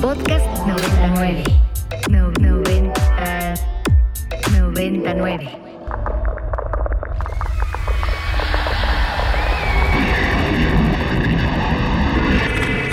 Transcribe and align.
Podcast 0.00 0.46
99. 0.64 1.42
No, 2.08 2.30
90, 2.38 3.54
99. 4.52 5.50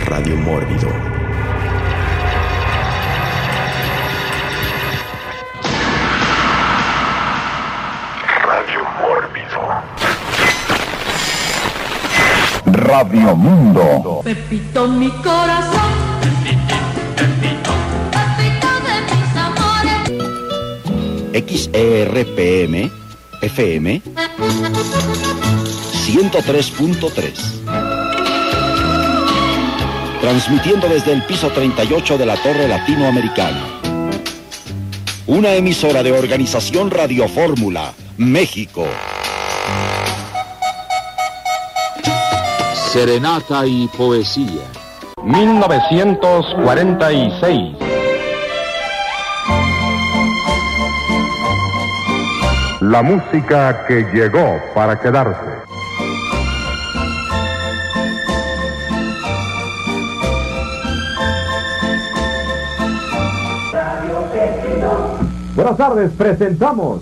Radio 0.07 0.35
Mórbido. 0.37 0.89
Radio 8.43 8.81
Mórbido. 8.99 9.61
Radio 12.65 13.35
Mundo. 13.35 14.21
Pepito, 14.23 14.87
mi 14.87 15.09
corazón. 15.21 15.94
XERPM 21.35 22.89
FM 23.41 24.01
103.3. 26.05 27.33
Transmitiendo 30.21 30.87
desde 30.87 31.11
el 31.11 31.23
piso 31.23 31.49
38 31.49 32.17
de 32.17 32.25
la 32.25 32.37
Torre 32.37 32.69
Latinoamericana. 32.69 33.81
Una 35.27 35.55
emisora 35.55 36.03
de 36.03 36.13
Organización 36.13 36.89
Radio 36.89 37.27
Fórmula, 37.27 37.91
México. 38.15 38.87
Serenata 42.93 43.67
y 43.67 43.89
poesía. 43.89 44.63
1946. 45.21 47.84
La 52.87 53.01
música 53.01 53.83
que 53.87 54.03
llegó 54.13 54.59
para 54.75 54.99
quedarse. 54.99 55.39
Buenas 65.55 65.77
tardes, 65.77 66.11
presentamos. 66.11 67.01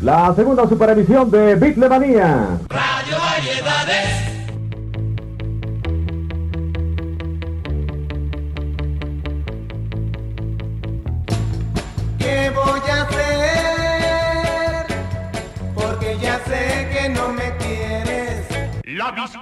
La 0.00 0.32
segunda 0.36 0.68
superemisión 0.68 1.28
de 1.32 1.56
Bitlemanía. 1.56 2.60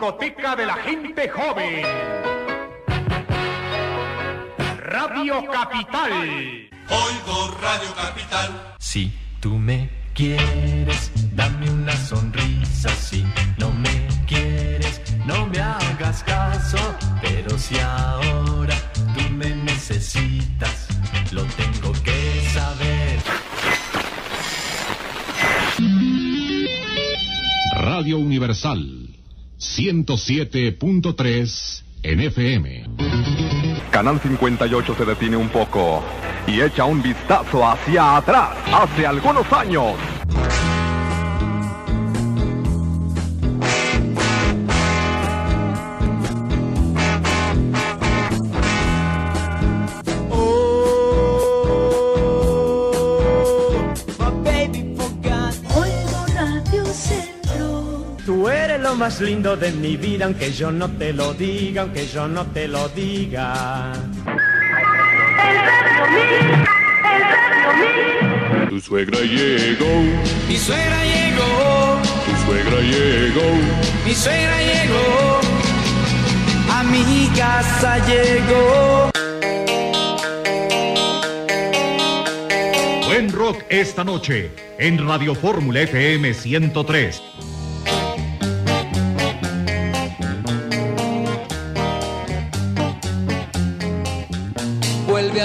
Discoteca 0.03 0.57
de 0.57 0.67
la 0.67 0.75
gente 0.75 1.29
joven. 1.29 1.85
Radio 4.79 5.45
Capital. 5.47 6.11
Oigo 6.91 7.57
Radio 7.63 7.95
Capital. 7.95 8.75
Si 8.81 9.13
tú 9.39 9.51
me 9.59 9.89
quieres, 10.13 11.13
dame 11.37 11.71
una 11.71 11.97
sonrisa. 11.97 12.89
Si 12.89 13.25
no 13.59 13.71
me 13.71 14.09
quieres, 14.27 15.01
no 15.25 15.47
me 15.47 15.61
hagas 15.61 16.25
caso. 16.25 16.79
Pero 17.21 17.57
si 17.57 17.79
ahora 17.79 18.75
tú 19.15 19.31
me 19.31 19.55
necesitas, 19.55 20.89
lo 21.31 21.45
tengo 21.45 21.93
que 22.03 22.51
saber. 22.53 23.21
Radio 27.77 28.19
Universal 28.19 29.02
107.3 29.83 31.83
en 32.05 32.21
FM. 32.21 32.85
Canal 33.91 34.21
58 34.21 34.95
se 34.97 35.05
detiene 35.05 35.37
un 35.37 35.49
poco 35.49 36.05
y 36.47 36.61
echa 36.61 36.85
un 36.85 37.03
vistazo 37.03 37.67
hacia 37.67 38.17
atrás, 38.17 38.51
hace 38.73 39.05
algunos 39.05 39.53
años. 39.53 39.95
Más 59.03 59.21
lindo 59.21 59.57
de 59.57 59.73
mi 59.73 59.97
vida, 59.97 60.27
aunque 60.27 60.53
yo 60.53 60.71
no 60.71 60.89
te 60.89 61.13
lo 61.13 61.35
diga, 61.35 61.83
aunque 61.83 62.07
yo 62.07 62.29
no 62.29 62.47
te 62.47 62.69
lo 62.69 62.89
diga. 62.91 63.93
Tu 68.69 68.81
suegra 68.81 69.19
llegó, 69.19 69.93
Mi 70.49 70.57
suegra 70.57 71.03
llegó, 71.03 71.99
tu 72.27 72.33
suegra 72.47 72.81
llegó. 72.81 73.47
mi 74.07 74.15
suegra 74.15 74.59
llegó. 74.71 75.41
A 76.71 76.85
mi 76.85 77.27
casa 77.37 77.99
llegó. 78.07 79.11
Buen 83.09 83.33
rock 83.33 83.65
esta 83.69 84.05
noche 84.05 84.53
en 84.79 85.05
Radio 85.05 85.35
Fórmula 85.35 85.81
FM 85.81 86.35
103. 86.35 87.21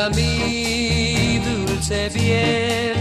Dulce 0.09 2.09
bien, 2.13 2.93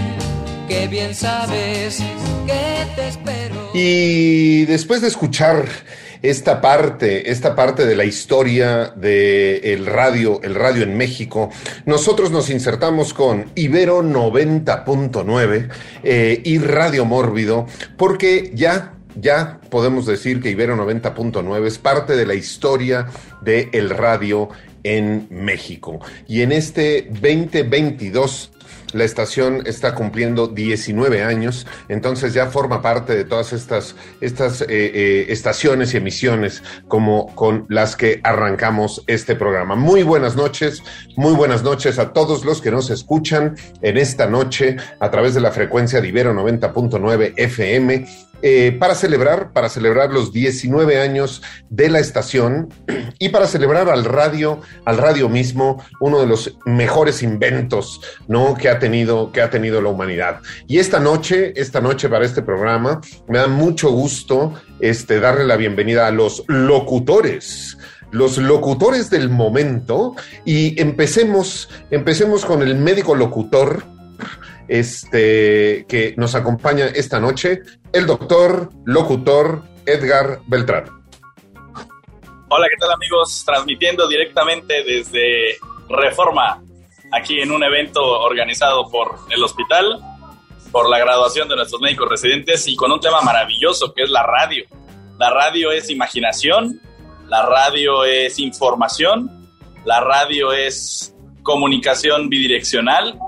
que 0.66 0.88
bien 0.88 1.14
sabes 1.14 2.02
que 2.46 2.86
te 2.96 3.08
espero. 3.08 3.70
Y 3.74 4.64
después 4.64 5.02
de 5.02 5.08
escuchar 5.08 5.66
esta 6.22 6.60
parte, 6.60 7.30
esta 7.30 7.54
parte 7.54 7.86
de 7.86 7.94
la 7.94 8.04
historia 8.04 8.92
del 8.96 9.60
el 9.62 9.86
radio, 9.86 10.40
el 10.42 10.56
radio 10.56 10.82
en 10.82 10.96
México, 10.96 11.50
nosotros 11.84 12.32
nos 12.32 12.50
insertamos 12.50 13.14
con 13.14 13.52
Ibero 13.54 14.02
90.9 14.02 15.68
eh, 16.02 16.40
y 16.44 16.58
Radio 16.58 17.04
Mórbido, 17.04 17.66
porque 17.96 18.50
ya 18.52 18.94
ya 19.18 19.60
podemos 19.70 20.04
decir 20.04 20.42
que 20.42 20.50
Ibero 20.50 20.76
90.9 20.76 21.66
es 21.66 21.78
parte 21.78 22.16
de 22.16 22.26
la 22.26 22.34
historia 22.34 23.06
del 23.40 23.70
el 23.72 23.88
radio 23.88 24.50
en 24.86 25.26
México. 25.30 25.98
Y 26.28 26.42
en 26.42 26.52
este 26.52 27.08
2022 27.10 28.52
la 28.92 29.04
estación 29.04 29.62
está 29.66 29.94
cumpliendo 29.94 30.47
19 30.47 31.22
años, 31.22 31.66
entonces 31.88 32.32
ya 32.32 32.47
forma 32.47 32.80
parte 32.82 33.14
de 33.16 33.24
todas 33.24 33.52
estas, 33.52 33.97
estas 34.20 34.62
eh, 34.62 34.66
eh, 34.69 35.26
estaciones 35.28 35.92
y 35.92 35.97
emisiones 35.97 36.62
como 36.86 37.34
con 37.34 37.66
las 37.69 37.97
que 37.97 38.20
arrancamos 38.22 39.02
este 39.06 39.34
programa. 39.34 39.74
Muy 39.74 40.02
buenas 40.02 40.36
noches, 40.36 40.82
muy 41.16 41.34
buenas 41.34 41.62
noches 41.62 41.98
a 41.98 42.12
todos 42.12 42.44
los 42.44 42.62
que 42.62 42.70
nos 42.70 42.91
escuchan 42.91 43.56
en 43.82 43.97
esta 43.98 44.28
noche 44.28 44.76
a 45.00 45.10
través 45.10 45.34
de 45.34 45.41
la 45.41 45.50
frecuencia 45.50 46.00
de 46.00 46.09
Ibero 46.09 46.33
90.9 46.33 47.34
FM. 47.36 48.06
Eh, 48.42 48.77
para 48.78 48.94
celebrar, 48.94 49.53
para 49.53 49.68
celebrar 49.68 50.10
los 50.10 50.33
19 50.33 51.00
años 51.00 51.42
de 51.71 51.88
la 51.88 51.98
estación 51.98 52.68
y 53.18 53.30
para 53.30 53.47
celebrar 53.47 53.88
al 53.88 54.04
radio, 54.04 54.60
al 54.84 54.98
radio 54.98 55.28
mismo, 55.28 55.83
uno 56.00 56.21
de 56.21 56.27
los 56.27 56.56
mejores 56.66 57.22
inventos, 57.22 58.00
¿no? 58.28 58.54
Que 58.54 58.68
ha 58.68 58.78
tenido, 58.78 59.33
que 59.33 59.41
ha 59.41 59.50
tenido 59.50 59.80
la 59.80 59.88
humanidad. 59.88 60.41
Y 60.66 60.78
esta 60.78 61.00
noche, 61.00 61.53
esta 61.56 61.80
noche 61.80 62.09
para 62.09 62.24
este 62.24 62.42
programa, 62.42 63.00
me 63.28 63.38
da 63.38 63.47
mucho 63.47 63.91
gusto, 63.91 64.54
este, 64.80 65.21
darle 65.21 65.47
la 65.47 65.56
bienvenida 65.56 66.06
a 66.06 66.10
los 66.10 66.44
locutores 66.47 67.78
los 68.12 68.38
locutores 68.38 69.10
del 69.10 69.28
momento 69.28 70.15
y 70.44 70.80
empecemos, 70.80 71.68
empecemos 71.91 72.44
con 72.44 72.62
el 72.62 72.77
médico 72.77 73.15
locutor 73.15 73.84
este, 74.68 75.86
que 75.89 76.15
nos 76.16 76.34
acompaña 76.34 76.86
esta 76.86 77.21
noche, 77.21 77.63
el 77.92 78.07
doctor 78.07 78.71
locutor 78.84 79.63
Edgar 79.84 80.41
Beltrán. 80.47 80.84
Hola, 82.48 82.66
¿qué 82.68 82.77
tal 82.78 82.92
amigos? 82.92 83.42
Transmitiendo 83.45 84.07
directamente 84.09 84.84
desde 84.84 85.57
Reforma, 85.89 86.63
aquí 87.13 87.41
en 87.41 87.51
un 87.51 87.63
evento 87.63 88.03
organizado 88.03 88.89
por 88.91 89.16
el 89.30 89.42
hospital. 89.42 90.01
por 90.72 90.91
la 90.91 90.98
graduación 90.98 91.48
de 91.48 91.57
nuestros 91.57 91.80
médicos 91.80 92.09
residentes 92.10 92.69
y 92.69 92.77
con 92.77 92.92
un 92.92 93.01
tema 93.01 93.22
maravilloso 93.22 93.95
que 93.95 94.03
es 94.03 94.10
la 94.10 94.22
radio. 94.24 94.65
La 95.16 95.30
radio 95.30 95.71
es 95.71 95.89
imaginación, 95.89 96.83
la 97.28 97.47
radio 97.47 98.04
es 98.04 98.39
información, 98.39 99.48
la 99.86 100.01
radio 100.01 100.53
es 100.53 101.15
comunicación 101.42 102.28
bidireccional, 102.28 103.19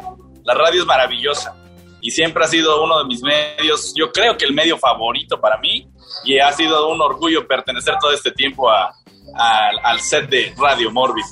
la 0.49 0.55
radio 0.55 0.81
es 0.81 0.87
maravillosa 0.87 1.55
y 2.01 2.11
siempre 2.11 2.43
ha 2.43 2.49
sido 2.49 2.83
uno 2.83 2.99
de 3.01 3.05
mis 3.05 3.23
medios, 3.23 3.93
yo 3.95 4.11
creo 4.11 4.35
que 4.39 4.47
el 4.47 4.55
medio 4.55 4.79
favorito 4.79 5.39
para 5.39 5.59
mí 5.59 5.87
y 6.25 6.39
ha 6.39 6.51
sido 6.53 6.89
un 6.89 7.03
orgullo 7.03 7.47
pertenecer 7.47 7.97
todo 8.01 8.13
este 8.13 8.31
tiempo 8.31 8.67
al 8.71 10.01
set 10.01 10.27
de 10.31 10.55
Radio 10.57 10.91
Morbid. 10.91 11.25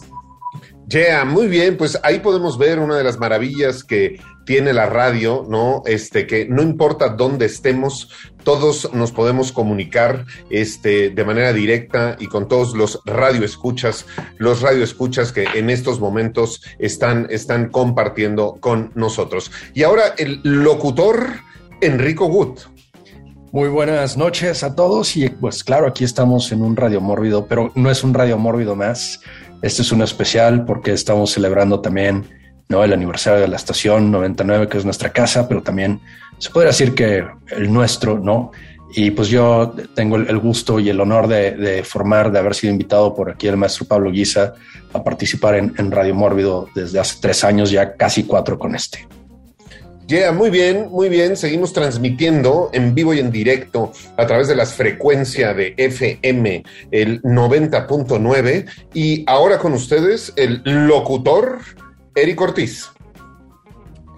Yeah, 0.88 1.24
muy 1.24 1.48
bien, 1.48 1.78
pues 1.78 1.98
ahí 2.02 2.20
podemos 2.20 2.58
ver 2.58 2.78
una 2.78 2.96
de 2.96 3.04
las 3.04 3.18
maravillas 3.18 3.82
que 3.82 4.20
tiene 4.46 4.72
la 4.72 4.86
radio, 4.86 5.44
¿no? 5.46 5.82
Este, 5.84 6.26
que 6.26 6.46
no 6.48 6.62
importa 6.62 7.10
dónde 7.10 7.44
estemos, 7.44 8.08
todos 8.44 8.94
nos 8.94 9.12
podemos 9.12 9.52
comunicar 9.52 10.24
este, 10.48 11.10
de 11.10 11.24
manera 11.24 11.52
directa 11.52 12.16
y 12.18 12.28
con 12.28 12.48
todos 12.48 12.74
los 12.74 13.00
radioescuchas, 13.04 14.06
los 14.38 14.62
radioescuchas 14.62 15.32
que 15.32 15.44
en 15.54 15.68
estos 15.68 16.00
momentos 16.00 16.62
están, 16.78 17.26
están 17.28 17.68
compartiendo 17.68 18.56
con 18.60 18.92
nosotros. 18.94 19.50
Y 19.74 19.82
ahora 19.82 20.14
el 20.16 20.40
locutor 20.44 21.26
Enrico 21.80 22.26
Gut. 22.28 22.60
Muy 23.50 23.68
buenas 23.68 24.16
noches 24.16 24.62
a 24.62 24.74
todos 24.74 25.16
y 25.16 25.28
pues 25.28 25.64
claro, 25.64 25.88
aquí 25.88 26.04
estamos 26.04 26.52
en 26.52 26.62
un 26.62 26.76
radio 26.76 27.00
mórbido, 27.00 27.46
pero 27.46 27.72
no 27.74 27.90
es 27.90 28.04
un 28.04 28.14
radio 28.14 28.38
mórbido 28.38 28.76
más. 28.76 29.20
Este 29.62 29.82
es 29.82 29.90
un 29.90 30.02
especial 30.02 30.64
porque 30.64 30.92
estamos 30.92 31.32
celebrando 31.32 31.80
también 31.80 32.26
¿no? 32.68 32.84
el 32.84 32.92
aniversario 32.92 33.40
de 33.40 33.48
la 33.48 33.56
estación 33.56 34.10
99, 34.10 34.68
que 34.68 34.78
es 34.78 34.84
nuestra 34.84 35.10
casa, 35.10 35.48
pero 35.48 35.62
también 35.62 36.00
se 36.38 36.50
puede 36.50 36.68
decir 36.68 36.94
que 36.94 37.24
el 37.50 37.72
nuestro, 37.72 38.18
¿no? 38.18 38.52
Y 38.94 39.10
pues 39.10 39.28
yo 39.28 39.74
tengo 39.94 40.16
el, 40.16 40.38
gusto 40.38 40.78
y 40.78 40.88
el 40.88 41.00
honor 41.00 41.26
de, 41.26 41.82
formar, 41.84 42.30
de 42.30 42.38
haber 42.38 42.54
sido 42.54 42.72
invitado 42.72 43.14
por 43.14 43.30
aquí 43.30 43.48
el 43.48 43.56
maestro 43.56 43.84
Pablo 43.86 44.10
Guisa 44.10 44.54
a 44.92 45.02
participar 45.02 45.56
en, 45.56 45.74
en 45.76 45.90
Radio 45.90 46.14
Mórbido 46.14 46.68
desde 46.74 47.00
hace 47.00 47.18
tres 47.20 47.42
años, 47.44 47.70
ya 47.70 47.94
casi 47.94 48.24
cuatro 48.24 48.58
con 48.58 48.74
este. 48.74 49.06
Yeah, 50.06 50.30
muy 50.30 50.50
bien, 50.50 50.88
muy 50.88 51.08
bien. 51.08 51.36
Seguimos 51.36 51.72
transmitiendo 51.72 52.70
en 52.72 52.94
vivo 52.94 53.12
y 53.12 53.18
en 53.18 53.32
directo 53.32 53.92
a 54.16 54.24
través 54.24 54.46
de 54.46 54.54
las 54.54 54.72
frecuencias 54.72 55.56
de 55.56 55.74
FM, 55.76 56.62
el 56.92 57.20
90.9. 57.22 58.66
Y 58.94 59.24
ahora 59.26 59.58
con 59.58 59.72
ustedes, 59.72 60.32
el 60.36 60.62
locutor 60.64 61.58
Eric 62.16 62.40
Ortiz. 62.40 62.90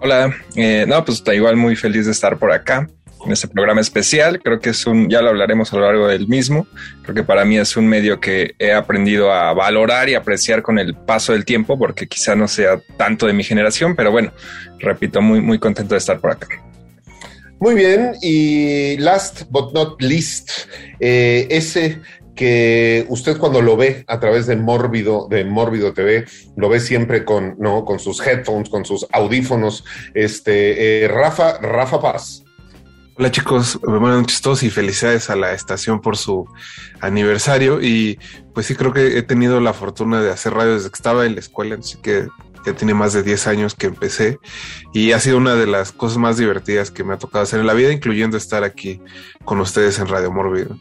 Hola, 0.01 0.33
eh, 0.55 0.85
no, 0.87 1.03
pues 1.03 1.17
está 1.17 1.35
igual 1.35 1.57
muy 1.57 1.75
feliz 1.75 2.05
de 2.05 2.13
estar 2.13 2.39
por 2.39 2.53
acá 2.53 2.87
en 3.25 3.31
este 3.33 3.49
programa 3.49 3.81
especial. 3.81 4.41
Creo 4.41 4.61
que 4.61 4.69
es 4.69 4.85
un, 4.87 5.09
ya 5.09 5.21
lo 5.21 5.27
hablaremos 5.29 5.73
a 5.73 5.75
lo 5.75 5.81
largo 5.81 6.07
del 6.07 6.29
mismo. 6.29 6.65
Creo 7.03 7.13
que 7.13 7.23
para 7.23 7.43
mí 7.43 7.57
es 7.57 7.75
un 7.75 7.87
medio 7.87 8.21
que 8.21 8.55
he 8.57 8.71
aprendido 8.71 9.33
a 9.33 9.53
valorar 9.53 10.07
y 10.07 10.15
apreciar 10.15 10.61
con 10.61 10.79
el 10.79 10.95
paso 10.95 11.33
del 11.33 11.43
tiempo, 11.43 11.77
porque 11.77 12.07
quizá 12.07 12.35
no 12.35 12.47
sea 12.47 12.79
tanto 12.95 13.27
de 13.27 13.33
mi 13.33 13.43
generación, 13.43 13.97
pero 13.97 14.11
bueno, 14.11 14.31
repito, 14.79 15.21
muy, 15.21 15.41
muy 15.41 15.59
contento 15.59 15.93
de 15.93 15.97
estar 15.99 16.21
por 16.21 16.31
acá. 16.31 16.47
Muy 17.59 17.75
bien, 17.75 18.13
y 18.21 18.95
last 18.99 19.43
but 19.49 19.73
not 19.73 20.01
least, 20.01 20.49
eh, 21.01 21.45
ese 21.49 21.99
que 22.39 23.05
usted 23.09 23.37
cuando 23.37 23.61
lo 23.61 23.75
ve 23.75 24.05
a 24.07 24.17
través 24.21 24.47
de 24.47 24.55
Mórbido, 24.55 25.27
de 25.29 25.43
Mórbido 25.43 25.91
TV, 25.91 26.23
lo 26.55 26.69
ve 26.69 26.79
siempre 26.79 27.25
con, 27.25 27.57
¿no? 27.59 27.83
con 27.83 27.99
sus 27.99 28.25
headphones, 28.25 28.69
con 28.69 28.85
sus 28.85 29.05
audífonos. 29.11 29.83
Este, 30.13 31.03
eh, 31.03 31.07
Rafa, 31.09 31.57
Rafa 31.57 31.99
Paz. 31.99 32.45
Hola 33.17 33.29
chicos, 33.29 33.77
buenas 33.81 34.21
noches 34.21 34.39
todos 34.39 34.63
y 34.63 34.69
felicidades 34.69 35.29
a 35.29 35.35
la 35.35 35.51
estación 35.51 35.99
por 35.99 36.15
su 36.15 36.47
aniversario. 37.01 37.81
Y 37.81 38.17
pues 38.53 38.67
sí, 38.67 38.75
creo 38.75 38.93
que 38.93 39.17
he 39.17 39.21
tenido 39.21 39.59
la 39.59 39.73
fortuna 39.73 40.21
de 40.21 40.31
hacer 40.31 40.53
radio 40.53 40.75
desde 40.75 40.91
que 40.91 40.95
estaba 40.95 41.25
en 41.25 41.33
la 41.33 41.41
escuela, 41.41 41.75
así 41.75 41.97
que 42.01 42.29
ya 42.65 42.71
tiene 42.73 42.93
más 42.93 43.11
de 43.11 43.21
10 43.21 43.47
años 43.47 43.75
que 43.75 43.87
empecé 43.87 44.37
y 44.93 45.11
ha 45.11 45.19
sido 45.19 45.35
una 45.35 45.55
de 45.55 45.67
las 45.67 45.91
cosas 45.91 46.17
más 46.17 46.37
divertidas 46.37 46.89
que 46.89 47.03
me 47.03 47.15
ha 47.15 47.17
tocado 47.17 47.43
hacer 47.43 47.59
en 47.59 47.67
la 47.67 47.73
vida, 47.73 47.91
incluyendo 47.91 48.37
estar 48.37 48.63
aquí 48.63 49.01
con 49.43 49.59
ustedes 49.59 49.99
en 49.99 50.07
Radio 50.07 50.31
Morbido. 50.31 50.77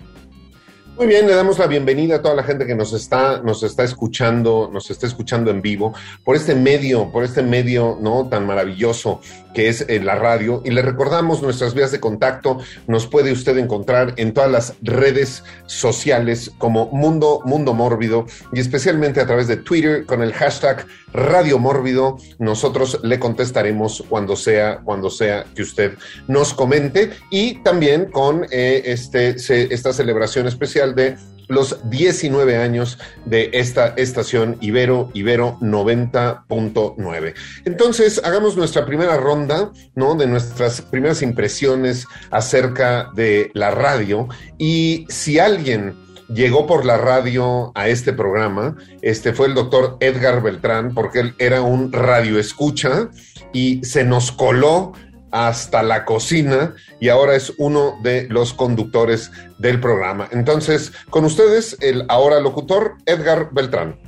Muy 0.98 1.06
bien, 1.06 1.28
le 1.28 1.34
damos 1.36 1.60
la 1.60 1.68
bienvenida 1.68 2.16
a 2.16 2.22
toda 2.22 2.34
la 2.34 2.42
gente 2.42 2.66
que 2.66 2.74
nos 2.74 2.92
está, 2.92 3.40
nos 3.40 3.62
está 3.62 3.84
escuchando, 3.84 4.68
nos 4.72 4.90
está 4.90 5.06
escuchando 5.06 5.48
en 5.52 5.62
vivo 5.62 5.94
por 6.24 6.34
este 6.34 6.56
medio, 6.56 7.12
por 7.12 7.22
este 7.22 7.40
medio 7.40 7.96
no 8.00 8.28
tan 8.28 8.44
maravilloso 8.44 9.20
que 9.54 9.68
es 9.68 9.84
eh, 9.88 10.00
la 10.00 10.16
radio. 10.16 10.60
Y 10.64 10.70
le 10.70 10.82
recordamos 10.82 11.40
nuestras 11.40 11.74
vías 11.74 11.92
de 11.92 12.00
contacto. 12.00 12.58
Nos 12.88 13.06
puede 13.06 13.30
usted 13.30 13.56
encontrar 13.58 14.14
en 14.16 14.34
todas 14.34 14.50
las 14.50 14.74
redes 14.82 15.44
sociales 15.66 16.50
como 16.58 16.86
Mundo, 16.86 17.42
Mundo 17.44 17.74
Mórbido 17.74 18.26
y 18.52 18.58
especialmente 18.58 19.20
a 19.20 19.26
través 19.26 19.46
de 19.46 19.56
Twitter 19.56 20.04
con 20.04 20.20
el 20.20 20.32
hashtag 20.32 20.84
Radio 21.12 21.58
Mórbido. 21.58 22.19
Nosotros 22.38 23.00
le 23.02 23.19
contestaremos 23.19 24.05
cuando 24.08 24.37
sea, 24.37 24.81
cuando 24.84 25.10
sea 25.10 25.44
que 25.55 25.62
usted 25.62 25.94
nos 26.26 26.55
comente 26.55 27.10
y 27.31 27.62
también 27.62 28.10
con 28.10 28.46
eh, 28.50 28.82
este, 28.87 29.37
esta 29.72 29.93
celebración 29.93 30.46
especial 30.46 30.94
de 30.94 31.16
los 31.49 31.90
19 31.90 32.56
años 32.56 32.99
de 33.25 33.50
esta 33.55 33.94
estación 33.96 34.58
Ibero, 34.60 35.10
Ibero 35.14 35.58
90.9. 35.60 37.34
Entonces, 37.64 38.20
hagamos 38.22 38.56
nuestra 38.56 38.84
primera 38.87 39.16
ronda, 39.16 39.72
¿no? 39.94 40.14
De 40.14 40.26
nuestras 40.26 40.82
primeras 40.82 41.22
impresiones 41.22 42.06
acerca 42.31 43.11
de 43.14 43.50
la 43.54 43.70
radio. 43.70 44.28
Y 44.58 45.06
si 45.08 45.38
alguien 45.38 45.96
llegó 46.28 46.66
por 46.66 46.84
la 46.84 46.96
radio 46.96 47.72
a 47.75 47.88
este 47.88 48.12
programa, 48.12 48.76
este 49.02 49.32
fue 49.32 49.46
el 49.46 49.54
doctor 49.54 49.96
Edgar 50.00 50.42
Beltrán, 50.42 50.94
porque 50.94 51.20
él 51.20 51.34
era 51.38 51.62
un 51.62 51.92
radio 51.92 52.38
escucha 52.38 53.08
y 53.52 53.84
se 53.84 54.04
nos 54.04 54.32
coló 54.32 54.92
hasta 55.30 55.82
la 55.82 56.04
cocina 56.04 56.75
y 57.00 57.08
ahora 57.08 57.36
es 57.36 57.52
uno 57.58 57.98
de 58.02 58.26
los 58.30 58.52
conductores 58.54 59.30
del 59.58 59.80
programa. 59.80 60.28
Entonces, 60.32 60.92
con 61.10 61.25
ustedes, 61.25 61.76
el 61.80 62.04
ahora 62.08 62.40
locutor 62.40 62.96
Edgar 63.06 63.50
Beltrán. 63.52 63.98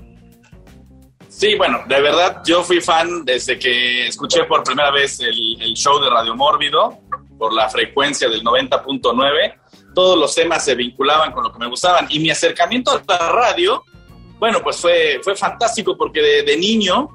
Sí, 1.28 1.54
bueno, 1.54 1.82
de 1.86 2.00
verdad 2.00 2.42
yo 2.44 2.62
fui 2.62 2.80
fan 2.80 3.24
desde 3.24 3.58
que 3.58 4.08
escuché 4.08 4.44
por 4.44 4.62
primera 4.62 4.90
vez 4.90 5.20
el, 5.20 5.72
show 5.74 5.98
de 6.00 6.10
Radio 6.10 6.34
Mórbido 6.34 6.98
por 7.38 7.54
la 7.54 7.68
frecuencia 7.70 8.28
del 8.28 8.42
90.9. 8.42 9.54
Todos 9.94 10.18
los 10.18 10.34
temas 10.34 10.64
se 10.64 10.74
vinculaban 10.74 11.32
con 11.32 11.44
lo 11.44 11.52
que 11.52 11.58
me 11.58 11.66
gustaban 11.66 12.06
y 12.10 12.18
mi 12.18 12.30
acercamiento 12.30 12.90
a 12.92 13.02
la 13.06 13.32
radio, 13.32 13.84
bueno, 14.38 14.62
pues 14.62 14.76
fue, 14.76 15.20
fue 15.22 15.36
fantástico 15.36 15.96
porque 15.96 16.20
de 16.20 16.56
niño 16.56 17.08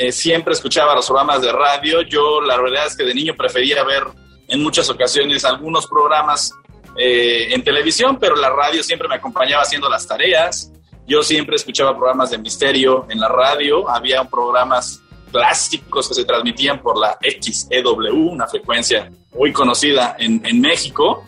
eh, 0.00 0.12
siempre 0.12 0.52
escuchaba 0.52 0.94
los 0.94 1.06
programas 1.06 1.42
de 1.42 1.50
radio. 1.50 2.02
Yo 2.02 2.40
la 2.40 2.56
verdad 2.56 2.86
es 2.86 2.96
que 2.96 3.02
de 3.02 3.12
niño 3.12 3.34
prefería 3.34 3.82
ver 3.82 4.04
en 4.46 4.62
muchas 4.62 4.88
ocasiones 4.88 5.44
algunos 5.44 5.88
programas 5.88 6.52
eh, 6.96 7.52
en 7.52 7.64
televisión, 7.64 8.16
pero 8.16 8.36
la 8.36 8.48
radio 8.48 8.84
siempre 8.84 9.08
me 9.08 9.16
acompañaba 9.16 9.62
haciendo 9.62 9.88
las 9.88 10.06
tareas. 10.06 10.72
Yo 11.04 11.24
siempre 11.24 11.56
escuchaba 11.56 11.96
programas 11.96 12.30
de 12.30 12.38
misterio 12.38 13.06
en 13.10 13.18
la 13.18 13.28
radio. 13.28 13.90
Había 13.90 14.22
programas 14.22 15.02
clásicos 15.32 16.08
que 16.08 16.14
se 16.14 16.24
transmitían 16.24 16.80
por 16.80 16.96
la 16.96 17.18
XEW, 17.20 18.30
una 18.30 18.46
frecuencia 18.46 19.10
muy 19.34 19.52
conocida 19.52 20.14
en, 20.18 20.40
en 20.46 20.60
México, 20.60 21.24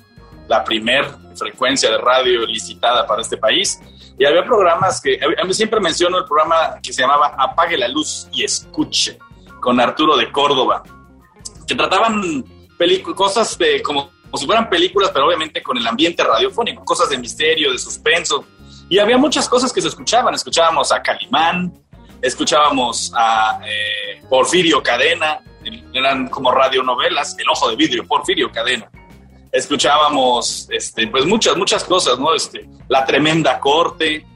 la 0.50 0.64
primer 0.64 1.06
frecuencia 1.36 1.88
de 1.88 1.98
radio 1.98 2.44
licitada 2.44 3.06
para 3.06 3.22
este 3.22 3.36
país. 3.36 3.80
Y 4.18 4.24
había 4.24 4.44
programas 4.44 5.00
que, 5.00 5.18
a 5.40 5.44
mí 5.44 5.54
siempre 5.54 5.78
menciono 5.78 6.18
el 6.18 6.24
programa 6.24 6.80
que 6.82 6.92
se 6.92 7.02
llamaba 7.02 7.36
Apague 7.38 7.78
la 7.78 7.86
luz 7.86 8.26
y 8.32 8.42
escuche, 8.42 9.16
con 9.60 9.78
Arturo 9.78 10.16
de 10.16 10.32
Córdoba, 10.32 10.82
que 11.68 11.74
trataban 11.76 12.44
cosas 13.14 13.56
de, 13.58 13.80
como, 13.80 14.10
como 14.24 14.36
si 14.38 14.44
fueran 14.44 14.68
películas, 14.68 15.10
pero 15.14 15.26
obviamente 15.26 15.62
con 15.62 15.78
el 15.78 15.86
ambiente 15.86 16.24
radiofónico, 16.24 16.84
cosas 16.84 17.10
de 17.10 17.18
misterio, 17.18 17.70
de 17.70 17.78
suspenso. 17.78 18.44
Y 18.88 18.98
había 18.98 19.18
muchas 19.18 19.48
cosas 19.48 19.72
que 19.72 19.80
se 19.80 19.86
escuchaban. 19.86 20.34
Escuchábamos 20.34 20.90
a 20.90 21.00
Calimán, 21.00 21.72
escuchábamos 22.20 23.12
a 23.14 23.60
eh, 23.64 24.20
Porfirio 24.28 24.82
Cadena, 24.82 25.42
eran 25.92 26.28
como 26.28 26.50
radionovelas, 26.50 27.36
El 27.38 27.48
Ojo 27.50 27.70
de 27.70 27.76
Vidrio, 27.76 28.04
Porfirio 28.04 28.50
Cadena 28.50 28.90
escuchábamos 29.52 30.68
este, 30.70 31.06
pues 31.08 31.24
muchas, 31.24 31.56
muchas 31.56 31.84
cosas, 31.84 32.18
¿no? 32.18 32.34
Este, 32.34 32.68
la 32.88 33.04
tremenda 33.04 33.58
corte, 33.58 34.26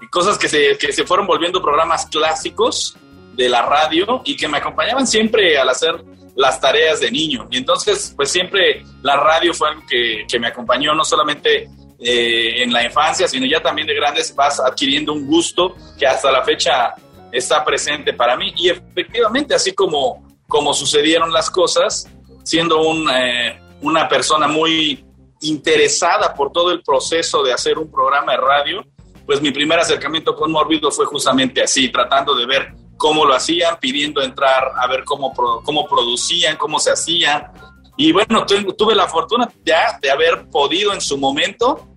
y 0.00 0.06
cosas 0.08 0.38
que 0.38 0.48
se, 0.48 0.76
que 0.78 0.92
se 0.92 1.04
fueron 1.04 1.26
volviendo 1.26 1.62
programas 1.62 2.06
clásicos 2.06 2.96
de 3.34 3.48
la 3.48 3.62
radio 3.62 4.22
y 4.24 4.36
que 4.36 4.48
me 4.48 4.58
acompañaban 4.58 5.06
siempre 5.06 5.58
al 5.58 5.68
hacer 5.68 6.02
las 6.36 6.60
tareas 6.60 7.00
de 7.00 7.10
niño. 7.10 7.48
Y 7.50 7.58
entonces, 7.58 8.12
pues 8.14 8.30
siempre 8.30 8.84
la 9.02 9.16
radio 9.16 9.54
fue 9.54 9.70
algo 9.70 9.82
que, 9.88 10.24
que 10.28 10.38
me 10.38 10.48
acompañó 10.48 10.94
no 10.94 11.04
solamente 11.04 11.68
eh, 11.98 12.62
en 12.62 12.72
la 12.72 12.84
infancia, 12.84 13.26
sino 13.26 13.46
ya 13.46 13.62
también 13.62 13.86
de 13.86 13.94
grandes 13.94 14.34
vas 14.34 14.60
adquiriendo 14.60 15.14
un 15.14 15.26
gusto 15.26 15.74
que 15.98 16.06
hasta 16.06 16.30
la 16.30 16.42
fecha 16.42 16.94
está 17.32 17.64
presente 17.64 18.12
para 18.12 18.36
mí. 18.36 18.52
Y 18.56 18.68
efectivamente, 18.68 19.54
así 19.54 19.72
como, 19.72 20.36
como 20.46 20.74
sucedieron 20.74 21.32
las 21.32 21.50
cosas, 21.50 22.06
siendo 22.42 22.82
un, 22.82 23.08
eh, 23.10 23.58
una 23.80 24.08
persona 24.08 24.48
muy 24.48 25.04
interesada 25.40 26.34
por 26.34 26.52
todo 26.52 26.70
el 26.70 26.82
proceso 26.82 27.42
de 27.42 27.52
hacer 27.52 27.78
un 27.78 27.90
programa 27.90 28.32
de 28.32 28.38
radio, 28.38 28.84
pues 29.26 29.40
mi 29.40 29.50
primer 29.50 29.78
acercamiento 29.78 30.34
con 30.34 30.50
Mórbido 30.50 30.90
fue 30.90 31.06
justamente 31.06 31.62
así, 31.62 31.90
tratando 31.90 32.34
de 32.34 32.46
ver 32.46 32.74
cómo 32.96 33.24
lo 33.24 33.34
hacían, 33.34 33.78
pidiendo 33.80 34.22
entrar 34.22 34.72
a 34.76 34.86
ver 34.86 35.04
cómo, 35.04 35.32
cómo 35.34 35.86
producían, 35.86 36.56
cómo 36.56 36.78
se 36.78 36.92
hacían. 36.92 37.52
Y 37.96 38.12
bueno, 38.12 38.46
tuve 38.46 38.94
la 38.94 39.08
fortuna 39.08 39.50
ya 39.64 39.98
de 40.00 40.10
haber 40.10 40.48
podido 40.48 40.92
en 40.92 41.00
su 41.00 41.18
momento 41.18 41.88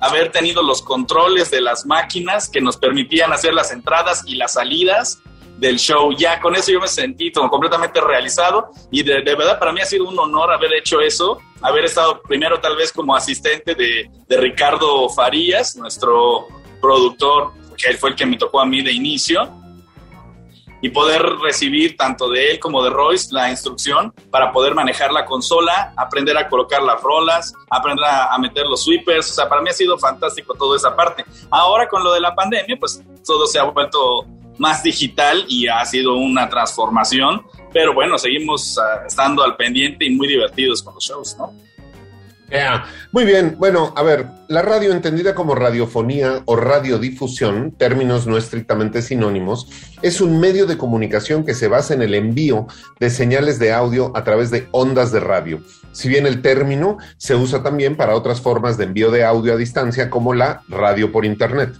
haber 0.00 0.32
tenido 0.32 0.62
los 0.62 0.80
controles 0.80 1.50
de 1.50 1.60
las 1.60 1.84
máquinas 1.84 2.48
que 2.48 2.60
nos 2.60 2.78
permitían 2.78 3.32
hacer 3.32 3.52
las 3.52 3.70
entradas 3.70 4.22
y 4.26 4.34
las 4.34 4.54
salidas 4.54 5.20
del 5.60 5.78
show. 5.78 6.12
Ya 6.12 6.40
con 6.40 6.56
eso 6.56 6.72
yo 6.72 6.80
me 6.80 6.88
sentí 6.88 7.30
completamente 7.30 8.00
realizado 8.00 8.70
y 8.90 9.02
de, 9.02 9.22
verdad 9.22 9.58
para 9.58 9.72
mí 9.72 9.80
ha 9.80 9.84
sido 9.84 10.08
un 10.08 10.18
honor 10.18 10.52
haber 10.52 10.74
hecho 10.74 11.00
eso, 11.00 11.38
haber 11.60 11.84
estado 11.84 12.20
primero 12.22 12.58
tal 12.60 12.76
vez 12.76 12.92
como 12.92 13.14
asistente 13.14 13.74
de, 13.74 14.10
de 14.26 14.36
Ricardo 14.38 15.08
Farías, 15.10 15.76
nuestro 15.76 16.48
productor, 16.80 17.52
que 17.76 17.88
él 17.88 17.98
fue 17.98 18.10
el 18.10 18.16
que 18.16 18.26
me 18.26 18.36
tocó 18.36 18.60
a 18.60 18.66
mí 18.66 18.82
de 18.82 18.92
inicio, 18.92 19.48
y 20.82 20.88
poder 20.88 21.22
recibir 21.42 21.94
tanto 21.94 22.30
de 22.30 22.52
él 22.52 22.58
como 22.58 22.82
de 22.82 22.88
Royce 22.88 23.28
la 23.32 23.50
instrucción 23.50 24.14
para 24.30 24.50
poder 24.50 24.74
manejar 24.74 25.12
la 25.12 25.26
consola, 25.26 25.92
aprender 25.94 26.36
a 26.38 26.48
colocar 26.48 26.82
las 26.82 27.02
rolas, 27.02 27.52
aprender 27.68 28.06
a, 28.06 28.34
a, 28.34 28.38
meter 28.38 28.64
los 28.64 28.84
sweepers. 28.84 29.30
O 29.30 29.34
sea, 29.34 29.46
para 29.46 29.60
mí 29.60 29.68
ha 29.68 29.74
sido 29.74 29.98
fantástico 29.98 30.54
toda 30.54 30.78
esa 30.78 30.96
parte. 30.96 31.22
Ahora 31.50 31.86
con 31.86 32.02
lo 32.02 32.14
de 32.14 32.20
la 32.20 32.34
pandemia, 32.34 32.78
pues 32.80 33.02
todo 33.26 33.46
se 33.46 33.58
ha 33.58 33.64
vuelto 33.64 34.24
más 34.60 34.82
digital 34.82 35.46
y 35.48 35.68
ha 35.68 35.82
sido 35.86 36.16
una 36.16 36.50
transformación, 36.50 37.42
pero 37.72 37.94
bueno, 37.94 38.18
seguimos 38.18 38.76
uh, 38.76 39.06
estando 39.06 39.42
al 39.42 39.56
pendiente 39.56 40.04
y 40.04 40.10
muy 40.10 40.28
divertidos 40.28 40.82
con 40.82 40.94
los 40.94 41.02
shows, 41.02 41.34
¿no? 41.38 41.50
Muy 43.12 43.24
bien, 43.24 43.56
bueno, 43.58 43.94
a 43.96 44.02
ver, 44.02 44.26
la 44.48 44.60
radio 44.60 44.92
entendida 44.92 45.34
como 45.34 45.54
radiofonía 45.54 46.42
o 46.46 46.56
radiodifusión, 46.56 47.70
términos 47.70 48.26
no 48.26 48.36
estrictamente 48.36 49.02
sinónimos, 49.02 49.68
es 50.02 50.20
un 50.20 50.40
medio 50.40 50.66
de 50.66 50.76
comunicación 50.76 51.44
que 51.44 51.54
se 51.54 51.68
basa 51.68 51.94
en 51.94 52.02
el 52.02 52.14
envío 52.14 52.66
de 52.98 53.08
señales 53.08 53.58
de 53.60 53.72
audio 53.72 54.12
a 54.16 54.24
través 54.24 54.50
de 54.50 54.66
ondas 54.72 55.12
de 55.12 55.20
radio. 55.20 55.60
Si 55.92 56.08
bien 56.08 56.26
el 56.26 56.42
término 56.42 56.98
se 57.16 57.34
usa 57.34 57.62
también 57.62 57.96
para 57.96 58.16
otras 58.16 58.40
formas 58.40 58.76
de 58.76 58.84
envío 58.84 59.10
de 59.10 59.24
audio 59.24 59.54
a 59.54 59.56
distancia 59.56 60.10
como 60.10 60.34
la 60.34 60.62
radio 60.68 61.12
por 61.12 61.24
Internet. 61.24 61.74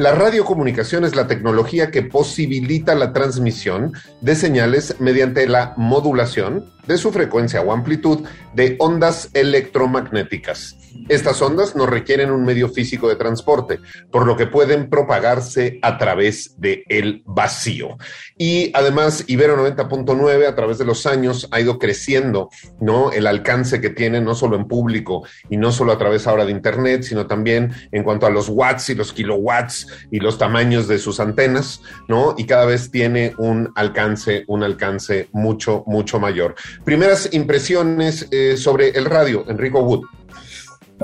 La 0.00 0.12
radiocomunicación 0.12 1.04
es 1.04 1.14
la 1.14 1.26
tecnología 1.26 1.90
que 1.90 2.00
posibilita 2.00 2.94
la 2.94 3.12
transmisión 3.12 3.92
de 4.22 4.34
señales 4.34 4.96
mediante 4.98 5.46
la 5.46 5.74
modulación 5.76 6.72
de 6.86 6.96
su 6.96 7.12
frecuencia 7.12 7.60
o 7.60 7.70
amplitud 7.70 8.26
de 8.54 8.76
ondas 8.78 9.28
electromagnéticas. 9.34 10.79
Estas 11.08 11.40
ondas 11.42 11.76
no 11.76 11.86
requieren 11.86 12.30
un 12.30 12.44
medio 12.44 12.68
físico 12.68 13.08
de 13.08 13.16
transporte, 13.16 13.80
por 14.10 14.26
lo 14.26 14.36
que 14.36 14.46
pueden 14.46 14.88
propagarse 14.88 15.78
a 15.82 15.98
través 15.98 16.54
del 16.58 16.84
el 16.88 17.22
vacío. 17.26 17.96
Y 18.36 18.70
además, 18.74 19.24
Ibero 19.26 19.56
90.9 19.56 20.46
a 20.46 20.54
través 20.54 20.78
de 20.78 20.84
los 20.84 21.06
años 21.06 21.48
ha 21.50 21.60
ido 21.60 21.78
creciendo, 21.78 22.50
¿no? 22.80 23.12
El 23.12 23.26
alcance 23.26 23.80
que 23.80 23.90
tiene 23.90 24.20
no 24.20 24.34
solo 24.34 24.56
en 24.56 24.66
público 24.66 25.24
y 25.48 25.56
no 25.56 25.72
solo 25.72 25.92
a 25.92 25.98
través 25.98 26.26
ahora 26.26 26.44
de 26.44 26.52
internet, 26.52 27.02
sino 27.02 27.26
también 27.26 27.72
en 27.92 28.02
cuanto 28.02 28.26
a 28.26 28.30
los 28.30 28.48
watts 28.48 28.90
y 28.90 28.94
los 28.94 29.12
kilowatts 29.12 29.86
y 30.10 30.20
los 30.20 30.38
tamaños 30.38 30.88
de 30.88 30.98
sus 30.98 31.20
antenas, 31.20 31.82
¿no? 32.08 32.34
Y 32.36 32.44
cada 32.44 32.66
vez 32.66 32.90
tiene 32.90 33.34
un 33.38 33.72
alcance, 33.74 34.44
un 34.46 34.62
alcance 34.62 35.28
mucho, 35.32 35.84
mucho 35.86 36.18
mayor. 36.18 36.54
Primeras 36.84 37.32
impresiones 37.32 38.26
eh, 38.30 38.56
sobre 38.56 38.90
el 38.90 39.04
radio, 39.04 39.44
Enrico 39.48 39.80
Wood. 39.80 40.04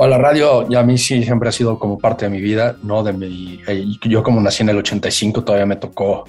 La 0.05 0.19
radio 0.19 0.69
ya 0.69 0.81
a 0.81 0.83
mí 0.83 0.99
sí 0.99 1.23
siempre 1.23 1.49
ha 1.49 1.53
sido 1.53 1.79
como 1.79 1.99
parte 1.99 2.27
de 2.27 2.31
mi 2.31 2.41
vida, 2.41 2.77
¿no? 2.83 3.03
De 3.03 3.15
mi, 3.15 3.61
eh, 3.67 3.85
yo 4.03 4.23
como 4.23 4.41
nací 4.43 4.63
en 4.63 4.69
el 4.69 4.77
85 4.79 5.43
todavía 5.43 5.65
me 5.65 5.77
tocó, 5.77 6.25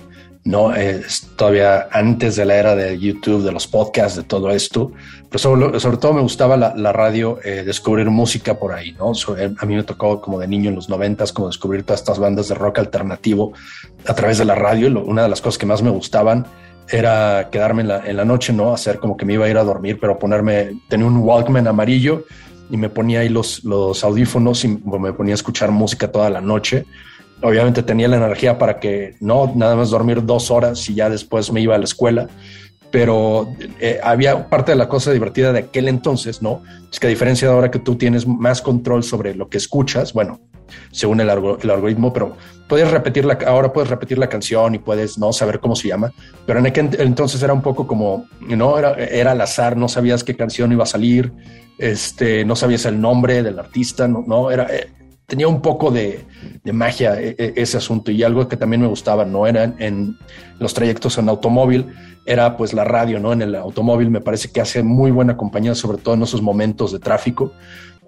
¿no? 0.46 0.74
Es 0.74 1.28
todavía 1.36 1.90
antes 1.92 2.38
de 2.38 2.46
la 2.46 2.56
era 2.56 2.76
de 2.78 2.98
YouTube, 2.98 3.44
de 3.44 3.52
los 3.52 3.68
podcasts, 3.68 4.16
de 4.16 4.24
todo 4.24 4.52
esto. 4.52 4.94
Pero 5.30 5.40
sobre, 5.40 5.80
sobre 5.82 5.98
todo 5.98 6.14
me 6.14 6.22
gustaba 6.22 6.56
la, 6.56 6.74
la 6.78 6.94
radio, 6.94 7.40
eh, 7.44 7.64
descubrir 7.66 8.10
música 8.10 8.58
por 8.58 8.72
ahí, 8.72 8.94
¿no? 8.94 9.12
a 9.12 9.66
mí 9.66 9.76
me 9.76 9.84
tocó 9.84 10.22
como 10.22 10.40
de 10.40 10.48
niño 10.48 10.70
en 10.70 10.76
los 10.76 10.88
noventas, 10.88 11.34
como 11.34 11.48
descubrir 11.48 11.84
todas 11.84 12.00
estas 12.00 12.20
bandas 12.20 12.48
de 12.48 12.56
rock 12.56 12.80
alternativo 12.80 13.52
a 14.08 14.14
través 14.14 14.38
de 14.38 14.46
la 14.46 14.56
radio. 14.56 14.88
una 15.04 15.24
de 15.24 15.30
las 15.30 15.42
cosas 15.42 15.58
que 15.58 15.66
más 15.66 15.82
me 15.82 15.90
gustaban 15.90 16.46
era 16.90 17.50
quedarme 17.52 17.82
en 17.82 17.88
la, 17.90 18.08
en 18.08 18.16
la, 18.16 18.24
noche, 18.24 18.54
¿no? 18.54 18.72
Hacer 18.74 19.00
como 19.00 19.18
que 19.18 19.26
me 19.26 19.34
iba 19.34 19.46
a 19.46 19.50
ir 19.50 19.58
a 19.58 19.64
dormir, 19.66 19.98
pero 20.00 20.18
ponerme, 20.18 20.80
tenía 20.88 21.06
un 21.06 21.18
Walkman 21.18 21.68
amarillo 21.68 22.24
y 22.70 22.78
me 22.78 22.90
ponía 22.90 23.22
ahí 23.22 23.30
los, 23.30 23.64
los 23.64 24.04
audífonos 24.04 24.64
y 24.66 24.68
me 24.68 25.14
ponía 25.14 25.34
a 25.34 25.36
escuchar 25.36 25.72
música 25.72 26.12
toda 26.12 26.30
la 26.30 26.42
noche. 26.42 26.86
Obviamente 27.42 27.84
tenía 27.84 28.08
la 28.08 28.18
energía 28.18 28.58
para 28.58 28.80
que 28.80 29.16
no 29.20 29.52
nada 29.56 29.76
más 29.76 29.92
dormir 29.92 30.26
dos 30.26 30.50
horas 30.50 30.90
y 30.90 30.96
ya 30.96 31.10
después 31.10 31.52
me 31.52 31.62
iba 31.62 31.76
a 31.76 31.78
la 31.78 31.86
escuela, 31.86 32.28
pero 32.92 33.48
eh, 33.80 34.00
había 34.04 34.50
parte 34.50 34.72
de 34.72 34.78
la 34.78 34.90
cosa 34.90 35.12
divertida 35.12 35.54
de 35.54 35.60
aquel 35.60 35.88
entonces, 35.88 36.42
¿no? 36.42 36.64
Es 36.92 37.00
que 37.00 37.08
a 37.08 37.10
diferencia 37.10 37.48
de 37.48 37.54
ahora 37.54 37.70
que 37.70 37.80
tú 37.80 37.96
tienes 37.96 38.26
más 38.26 38.62
control 38.62 39.04
sobre 39.04 39.36
lo 39.36 39.50
que 39.50 39.58
escuchas, 39.58 40.14
bueno, 40.14 40.40
según 40.92 41.22
el, 41.22 41.30
el 41.30 41.70
algoritmo, 41.70 42.12
pero 42.12 42.36
puedes 42.68 42.90
repetir 42.90 43.26
la, 43.26 43.38
ahora 43.46 43.72
puedes 43.72 43.90
repetir 43.90 44.18
la 44.18 44.30
canción 44.30 44.76
y 44.76 44.80
puedes 44.80 45.18
no 45.18 45.32
saber 45.34 45.60
cómo 45.60 45.76
se 45.76 45.88
llama, 45.88 46.12
pero 46.46 46.60
en 46.60 46.68
aquel 46.68 46.90
entonces 47.00 47.42
era 47.44 47.54
un 47.54 47.62
poco 47.62 47.88
como, 47.88 48.26
no, 48.42 48.78
era, 48.78 48.94
era 48.94 49.32
al 49.32 49.42
azar, 49.42 49.78
no 49.78 49.88
sabías 49.88 50.24
qué 50.24 50.36
canción 50.36 50.72
iba 50.72 50.84
a 50.84 50.88
salir, 50.88 51.32
este, 51.78 52.46
no 52.46 52.56
sabías 52.56 52.86
el 52.86 53.00
nombre 53.00 53.44
del 53.44 53.60
artista, 53.60 54.08
no, 54.08 54.52
era, 54.52 54.68
eh, 54.74 54.90
tenía 55.26 55.48
un 55.48 55.62
poco 55.62 55.92
de, 55.92 56.26
de 56.64 56.74
magia 56.74 57.20
e, 57.22 57.36
e, 57.38 57.54
ese 57.56 57.78
asunto. 57.78 58.12
Y 58.12 58.24
algo 58.24 58.48
que 58.48 58.58
también 58.58 58.82
me 58.82 58.88
gustaba, 58.88 59.26
no 59.26 59.46
era 59.48 59.76
en 59.78 60.18
los 60.60 60.74
trayectos 60.74 61.18
en 61.18 61.30
automóvil, 61.30 61.88
era 62.26 62.58
pues 62.58 62.74
la 62.74 62.84
radio, 62.84 63.20
¿no? 63.20 63.34
En 63.34 63.42
el 63.42 63.56
automóvil 63.56 64.10
me 64.10 64.22
parece 64.22 64.52
que 64.52 64.62
hace 64.62 64.84
muy 64.84 65.12
buena 65.12 65.38
compañía, 65.38 65.76
sobre 65.76 65.98
todo 65.98 66.16
en 66.16 66.24
esos 66.24 66.42
momentos 66.42 66.92
de 66.92 67.00
tráfico 67.00 67.54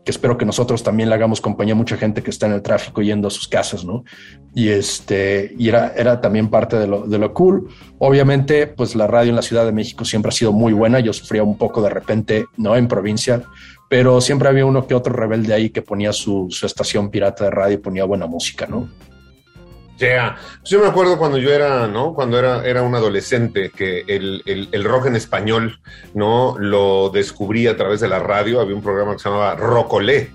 espero 0.09 0.37
que 0.37 0.45
nosotros 0.45 0.83
también 0.83 1.09
le 1.09 1.15
hagamos 1.15 1.41
compañía 1.41 1.73
a 1.73 1.77
mucha 1.77 1.97
gente 1.97 2.21
que 2.21 2.29
está 2.29 2.45
en 2.45 2.53
el 2.53 2.61
tráfico 2.61 3.01
yendo 3.01 3.27
a 3.27 3.31
sus 3.31 3.47
casas, 3.47 3.85
¿no? 3.85 4.03
Y 4.53 4.69
este, 4.69 5.53
y 5.57 5.69
era, 5.69 5.93
era 5.95 6.21
también 6.21 6.49
parte 6.49 6.77
de 6.77 6.87
lo, 6.87 7.07
de 7.07 7.17
lo 7.17 7.33
cool. 7.33 7.69
Obviamente, 7.99 8.67
pues 8.67 8.95
la 8.95 9.07
radio 9.07 9.29
en 9.29 9.35
la 9.35 9.41
Ciudad 9.41 9.65
de 9.65 9.71
México 9.71 10.05
siempre 10.05 10.29
ha 10.29 10.33
sido 10.33 10.51
muy 10.51 10.73
buena. 10.73 10.99
Yo 10.99 11.13
sufría 11.13 11.43
un 11.43 11.57
poco 11.57 11.81
de 11.81 11.89
repente, 11.89 12.45
¿no? 12.57 12.75
En 12.75 12.87
provincia, 12.87 13.43
pero 13.89 14.21
siempre 14.21 14.49
había 14.49 14.65
uno 14.65 14.87
que 14.87 14.95
otro 14.95 15.13
rebelde 15.13 15.53
ahí 15.53 15.69
que 15.69 15.81
ponía 15.81 16.13
su, 16.13 16.47
su 16.49 16.65
estación 16.65 17.09
pirata 17.09 17.45
de 17.45 17.51
radio 17.51 17.75
y 17.75 17.77
ponía 17.77 18.05
buena 18.05 18.27
música, 18.27 18.67
¿no? 18.67 18.89
Yeah. 19.99 20.37
Yo 20.63 20.79
me 20.79 20.87
acuerdo 20.87 21.17
cuando 21.17 21.37
yo 21.37 21.51
era, 21.51 21.87
¿no? 21.87 22.13
Cuando 22.13 22.39
era, 22.39 22.65
era 22.65 22.83
un 22.83 22.95
adolescente, 22.95 23.69
que 23.69 24.05
el, 24.07 24.41
el, 24.45 24.69
el, 24.71 24.83
rock 24.85 25.07
en 25.07 25.17
español, 25.17 25.79
¿no? 26.13 26.55
Lo 26.57 27.09
descubrí 27.09 27.67
a 27.67 27.75
través 27.75 27.99
de 27.99 28.07
la 28.07 28.19
radio. 28.19 28.61
Había 28.61 28.75
un 28.75 28.81
programa 28.81 29.13
que 29.13 29.19
se 29.19 29.29
llamaba 29.29 29.55
Rocolé. 29.55 30.31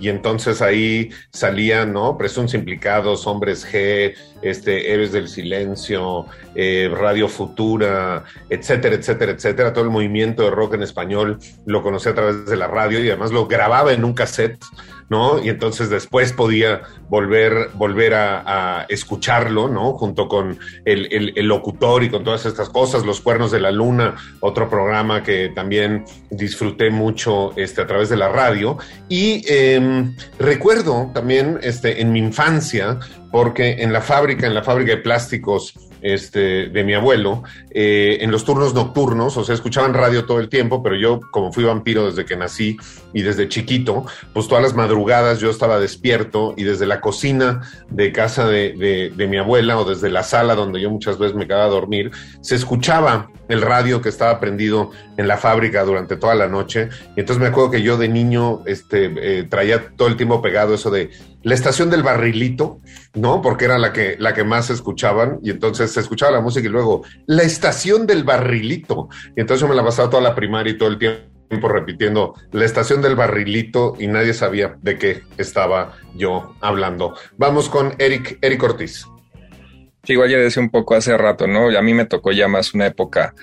Y 0.00 0.08
entonces 0.10 0.62
ahí 0.62 1.10
salían, 1.32 1.92
¿no? 1.92 2.16
Presuntos 2.16 2.54
implicados, 2.54 3.26
hombres 3.26 3.66
G, 3.66 4.14
este, 4.42 4.92
Héroes 4.92 5.10
del 5.10 5.26
Silencio, 5.26 6.26
eh, 6.54 6.88
Radio 6.92 7.26
Futura, 7.26 8.22
etcétera, 8.48 8.94
etcétera, 8.94 9.32
etcétera. 9.32 9.72
Todo 9.72 9.82
el 9.82 9.90
movimiento 9.90 10.44
de 10.44 10.50
rock 10.50 10.74
en 10.74 10.82
español 10.84 11.40
lo 11.66 11.82
conocí 11.82 12.08
a 12.08 12.14
través 12.14 12.46
de 12.46 12.56
la 12.56 12.68
radio 12.68 13.02
y 13.02 13.08
además 13.08 13.32
lo 13.32 13.48
grababa 13.48 13.92
en 13.92 14.04
un 14.04 14.14
cassette 14.14 14.62
¿no? 15.08 15.42
Y 15.42 15.48
entonces 15.48 15.90
después 15.90 16.32
podía 16.32 16.82
volver, 17.08 17.70
volver 17.74 18.14
a, 18.14 18.86
escucharlo, 18.88 19.68
¿no? 19.68 19.94
Junto 19.94 20.28
con 20.28 20.58
el, 20.84 21.32
el, 21.36 21.46
locutor 21.46 22.04
y 22.04 22.10
con 22.10 22.24
todas 22.24 22.46
estas 22.46 22.68
cosas, 22.68 23.04
Los 23.04 23.20
Cuernos 23.20 23.50
de 23.50 23.60
la 23.60 23.70
Luna, 23.70 24.16
otro 24.40 24.68
programa 24.68 25.22
que 25.22 25.50
también 25.54 26.04
disfruté 26.30 26.90
mucho 26.90 27.52
este, 27.56 27.82
a 27.82 27.86
través 27.86 28.08
de 28.08 28.16
la 28.16 28.28
radio. 28.28 28.78
Y 29.08 29.42
eh, 29.48 30.10
recuerdo 30.38 31.10
también 31.14 31.58
este, 31.62 32.00
en 32.00 32.12
mi 32.12 32.18
infancia, 32.18 32.98
porque 33.30 33.82
en 33.82 33.92
la 33.92 34.00
fábrica, 34.00 34.46
en 34.46 34.54
la 34.54 34.62
fábrica 34.62 34.92
de 34.92 34.98
plásticos, 34.98 35.74
este, 36.02 36.68
de 36.68 36.84
mi 36.84 36.94
abuelo, 36.94 37.42
eh, 37.70 38.18
en 38.20 38.30
los 38.30 38.44
turnos 38.44 38.74
nocturnos, 38.74 39.36
o 39.36 39.44
sea, 39.44 39.54
escuchaban 39.54 39.94
radio 39.94 40.24
todo 40.24 40.40
el 40.40 40.48
tiempo, 40.48 40.82
pero 40.82 40.96
yo, 40.96 41.20
como 41.30 41.52
fui 41.52 41.64
vampiro 41.64 42.06
desde 42.06 42.24
que 42.24 42.36
nací 42.36 42.76
y 43.12 43.22
desde 43.22 43.48
chiquito, 43.48 44.06
pues 44.32 44.48
todas 44.48 44.62
las 44.62 44.74
madrugadas 44.74 45.40
yo 45.40 45.50
estaba 45.50 45.78
despierto 45.78 46.54
y 46.56 46.64
desde 46.64 46.86
la 46.86 47.00
cocina 47.00 47.62
de 47.88 48.12
casa 48.12 48.46
de, 48.46 49.12
de, 49.14 49.28
mi 49.28 49.36
abuela 49.36 49.78
o 49.78 49.84
desde 49.84 50.10
la 50.10 50.22
sala 50.22 50.54
donde 50.54 50.80
yo 50.80 50.90
muchas 50.90 51.18
veces 51.18 51.36
me 51.36 51.46
quedaba 51.46 51.64
a 51.64 51.68
dormir, 51.68 52.10
se 52.40 52.54
escuchaba 52.54 53.28
el 53.48 53.62
radio 53.62 54.00
que 54.00 54.08
estaba 54.08 54.38
prendido 54.40 54.90
en 55.16 55.26
la 55.26 55.36
fábrica 55.36 55.82
durante 55.84 56.16
toda 56.16 56.34
la 56.34 56.48
noche. 56.48 56.88
Y 57.16 57.20
entonces 57.20 57.40
me 57.40 57.48
acuerdo 57.48 57.70
que 57.70 57.82
yo 57.82 57.96
de 57.96 58.08
niño 58.08 58.62
este, 58.66 59.12
eh, 59.20 59.44
traía 59.44 59.88
todo 59.96 60.08
el 60.08 60.16
tiempo 60.16 60.40
pegado 60.42 60.74
eso 60.74 60.90
de 60.90 61.10
la 61.42 61.54
estación 61.54 61.90
del 61.90 62.02
barrilito, 62.02 62.80
¿no? 63.14 63.42
Porque 63.42 63.66
era 63.66 63.78
la 63.78 63.92
que, 63.92 64.16
la 64.18 64.34
que 64.34 64.44
más 64.44 64.70
escuchaban 64.70 65.38
y 65.42 65.50
entonces 65.50 65.92
se 65.92 66.00
escuchaba 66.00 66.32
la 66.32 66.40
música 66.40 66.66
y 66.66 66.70
luego 66.70 67.02
la 67.26 67.42
estación 67.42 68.06
del 68.06 68.24
barrilito. 68.24 69.08
Y 69.36 69.40
entonces 69.40 69.60
yo 69.60 69.68
me 69.68 69.74
la 69.74 69.84
pasaba 69.84 70.10
toda 70.10 70.22
la 70.22 70.34
primaria 70.34 70.72
y 70.72 70.78
todo 70.78 70.88
el 70.88 70.98
tiempo 70.98 71.68
repitiendo 71.68 72.34
la 72.52 72.64
estación 72.64 73.00
del 73.00 73.16
barrilito 73.16 73.94
y 73.98 74.06
nadie 74.06 74.34
sabía 74.34 74.76
de 74.82 74.98
qué 74.98 75.22
estaba 75.38 75.92
yo 76.14 76.54
hablando. 76.60 77.14
Vamos 77.36 77.68
con 77.68 77.94
Eric, 77.98 78.38
Eric 78.42 78.62
Ortiz 78.62 79.06
igual 80.12 80.30
ya 80.30 80.38
decía 80.38 80.62
un 80.62 80.70
poco 80.70 80.94
hace 80.94 81.16
rato, 81.16 81.46
¿no? 81.46 81.76
A 81.76 81.82
mí 81.82 81.94
me 81.94 82.04
tocó 82.04 82.32
ya 82.32 82.48
más 82.48 82.74
una 82.74 82.86
época, 82.86 83.34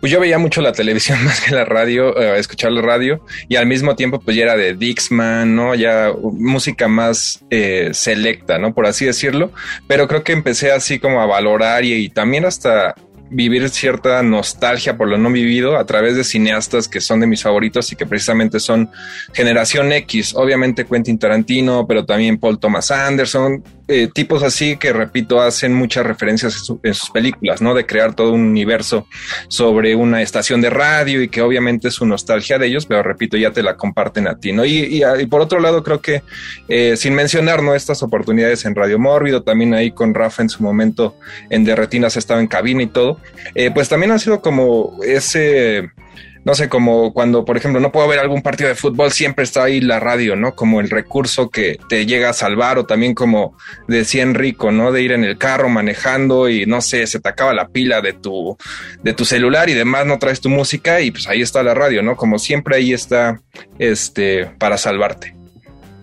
pues 0.00 0.12
yo 0.12 0.20
veía 0.20 0.38
mucho 0.38 0.60
la 0.60 0.72
televisión 0.72 1.22
más 1.24 1.40
que 1.40 1.54
la 1.54 1.64
radio, 1.64 2.16
eh, 2.18 2.38
escuchar 2.38 2.72
la 2.72 2.82
radio, 2.82 3.24
y 3.48 3.56
al 3.56 3.66
mismo 3.66 3.96
tiempo 3.96 4.20
pues 4.20 4.36
ya 4.36 4.44
era 4.44 4.56
de 4.56 4.74
Dixman, 4.74 5.54
¿no? 5.54 5.74
Ya 5.74 6.12
música 6.22 6.88
más 6.88 7.44
eh, 7.50 7.90
selecta, 7.92 8.58
¿no? 8.58 8.74
Por 8.74 8.86
así 8.86 9.04
decirlo, 9.04 9.52
pero 9.86 10.08
creo 10.08 10.24
que 10.24 10.32
empecé 10.32 10.72
así 10.72 10.98
como 10.98 11.20
a 11.20 11.26
valorar 11.26 11.84
y 11.84 12.08
también 12.08 12.44
hasta 12.44 12.94
vivir 13.30 13.68
cierta 13.70 14.22
nostalgia 14.22 14.96
por 14.96 15.08
lo 15.08 15.18
no 15.18 15.30
vivido 15.30 15.76
a 15.76 15.84
través 15.84 16.16
de 16.16 16.24
cineastas 16.24 16.88
que 16.88 17.00
son 17.00 17.20
de 17.20 17.26
mis 17.26 17.42
favoritos 17.42 17.92
y 17.92 17.96
que 17.96 18.06
precisamente 18.06 18.60
son 18.60 18.90
generación 19.32 19.92
X, 19.92 20.34
obviamente 20.34 20.86
Quentin 20.86 21.18
Tarantino, 21.18 21.86
pero 21.86 22.04
también 22.04 22.38
Paul 22.38 22.58
Thomas 22.58 22.90
Anderson, 22.90 23.62
eh, 23.90 24.10
tipos 24.12 24.42
así 24.42 24.76
que, 24.76 24.92
repito, 24.92 25.40
hacen 25.40 25.72
muchas 25.72 26.04
referencias 26.04 26.70
en, 26.82 26.92
sus 26.92 27.10
películas, 27.10 27.62
¿no? 27.62 27.72
De 27.72 27.86
crear 27.86 28.14
todo 28.14 28.32
un 28.32 28.42
universo 28.42 29.06
sobre 29.48 29.94
una 29.94 30.20
estación 30.20 30.60
de 30.60 30.68
radio 30.68 31.22
y 31.22 31.28
que 31.28 31.40
obviamente 31.40 31.88
es 31.88 31.94
su 31.94 32.04
nostalgia 32.04 32.58
de 32.58 32.66
ellos, 32.66 32.84
pero 32.84 33.02
repito, 33.02 33.38
ya 33.38 33.50
te 33.50 33.62
la 33.62 33.78
comparten 33.78 34.28
a 34.28 34.38
ti, 34.38 34.52
¿no? 34.52 34.66
Y, 34.66 35.02
y, 35.02 35.26
por 35.26 35.40
otro 35.40 35.58
lado, 35.58 35.82
creo 35.82 36.02
que 36.02 36.22
eh, 36.68 36.98
sin 36.98 37.14
mencionar, 37.14 37.62
¿no? 37.62 37.74
Estas 37.74 38.02
oportunidades 38.02 38.66
en 38.66 38.74
Radio 38.74 38.98
Mórbido, 38.98 39.42
también 39.42 39.72
ahí 39.72 39.90
con 39.90 40.12
Rafa 40.12 40.42
en 40.42 40.50
su 40.50 40.62
momento 40.62 41.16
en 41.48 41.64
Derretinas 41.64 42.18
estaba 42.18 42.40
en 42.40 42.46
cabina 42.46 42.82
y 42.82 42.88
todo, 42.88 43.17
eh, 43.54 43.70
pues 43.72 43.88
también 43.88 44.12
ha 44.12 44.18
sido 44.18 44.40
como 44.40 44.98
ese 45.02 45.90
no 46.48 46.54
sé, 46.54 46.70
como 46.70 47.12
cuando, 47.12 47.44
por 47.44 47.58
ejemplo, 47.58 47.78
no 47.78 47.92
puedo 47.92 48.08
ver 48.08 48.18
algún 48.18 48.40
partido 48.40 48.70
de 48.70 48.74
fútbol, 48.74 49.12
siempre 49.12 49.44
está 49.44 49.64
ahí 49.64 49.82
la 49.82 50.00
radio, 50.00 50.34
¿no? 50.34 50.54
Como 50.54 50.80
el 50.80 50.88
recurso 50.88 51.50
que 51.50 51.78
te 51.90 52.06
llega 52.06 52.30
a 52.30 52.32
salvar, 52.32 52.78
o 52.78 52.86
también 52.86 53.14
como 53.14 53.54
decía 53.86 54.22
Enrico, 54.22 54.72
¿no? 54.72 54.90
De 54.90 55.02
ir 55.02 55.12
en 55.12 55.24
el 55.24 55.36
carro 55.36 55.68
manejando 55.68 56.48
y 56.48 56.64
no 56.64 56.80
sé, 56.80 57.06
se 57.06 57.20
te 57.20 57.28
acaba 57.28 57.52
la 57.52 57.68
pila 57.68 58.00
de 58.00 58.14
tu, 58.14 58.56
de 59.02 59.12
tu 59.12 59.26
celular 59.26 59.68
y 59.68 59.74
demás, 59.74 60.06
no 60.06 60.18
traes 60.18 60.40
tu 60.40 60.48
música 60.48 61.02
y 61.02 61.10
pues 61.10 61.28
ahí 61.28 61.42
está 61.42 61.62
la 61.62 61.74
radio, 61.74 62.02
¿no? 62.02 62.16
Como 62.16 62.38
siempre 62.38 62.76
ahí 62.76 62.94
está, 62.94 63.42
este, 63.78 64.46
para 64.58 64.78
salvarte. 64.78 65.37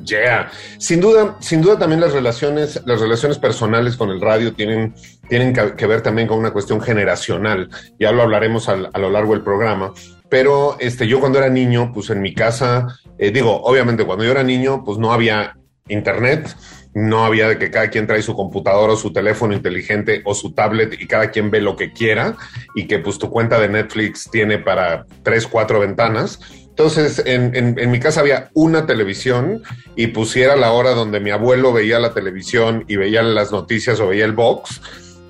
Yeah. 0.05 0.51
Sin 0.77 1.01
duda, 1.01 1.37
sin 1.39 1.61
duda 1.61 1.77
también 1.77 2.01
las 2.01 2.13
relaciones, 2.13 2.81
las 2.85 2.99
relaciones 2.99 3.37
personales 3.37 3.97
con 3.97 4.09
el 4.09 4.21
radio 4.21 4.53
tienen, 4.53 4.93
tienen 5.29 5.53
que 5.53 5.87
ver 5.87 6.01
también 6.01 6.27
con 6.27 6.37
una 6.37 6.51
cuestión 6.51 6.81
generacional. 6.81 7.69
Ya 7.99 8.11
lo 8.11 8.21
hablaremos 8.21 8.69
a 8.69 8.75
lo 8.75 9.09
largo 9.09 9.33
del 9.33 9.43
programa. 9.43 9.93
Pero 10.29 10.77
este, 10.79 11.07
yo 11.07 11.19
cuando 11.19 11.37
era 11.37 11.49
niño, 11.49 11.91
pues 11.93 12.09
en 12.09 12.21
mi 12.21 12.33
casa, 12.33 12.87
eh, 13.17 13.31
digo, 13.31 13.61
obviamente 13.63 14.05
cuando 14.05 14.23
yo 14.23 14.31
era 14.31 14.43
niño, 14.43 14.83
pues 14.83 14.97
no 14.97 15.13
había 15.13 15.55
internet, 15.87 16.55
no 16.93 17.25
había 17.25 17.47
de 17.47 17.57
que 17.59 17.69
cada 17.69 17.89
quien 17.89 18.07
trae 18.07 18.21
su 18.21 18.33
computadora 18.35 18.93
o 18.93 18.97
su 18.97 19.13
teléfono 19.13 19.53
inteligente 19.53 20.21
o 20.25 20.33
su 20.33 20.53
tablet 20.53 20.99
y 20.99 21.07
cada 21.07 21.29
quien 21.29 21.51
ve 21.51 21.61
lo 21.61 21.75
que 21.75 21.91
quiera 21.91 22.35
y 22.73 22.87
que 22.87 22.99
pues 22.99 23.19
tu 23.19 23.29
cuenta 23.29 23.59
de 23.59 23.69
Netflix 23.69 24.29
tiene 24.31 24.57
para 24.57 25.05
tres, 25.21 25.45
cuatro 25.45 25.79
ventanas. 25.79 26.39
Entonces, 26.75 27.23
en, 27.25 27.55
en, 27.55 27.79
en, 27.79 27.89
mi 27.89 28.01
casa 28.01 28.19
había 28.19 28.49
una 28.53 28.85
televisión 28.85 29.63
y 29.95 30.07
pusiera 30.07 30.57
la 30.57 30.71
hora 30.71 30.91
donde 30.91 31.21
mi 31.21 31.31
abuelo 31.31 31.71
veía 31.71 31.99
la 31.99 32.13
televisión 32.13 32.83
y 32.89 32.97
veía 32.97 33.23
las 33.23 33.53
noticias 33.53 33.99
o 34.01 34.07
veía 34.07 34.25
el 34.25 34.33
box 34.33 34.81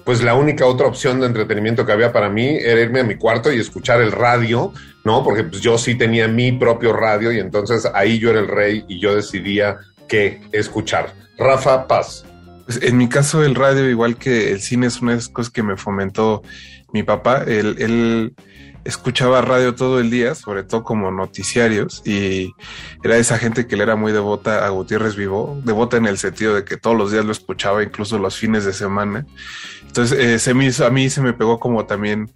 pues 0.06 0.22
la 0.22 0.36
única 0.36 0.68
otra 0.68 0.86
opción 0.86 1.20
de 1.20 1.26
entretenimiento 1.26 1.86
que 1.86 1.92
había 1.92 2.14
para 2.14 2.30
mí 2.30 2.58
era 2.62 2.80
irme 2.80 3.00
a 3.00 3.04
mi 3.04 3.16
cuarto 3.16 3.52
y 3.52 3.60
escuchar 3.60 4.02
el 4.02 4.12
radio, 4.12 4.72
¿no? 5.04 5.24
Porque 5.24 5.44
pues 5.44 5.62
yo 5.62 5.80
sí 5.80 5.96
tenía 5.96 6.28
mi 6.28 6.52
propio 6.52 6.94
radio 6.94 7.32
y 7.32 7.40
entonces 7.40 7.90
ahí 7.92 8.20
yo 8.20 8.30
era 8.30 8.40
el 8.40 8.48
rey 8.48 8.86
y 8.88 9.00
yo 9.00 9.16
decidía 9.16 9.80
qué 10.08 10.42
escuchar. 10.52 11.12
Rafa 11.40 11.88
Paz. 11.88 12.24
Pues 12.66 12.82
en 12.84 12.98
mi 12.98 13.10
caso 13.10 13.44
el 13.44 13.56
radio, 13.56 13.90
igual 13.90 14.16
que 14.16 14.52
el 14.52 14.62
cine, 14.62 14.88
es 14.88 15.02
una 15.02 15.14
de 15.14 15.18
las 15.18 15.30
cosas 15.30 15.52
que 15.52 15.64
me 15.64 15.76
fomentó 15.76 16.44
mi 16.94 17.02
papá. 17.02 17.44
Él, 17.48 17.76
él 17.80 18.36
escuchaba 18.86 19.42
radio 19.42 19.76
todo 19.76 20.00
el 20.00 20.10
día, 20.10 20.36
sobre 20.36 20.64
todo 20.64 20.84
como 20.84 21.12
noticiarios, 21.12 22.02
y 22.06 22.54
era 23.04 23.18
esa 23.18 23.38
gente 23.38 23.68
que 23.68 23.76
le 23.76 23.84
era 23.84 23.96
muy 23.96 24.12
devota 24.12 24.66
a 24.66 24.70
Gutiérrez 24.70 25.16
Vivo, 25.16 25.60
devota 25.66 25.98
en 25.98 26.06
el 26.06 26.18
sentido 26.18 26.56
de 26.56 26.64
que 26.64 26.78
todos 26.78 26.96
los 26.96 27.12
días 27.12 27.26
lo 27.26 27.32
escuchaba, 27.32 27.84
incluso 27.84 28.18
los 28.20 28.38
fines 28.38 28.64
de 28.64 28.74
semana. 28.74 29.26
Entonces, 29.88 30.20
eh, 30.20 30.40
se 30.40 30.54
me 30.54 30.66
hizo, 30.66 30.86
a 30.86 30.90
mí 30.90 31.10
se 31.10 31.22
me 31.22 31.34
pegó 31.34 31.60
como 31.60 31.86
también 31.86 32.30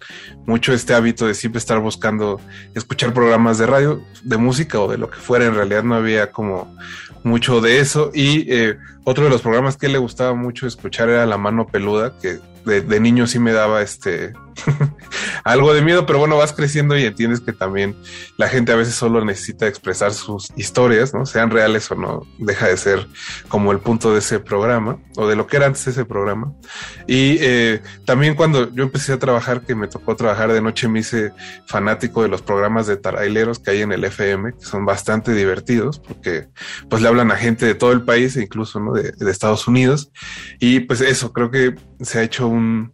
mucho 0.46 0.72
este 0.72 0.94
hábito 0.94 1.26
de 1.26 1.34
siempre 1.34 1.58
estar 1.58 1.78
buscando 1.78 2.40
escuchar 2.74 3.12
programas 3.12 3.58
de 3.58 3.66
radio, 3.66 4.02
de 4.22 4.36
música 4.38 4.80
o 4.80 4.90
de 4.90 4.96
lo 4.96 5.10
que 5.10 5.18
fuera. 5.18 5.44
En 5.44 5.54
realidad 5.54 5.82
no 5.82 5.94
había 5.94 6.32
como 6.32 6.74
mucho 7.22 7.60
de 7.60 7.80
eso. 7.80 8.12
Y 8.14 8.50
eh, 8.50 8.78
otro 9.04 9.24
de 9.24 9.30
los 9.30 9.42
programas 9.42 9.76
que 9.76 9.88
le 9.88 9.98
gustaba 9.98 10.34
mucho 10.34 10.66
escuchar 10.66 11.10
era 11.10 11.26
La 11.26 11.36
Mano 11.36 11.66
Peluda, 11.66 12.16
que 12.18 12.38
de, 12.64 13.00
niño 13.00 13.26
sí 13.26 13.38
me 13.38 13.52
daba 13.52 13.82
este 13.82 14.32
algo 15.44 15.72
de 15.72 15.82
miedo, 15.82 16.06
pero 16.06 16.18
bueno, 16.18 16.36
vas 16.36 16.52
creciendo 16.52 16.96
y 16.96 17.04
entiendes 17.04 17.40
que 17.40 17.52
también 17.52 17.96
la 18.36 18.48
gente 18.48 18.72
a 18.72 18.76
veces 18.76 18.94
solo 18.94 19.24
necesita 19.24 19.66
expresar 19.66 20.12
sus 20.12 20.48
historias, 20.56 21.14
¿no? 21.14 21.26
Sean 21.26 21.50
reales 21.50 21.90
o 21.90 21.94
no, 21.94 22.26
deja 22.38 22.68
de 22.68 22.76
ser 22.76 23.06
como 23.48 23.72
el 23.72 23.78
punto 23.78 24.12
de 24.12 24.18
ese 24.18 24.38
programa 24.40 24.98
o 25.16 25.26
de 25.26 25.36
lo 25.36 25.46
que 25.46 25.56
era 25.56 25.66
antes 25.66 25.86
ese 25.86 26.04
programa. 26.04 26.52
Y 27.06 27.38
eh, 27.40 27.82
también 28.04 28.34
cuando 28.34 28.72
yo 28.74 28.84
empecé 28.84 29.12
a 29.12 29.18
trabajar, 29.18 29.62
que 29.62 29.74
me 29.74 29.88
tocó 29.88 30.16
trabajar 30.16 30.52
de 30.52 30.60
noche, 30.60 30.88
me 30.88 31.00
hice 31.00 31.32
fanático 31.66 32.22
de 32.22 32.28
los 32.28 32.42
programas 32.42 32.86
de 32.86 32.96
taraileros 32.96 33.58
que 33.58 33.70
hay 33.70 33.82
en 33.82 33.92
el 33.92 34.04
FM, 34.04 34.54
que 34.54 34.64
son 34.64 34.84
bastante 34.84 35.32
divertidos 35.32 35.98
porque 35.98 36.48
pues 36.88 37.02
le 37.02 37.08
hablan 37.08 37.30
a 37.30 37.36
gente 37.36 37.66
de 37.66 37.74
todo 37.74 37.92
el 37.92 38.02
país 38.02 38.36
e 38.36 38.42
incluso 38.42 38.80
¿no? 38.80 38.92
de, 38.92 39.12
de 39.12 39.30
Estados 39.30 39.66
Unidos. 39.68 40.10
Y 40.58 40.80
pues 40.80 41.00
eso, 41.00 41.32
creo 41.32 41.50
que 41.50 41.74
se 42.00 42.18
ha 42.18 42.22
hecho 42.22 42.48
un, 42.50 42.92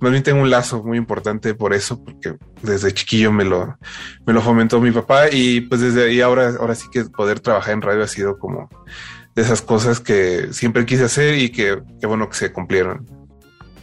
más 0.00 0.28
un 0.28 0.50
lazo 0.50 0.82
muy 0.84 0.98
importante 0.98 1.54
por 1.54 1.74
eso, 1.74 2.02
porque 2.02 2.36
desde 2.62 2.92
chiquillo 2.92 3.32
me 3.32 3.44
lo, 3.44 3.78
me 4.26 4.32
lo 4.32 4.40
fomentó 4.40 4.80
mi 4.80 4.92
papá 4.92 5.30
y 5.30 5.62
pues 5.62 5.80
desde 5.80 6.04
ahí 6.04 6.20
ahora, 6.20 6.54
ahora 6.60 6.74
sí 6.74 6.86
que 6.92 7.04
poder 7.04 7.40
trabajar 7.40 7.74
en 7.74 7.82
radio 7.82 8.04
ha 8.04 8.08
sido 8.08 8.38
como 8.38 8.68
de 9.34 9.42
esas 9.42 9.62
cosas 9.62 10.00
que 10.00 10.52
siempre 10.52 10.86
quise 10.86 11.04
hacer 11.04 11.38
y 11.38 11.50
que, 11.50 11.82
que 12.00 12.06
bueno 12.06 12.28
que 12.28 12.36
se 12.36 12.52
cumplieron. 12.52 13.17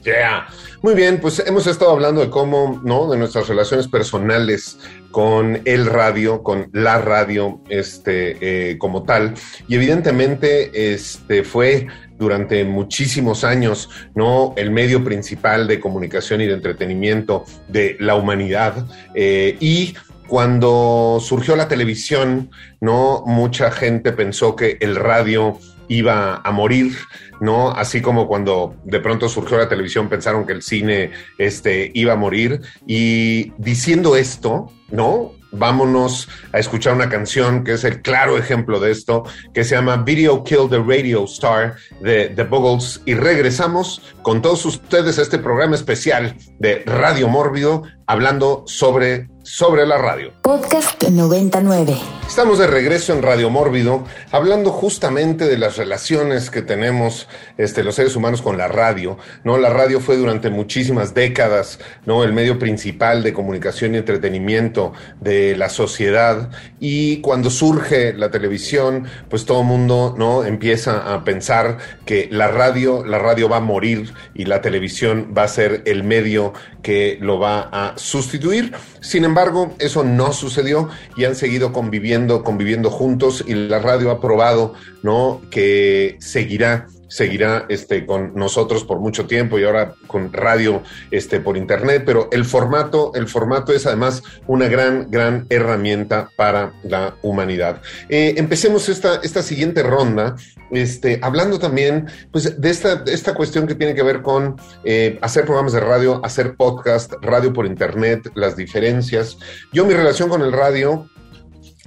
Yeah. 0.06 0.48
Muy 0.84 0.94
bien, 0.94 1.20
pues 1.20 1.40
hemos 1.40 1.66
estado 1.66 1.90
hablando 1.90 2.22
de 2.22 2.30
cómo, 2.30 2.80
¿no? 2.84 3.10
De 3.10 3.18
nuestras 3.18 3.48
relaciones 3.48 3.88
personales 3.88 4.78
con 5.10 5.60
el 5.66 5.88
radio, 5.88 6.44
con 6.44 6.70
la 6.74 7.00
radio, 7.00 7.60
este, 7.70 8.38
eh, 8.72 8.78
como 8.78 9.02
tal. 9.02 9.34
Y 9.68 9.76
evidentemente, 9.76 10.94
este, 10.94 11.44
fue 11.44 11.88
durante 12.20 12.64
muchísimos 12.66 13.44
años, 13.44 13.90
¿no? 14.14 14.54
El 14.58 14.70
medio 14.70 15.04
principal 15.04 15.68
de 15.68 15.80
comunicación 15.80 16.42
y 16.42 16.46
de 16.46 16.54
entretenimiento 16.54 17.46
de 17.68 17.98
la 18.00 18.14
humanidad. 18.14 18.86
Eh, 19.16 19.58
y 19.60 19.96
cuando 20.28 21.18
surgió 21.20 21.56
la 21.56 21.68
televisión, 21.68 22.52
¿no? 22.80 23.24
Mucha 23.26 23.72
gente 23.72 24.12
pensó 24.12 24.56
que 24.56 24.78
el 24.82 24.96
radio 24.96 25.58
iba 25.88 26.42
a 26.44 26.52
morir, 26.52 26.96
¿no? 27.40 27.72
Así 27.72 28.02
como 28.02 28.28
cuando 28.28 28.76
de 28.84 29.00
pronto 29.00 29.30
surgió 29.30 29.58
la 29.58 29.70
televisión 29.70 30.10
pensaron 30.10 30.46
que 30.46 30.54
el 30.54 30.62
cine 30.62 31.12
este, 31.38 31.92
iba 31.94 32.14
a 32.14 32.18
morir. 32.18 32.62
Y 32.88 33.52
diciendo 33.58 34.16
esto, 34.16 34.72
¿no? 34.92 35.34
vámonos 35.58 36.28
a 36.52 36.60
escuchar 36.60 36.94
una 36.94 37.10
canción 37.10 37.64
que 37.64 37.74
es 37.74 37.84
el 37.84 38.02
claro 38.02 38.38
ejemplo 38.38 38.80
de 38.80 38.92
esto, 38.92 39.24
que 39.54 39.64
se 39.64 39.76
llama 39.76 39.98
Video 39.98 40.44
Kill 40.44 40.70
the 40.70 40.80
Radio 40.80 41.26
Star 41.26 41.76
de 42.02 42.30
The 42.30 42.44
Buggles. 42.44 43.02
Y 43.06 43.16
regresamos 43.16 44.16
con 44.22 44.42
todos 44.42 44.66
ustedes 44.66 45.18
a 45.20 45.22
este 45.22 45.40
programa 45.40 45.76
especial 45.76 46.36
de 46.60 46.84
Radio 46.86 47.28
Mórbido, 47.28 47.84
hablando 48.08 48.64
sobre 48.68 49.30
sobre 49.46 49.86
la 49.86 49.98
radio. 50.00 50.34
Podcast 50.42 51.04
99. 51.04 51.96
Estamos 52.28 52.58
de 52.58 52.66
regreso 52.66 53.14
en 53.14 53.22
Radio 53.22 53.52
Mórbido, 53.52 54.04
hablando 54.32 54.72
justamente 54.72 55.46
de 55.46 55.58
las 55.60 55.78
relaciones 55.78 56.50
que 56.50 56.64
tenemos 56.64 57.28
este, 57.58 57.84
los 57.84 57.96
seres 57.96 58.16
humanos 58.16 58.42
con 58.42 58.58
la 58.58 58.68
radio. 58.68 59.20
¿no? 59.44 59.58
La 59.58 59.70
radio 59.70 60.00
fue 60.00 60.18
durante 60.18 60.50
muchísimas 60.50 61.14
décadas 61.14 61.80
¿no? 62.08 62.24
el 62.24 62.34
medio 62.34 62.58
principal 62.58 63.22
de 63.22 63.34
comunicación 63.34 63.94
y 63.94 64.00
entretenimiento 64.00 64.94
de 65.22 65.56
la 65.56 65.70
sociedad. 65.70 66.50
Y 66.80 67.22
cuando 67.22 67.52
surge 67.52 68.14
la 68.14 68.32
televisión, 68.32 69.06
pues 69.30 69.46
todo 69.46 69.62
el 69.62 69.68
mundo 69.68 70.16
¿no? 70.18 70.44
empieza 70.44 71.14
a 71.14 71.24
pensar 71.24 71.78
que 72.06 72.28
la 72.32 72.48
radio, 72.48 73.06
la 73.06 73.20
radio 73.20 73.48
va 73.48 73.58
a 73.58 73.62
morir 73.62 74.12
y 74.34 74.46
la 74.46 74.62
televisión 74.62 75.34
va 75.38 75.44
a 75.44 75.48
ser 75.48 75.84
el 75.86 76.04
medio 76.04 76.54
que 76.82 77.18
lo 77.22 77.40
va 77.40 77.70
a 77.72 77.94
sustituir. 77.98 78.74
Sin 79.00 79.24
embargo, 79.24 79.35
embargo, 79.36 79.76
eso 79.80 80.06
no 80.06 80.32
sucedió 80.32 80.88
y 81.18 81.26
han 81.26 81.36
seguido 81.36 81.74
conviviendo, 81.74 82.42
conviviendo 82.42 82.90
juntos 82.90 83.44
y 83.46 83.54
la 83.54 83.80
radio 83.80 84.10
ha 84.10 84.22
probado, 84.22 84.74
¿no? 85.04 85.42
Que 85.52 86.16
seguirá 86.20 86.88
seguirá 87.08 87.66
este, 87.70 88.06
con 88.06 88.34
nosotros 88.36 88.84
por 88.84 89.00
mucho 89.00 89.26
tiempo 89.26 89.60
y 89.60 89.64
ahora 89.64 89.94
con 90.08 90.32
radio 90.34 90.84
este, 91.12 91.40
por 91.40 91.58
internet, 91.58 92.04
pero 92.06 92.30
el 92.32 92.46
formato, 92.46 93.12
el 93.16 93.28
formato 93.28 93.74
es 93.74 93.86
además 93.86 94.24
una 94.48 94.68
gran, 94.68 95.10
gran 95.10 95.46
herramienta 95.50 96.30
para 96.36 96.74
la 96.84 97.16
humanidad. 97.22 97.82
Eh, 98.10 98.36
empecemos 98.38 98.90
esta, 98.90 99.20
esta 99.24 99.42
siguiente 99.42 99.84
ronda 99.84 100.36
este, 100.72 101.20
hablando 101.22 101.60
también 101.60 102.08
pues, 102.32 102.60
de 102.60 102.70
esta, 102.70 103.04
esta 103.06 103.34
cuestión 103.34 103.68
que 103.68 103.76
tiene 103.76 103.94
que 103.94 104.04
ver 104.04 104.22
con 104.22 104.56
eh, 104.84 105.18
hacer 105.22 105.46
programas 105.46 105.74
de 105.74 105.80
radio, 105.80 106.24
hacer 106.24 106.56
podcast, 106.56 107.14
radio 107.22 107.54
por 107.54 107.66
internet, 107.66 108.32
las 108.36 108.56
diferencias. 108.56 109.38
Yo 109.72 109.86
mi 109.86 109.94
relación 109.94 110.30
con 110.30 110.42
el 110.42 110.52
radio 110.52 111.08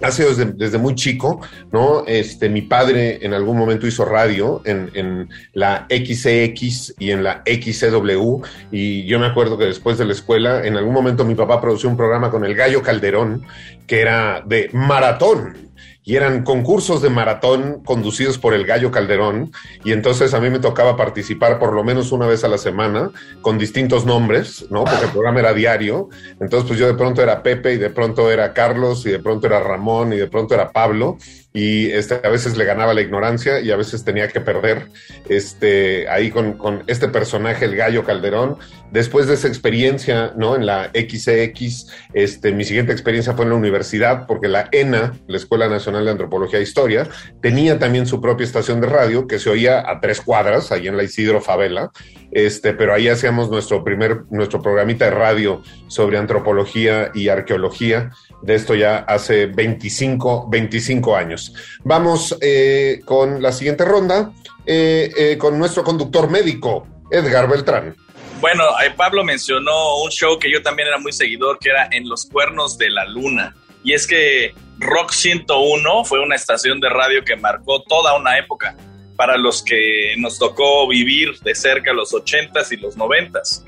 ha 0.02 0.10
sido 0.10 0.34
desde, 0.34 0.78
muy 0.78 0.94
chico, 0.94 1.40
¿no? 1.72 2.04
Este, 2.06 2.48
mi 2.48 2.62
padre 2.62 3.18
en 3.22 3.34
algún 3.34 3.56
momento 3.56 3.86
hizo 3.86 4.04
radio 4.04 4.62
en, 4.64 4.90
en, 4.94 5.28
la 5.52 5.86
XCX 5.88 6.94
y 6.98 7.10
en 7.10 7.24
la 7.24 7.42
XCW, 7.44 8.42
y 8.70 9.06
yo 9.06 9.18
me 9.18 9.26
acuerdo 9.26 9.58
que 9.58 9.64
después 9.64 9.98
de 9.98 10.04
la 10.04 10.12
escuela, 10.12 10.64
en 10.64 10.76
algún 10.76 10.94
momento 10.94 11.24
mi 11.24 11.34
papá 11.34 11.60
produció 11.60 11.88
un 11.88 11.96
programa 11.96 12.30
con 12.30 12.44
el 12.44 12.54
Gallo 12.54 12.82
Calderón, 12.82 13.44
que 13.86 14.00
era 14.00 14.42
de 14.46 14.70
maratón, 14.72 15.67
y 16.08 16.16
eran 16.16 16.42
concursos 16.42 17.02
de 17.02 17.10
maratón 17.10 17.82
conducidos 17.84 18.38
por 18.38 18.54
el 18.54 18.64
Gallo 18.64 18.90
Calderón 18.90 19.52
y 19.84 19.92
entonces 19.92 20.32
a 20.32 20.40
mí 20.40 20.48
me 20.48 20.58
tocaba 20.58 20.96
participar 20.96 21.58
por 21.58 21.74
lo 21.74 21.84
menos 21.84 22.12
una 22.12 22.26
vez 22.26 22.44
a 22.44 22.48
la 22.48 22.56
semana 22.56 23.10
con 23.42 23.58
distintos 23.58 24.06
nombres, 24.06 24.64
¿no? 24.70 24.84
Porque 24.86 25.04
el 25.04 25.10
programa 25.10 25.40
era 25.40 25.52
diario, 25.52 26.08
entonces 26.40 26.66
pues 26.66 26.80
yo 26.80 26.86
de 26.86 26.94
pronto 26.94 27.22
era 27.22 27.42
Pepe 27.42 27.74
y 27.74 27.76
de 27.76 27.90
pronto 27.90 28.30
era 28.30 28.54
Carlos 28.54 29.04
y 29.04 29.10
de 29.10 29.18
pronto 29.18 29.48
era 29.48 29.60
Ramón 29.60 30.14
y 30.14 30.16
de 30.16 30.28
pronto 30.28 30.54
era 30.54 30.72
Pablo 30.72 31.18
y 31.52 31.90
este, 31.90 32.20
a 32.22 32.28
veces 32.28 32.56
le 32.56 32.64
ganaba 32.64 32.92
la 32.92 33.00
ignorancia 33.00 33.60
y 33.60 33.70
a 33.70 33.76
veces 33.76 34.04
tenía 34.04 34.28
que 34.28 34.40
perder 34.40 34.88
este, 35.28 36.08
ahí 36.08 36.30
con, 36.30 36.52
con, 36.54 36.84
este 36.86 37.08
personaje, 37.08 37.64
el 37.64 37.74
gallo 37.74 38.04
Calderón. 38.04 38.58
Después 38.92 39.26
de 39.26 39.34
esa 39.34 39.48
experiencia, 39.48 40.32
¿no? 40.36 40.56
En 40.56 40.66
la 40.66 40.90
XCX, 40.94 41.88
este, 42.12 42.52
mi 42.52 42.64
siguiente 42.64 42.92
experiencia 42.92 43.32
fue 43.32 43.44
en 43.44 43.50
la 43.50 43.56
universidad, 43.56 44.26
porque 44.26 44.48
la 44.48 44.68
ENA, 44.72 45.14
la 45.26 45.36
Escuela 45.36 45.68
Nacional 45.68 46.04
de 46.04 46.10
Antropología 46.12 46.58
e 46.58 46.62
Historia, 46.62 47.08
tenía 47.40 47.78
también 47.78 48.06
su 48.06 48.20
propia 48.20 48.44
estación 48.44 48.80
de 48.80 48.86
radio 48.86 49.26
que 49.26 49.38
se 49.38 49.50
oía 49.50 49.90
a 49.90 50.00
tres 50.00 50.20
cuadras, 50.20 50.70
ahí 50.70 50.86
en 50.86 50.96
la 50.96 51.02
Isidro 51.02 51.40
Favela, 51.40 51.90
este, 52.30 52.74
pero 52.74 52.94
ahí 52.94 53.08
hacíamos 53.08 53.50
nuestro 53.50 53.84
primer, 53.84 54.22
nuestro 54.30 54.60
programita 54.62 55.06
de 55.06 55.12
radio 55.12 55.62
sobre 55.86 56.18
antropología 56.18 57.10
y 57.14 57.28
arqueología 57.28 58.10
de 58.42 58.54
esto 58.54 58.74
ya 58.74 58.98
hace 58.98 59.46
25, 59.46 60.48
25 60.48 61.16
años. 61.16 61.54
Vamos 61.84 62.36
eh, 62.40 63.00
con 63.04 63.42
la 63.42 63.52
siguiente 63.52 63.84
ronda, 63.84 64.32
eh, 64.66 65.10
eh, 65.16 65.38
con 65.38 65.58
nuestro 65.58 65.82
conductor 65.82 66.30
médico, 66.30 66.86
Edgar 67.10 67.48
Beltrán. 67.48 67.96
Bueno, 68.40 68.64
Pablo 68.96 69.24
mencionó 69.24 69.96
un 70.02 70.10
show 70.10 70.38
que 70.38 70.50
yo 70.50 70.62
también 70.62 70.88
era 70.88 70.98
muy 70.98 71.12
seguidor, 71.12 71.58
que 71.58 71.70
era 71.70 71.88
En 71.90 72.08
los 72.08 72.26
Cuernos 72.26 72.78
de 72.78 72.88
la 72.90 73.04
Luna. 73.04 73.54
Y 73.82 73.94
es 73.94 74.06
que 74.06 74.54
Rock 74.78 75.10
101 75.10 76.04
fue 76.04 76.20
una 76.20 76.36
estación 76.36 76.78
de 76.80 76.88
radio 76.88 77.24
que 77.24 77.34
marcó 77.36 77.82
toda 77.82 78.16
una 78.16 78.38
época 78.38 78.76
para 79.16 79.36
los 79.36 79.64
que 79.64 80.14
nos 80.18 80.38
tocó 80.38 80.86
vivir 80.86 81.36
de 81.40 81.52
cerca 81.54 81.92
los 81.92 82.12
80s 82.12 82.70
y 82.70 82.76
los 82.76 82.96
90s. 82.96 83.64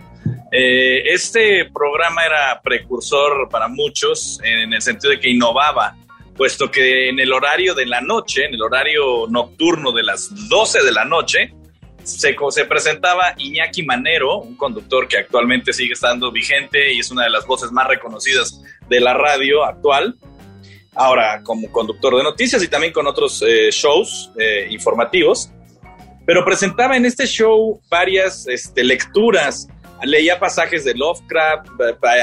Eh, 0.53 1.03
este 1.13 1.71
programa 1.73 2.25
era 2.25 2.61
precursor 2.61 3.49
para 3.49 3.69
muchos 3.69 4.41
en 4.43 4.73
el 4.73 4.83
sentido 4.83 5.13
de 5.13 5.21
que 5.21 5.31
innovaba, 5.31 5.97
puesto 6.37 6.71
que 6.71 7.09
en 7.09 7.21
el 7.21 7.33
horario 7.33 7.75
de 7.75 7.87
la 7.87 8.01
noche, 8.01 8.47
en 8.47 8.55
el 8.55 8.63
horario 8.63 9.29
nocturno 9.29 9.93
de 9.93 10.03
las 10.03 10.49
12 10.49 10.83
de 10.83 10.93
la 10.93 11.05
noche, 11.05 11.55
se, 12.03 12.35
se, 12.51 12.65
presentaba 12.65 13.35
Iñaki 13.37 13.85
Manero, 13.85 14.39
un 14.39 14.57
conductor 14.57 15.07
que 15.07 15.19
actualmente 15.19 15.73
sigue 15.73 15.93
estando 15.93 16.33
vigente 16.33 16.93
y 16.95 17.01
es 17.01 17.11
una 17.11 17.25
de 17.25 17.31
las 17.31 17.47
voces 17.47 17.71
más 17.71 17.87
reconocidas 17.87 18.61
de 18.89 19.01
la 19.01 19.15
radio 19.15 19.65
actual. 19.65 20.17
Ahora 20.95 21.43
como 21.45 21.71
conductor 21.71 22.17
de 22.17 22.25
noticias 22.25 22.63
y 22.65 22.69
también 22.69 22.93
con 22.93 23.07
otros 23.07 23.43
eh, 23.47 23.71
shows 23.71 24.33
eh, 24.37 24.67
informativos. 24.71 25.51
Pero 26.27 26.45
presentaba 26.45 26.97
en 26.97 27.07
este 27.07 27.27
show 27.27 27.81
varias 27.89 28.47
este, 28.49 28.83
lecturas 28.83 29.69
leía 30.03 30.39
pasajes 30.39 30.85
de 30.85 30.95
Lovecraft, 30.95 31.69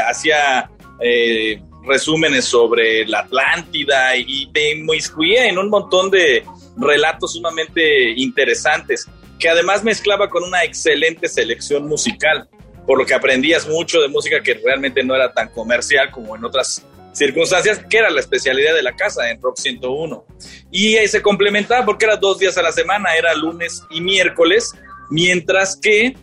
hacía 0.08 0.70
eh, 1.00 1.62
resúmenes 1.86 2.46
sobre 2.46 3.06
la 3.08 3.20
Atlántida 3.20 4.16
y 4.16 4.52
te 4.52 4.72
inmiscuía 4.72 5.48
en 5.48 5.58
un 5.58 5.70
montón 5.70 6.12
de 6.12 6.44
relatos 6.78 7.34
sumamente 7.34 8.12
interesantes, 8.12 9.08
que 9.40 9.50
además 9.50 9.84
mezclaba 9.84 10.30
con 10.30 10.44
una 10.44 10.63
excelente 10.63 11.28
selección 11.28 11.88
musical, 11.88 12.50
por 12.86 12.98
lo 12.98 13.06
que 13.06 13.13
aprendías 13.13 13.68
mucho 13.68 14.02
de 14.02 14.08
música 14.08 14.42
que 14.42 14.56
realmente 14.56 15.04
no 15.04 15.16
era 15.16 15.34
tan 15.34 15.50
comercial 15.50 16.12
como 16.12 16.36
en 16.36 16.46
otras 16.46 16.86
circunstancias, 17.13 17.82
que 17.90 17.98
era 17.98 18.10
la 18.10 18.20
especialidad 18.20 18.76
de 18.76 18.84
la 18.84 18.96
casa 18.96 19.30
en 19.30 19.42
Rock 19.42 19.58
101. 19.58 20.26
Y 20.72 20.96
se 21.08 21.22
complementaba 21.22 21.86
porque 21.86 22.06
era 22.06 22.16
dos 22.16 22.40
días 22.40 22.58
a 22.58 22.62
la 22.62 22.72
semana, 22.72 23.16
era 23.16 23.34
lunes 23.34 23.84
y 23.90 24.02
miércoles, 24.02 24.74
mientras 25.10 25.78
que 25.78 26.16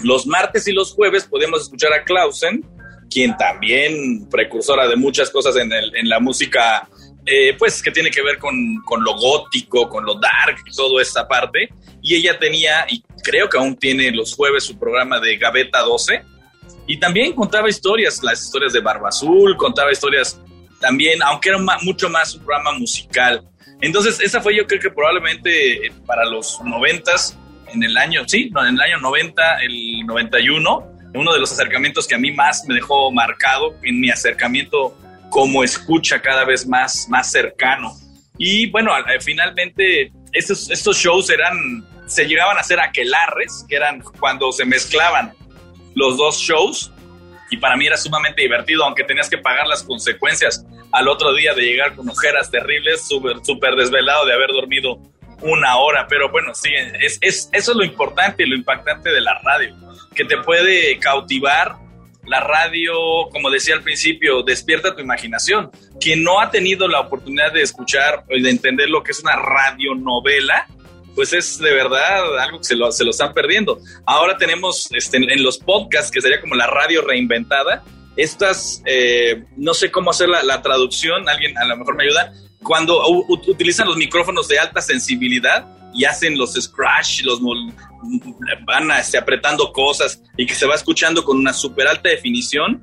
los 0.00 0.26
martes 0.26 0.66
y 0.68 0.72
los 0.72 0.92
jueves 0.92 1.24
podemos 1.24 1.62
escuchar 1.62 1.92
a 1.92 2.04
Clausen, 2.04 2.64
quien 3.10 3.36
también 3.36 4.28
precursora 4.28 4.86
de 4.86 4.96
muchas 4.96 5.30
cosas 5.30 5.56
en, 5.56 5.70
la 6.08 6.20
música, 6.20 6.88
eh, 7.26 7.54
pues 7.58 7.82
que 7.82 7.90
tiene 7.90 8.10
que 8.10 8.22
ver 8.22 8.38
con, 8.38 8.54
lo 9.00 9.14
gótico, 9.14 9.88
con 9.88 10.04
lo 10.04 10.14
dark, 10.14 10.58
toda 10.74 11.02
esta 11.02 11.26
parte. 11.26 11.70
Y 12.02 12.14
ella 12.14 12.38
tenía, 12.38 12.86
y 12.88 13.02
creo 13.22 13.48
que 13.48 13.58
aún 13.58 13.76
tiene 13.76 14.10
los 14.12 14.34
jueves 14.34 14.64
su 14.64 14.78
programa 14.78 15.20
de 15.20 15.36
Gaveta 15.36 15.80
12. 15.80 16.22
Y 16.86 16.98
también 16.98 17.32
contaba 17.32 17.68
historias, 17.68 18.22
las 18.22 18.44
historias 18.44 18.72
de 18.72 18.80
Barba 18.80 19.08
Azul, 19.08 19.56
contaba 19.56 19.92
historias 19.92 20.40
también, 20.80 21.22
aunque 21.22 21.50
era 21.50 21.58
mucho 21.82 22.08
más 22.08 22.34
un 22.34 22.44
programa 22.44 22.72
musical. 22.72 23.42
Entonces, 23.80 24.20
esa 24.20 24.40
fue 24.40 24.56
yo 24.56 24.66
creo 24.66 24.80
que 24.80 24.90
probablemente 24.90 25.86
eh, 25.86 25.92
para 26.06 26.24
los 26.24 26.60
noventas 26.64 27.36
en 27.72 27.82
el 27.82 27.96
año, 27.96 28.22
sí, 28.26 28.50
en 28.54 28.74
el 28.74 28.80
año 28.80 28.98
90, 28.98 29.58
el 29.62 30.06
91, 30.06 30.92
uno 31.14 31.32
de 31.32 31.40
los 31.40 31.52
acercamientos 31.52 32.06
que 32.06 32.14
a 32.14 32.18
mí 32.18 32.32
más 32.32 32.64
me 32.66 32.74
dejó 32.74 33.10
marcado 33.10 33.74
en 33.82 34.00
mi 34.00 34.10
acercamiento 34.10 34.96
como 35.30 35.62
escucha 35.62 36.20
cada 36.20 36.44
vez 36.44 36.66
más, 36.66 37.06
más 37.08 37.30
cercano. 37.30 37.92
Y 38.38 38.70
bueno, 38.70 38.92
finalmente 39.20 40.12
estos, 40.32 40.70
estos 40.70 40.96
shows 40.96 41.30
eran, 41.30 41.84
se 42.06 42.24
llegaban 42.24 42.56
a 42.56 42.62
ser 42.62 42.80
aquelarres, 42.80 43.64
que 43.68 43.76
eran 43.76 44.00
cuando 44.20 44.52
se 44.52 44.64
mezclaban 44.64 45.32
los 45.94 46.16
dos 46.16 46.38
shows. 46.38 46.92
Y 47.50 47.56
para 47.56 47.76
mí 47.76 47.86
era 47.86 47.96
sumamente 47.96 48.42
divertido, 48.42 48.84
aunque 48.84 49.04
tenías 49.04 49.28
que 49.28 49.38
pagar 49.38 49.66
las 49.66 49.82
consecuencias 49.82 50.64
al 50.92 51.08
otro 51.08 51.34
día 51.34 51.54
de 51.54 51.62
llegar 51.62 51.94
con 51.94 52.08
ojeras 52.08 52.50
terribles, 52.50 53.06
súper 53.06 53.38
super 53.44 53.74
desvelado 53.74 54.26
de 54.26 54.34
haber 54.34 54.50
dormido 54.50 55.00
una 55.42 55.76
hora, 55.76 56.06
pero 56.08 56.30
bueno, 56.30 56.54
sí, 56.54 56.70
es, 57.00 57.18
es, 57.20 57.48
eso 57.52 57.72
es 57.72 57.76
lo 57.76 57.84
importante 57.84 58.46
lo 58.46 58.54
impactante 58.54 59.10
de 59.10 59.20
la 59.20 59.38
radio, 59.38 59.74
que 60.14 60.24
te 60.24 60.38
puede 60.38 60.98
cautivar. 60.98 61.76
La 62.24 62.40
radio, 62.40 62.92
como 63.32 63.48
decía 63.48 63.74
al 63.74 63.82
principio, 63.82 64.42
despierta 64.42 64.94
tu 64.94 65.00
imaginación. 65.00 65.70
Quien 65.98 66.22
no 66.22 66.40
ha 66.40 66.50
tenido 66.50 66.86
la 66.86 67.00
oportunidad 67.00 67.54
de 67.54 67.62
escuchar 67.62 68.24
y 68.28 68.42
de 68.42 68.50
entender 68.50 68.90
lo 68.90 69.02
que 69.02 69.12
es 69.12 69.20
una 69.20 69.34
radionovela, 69.36 70.66
pues 71.14 71.32
es 71.32 71.58
de 71.58 71.72
verdad 71.72 72.38
algo 72.38 72.58
que 72.58 72.64
se 72.64 72.76
lo, 72.76 72.92
se 72.92 73.02
lo 73.02 73.12
están 73.12 73.32
perdiendo. 73.32 73.80
Ahora 74.04 74.36
tenemos 74.36 74.92
este, 74.92 75.16
en 75.16 75.42
los 75.42 75.56
podcasts, 75.56 76.10
que 76.10 76.20
sería 76.20 76.38
como 76.38 76.54
la 76.54 76.66
radio 76.66 77.00
reinventada, 77.00 77.82
estas, 78.16 78.82
eh, 78.84 79.44
no 79.56 79.72
sé 79.74 79.90
cómo 79.90 80.10
hacer 80.10 80.28
la, 80.28 80.42
la, 80.42 80.60
traducción, 80.60 81.28
alguien 81.28 81.56
a 81.56 81.64
lo 81.64 81.76
mejor 81.76 81.96
me 81.96 82.04
ayuda, 82.04 82.32
cuando 82.62 83.00
utilizan 83.28 83.86
los 83.86 83.96
micrófonos 83.96 84.48
de 84.48 84.58
alta 84.58 84.80
sensibilidad 84.80 85.66
y 85.94 86.04
hacen 86.04 86.36
los 86.36 86.54
scratch, 86.54 87.22
los 87.22 87.40
van 88.66 88.90
este, 88.92 89.18
apretando 89.18 89.72
cosas 89.72 90.22
y 90.36 90.46
que 90.46 90.54
se 90.54 90.66
va 90.66 90.74
escuchando 90.74 91.24
con 91.24 91.38
una 91.38 91.52
súper 91.52 91.88
alta 91.88 92.08
definición, 92.08 92.82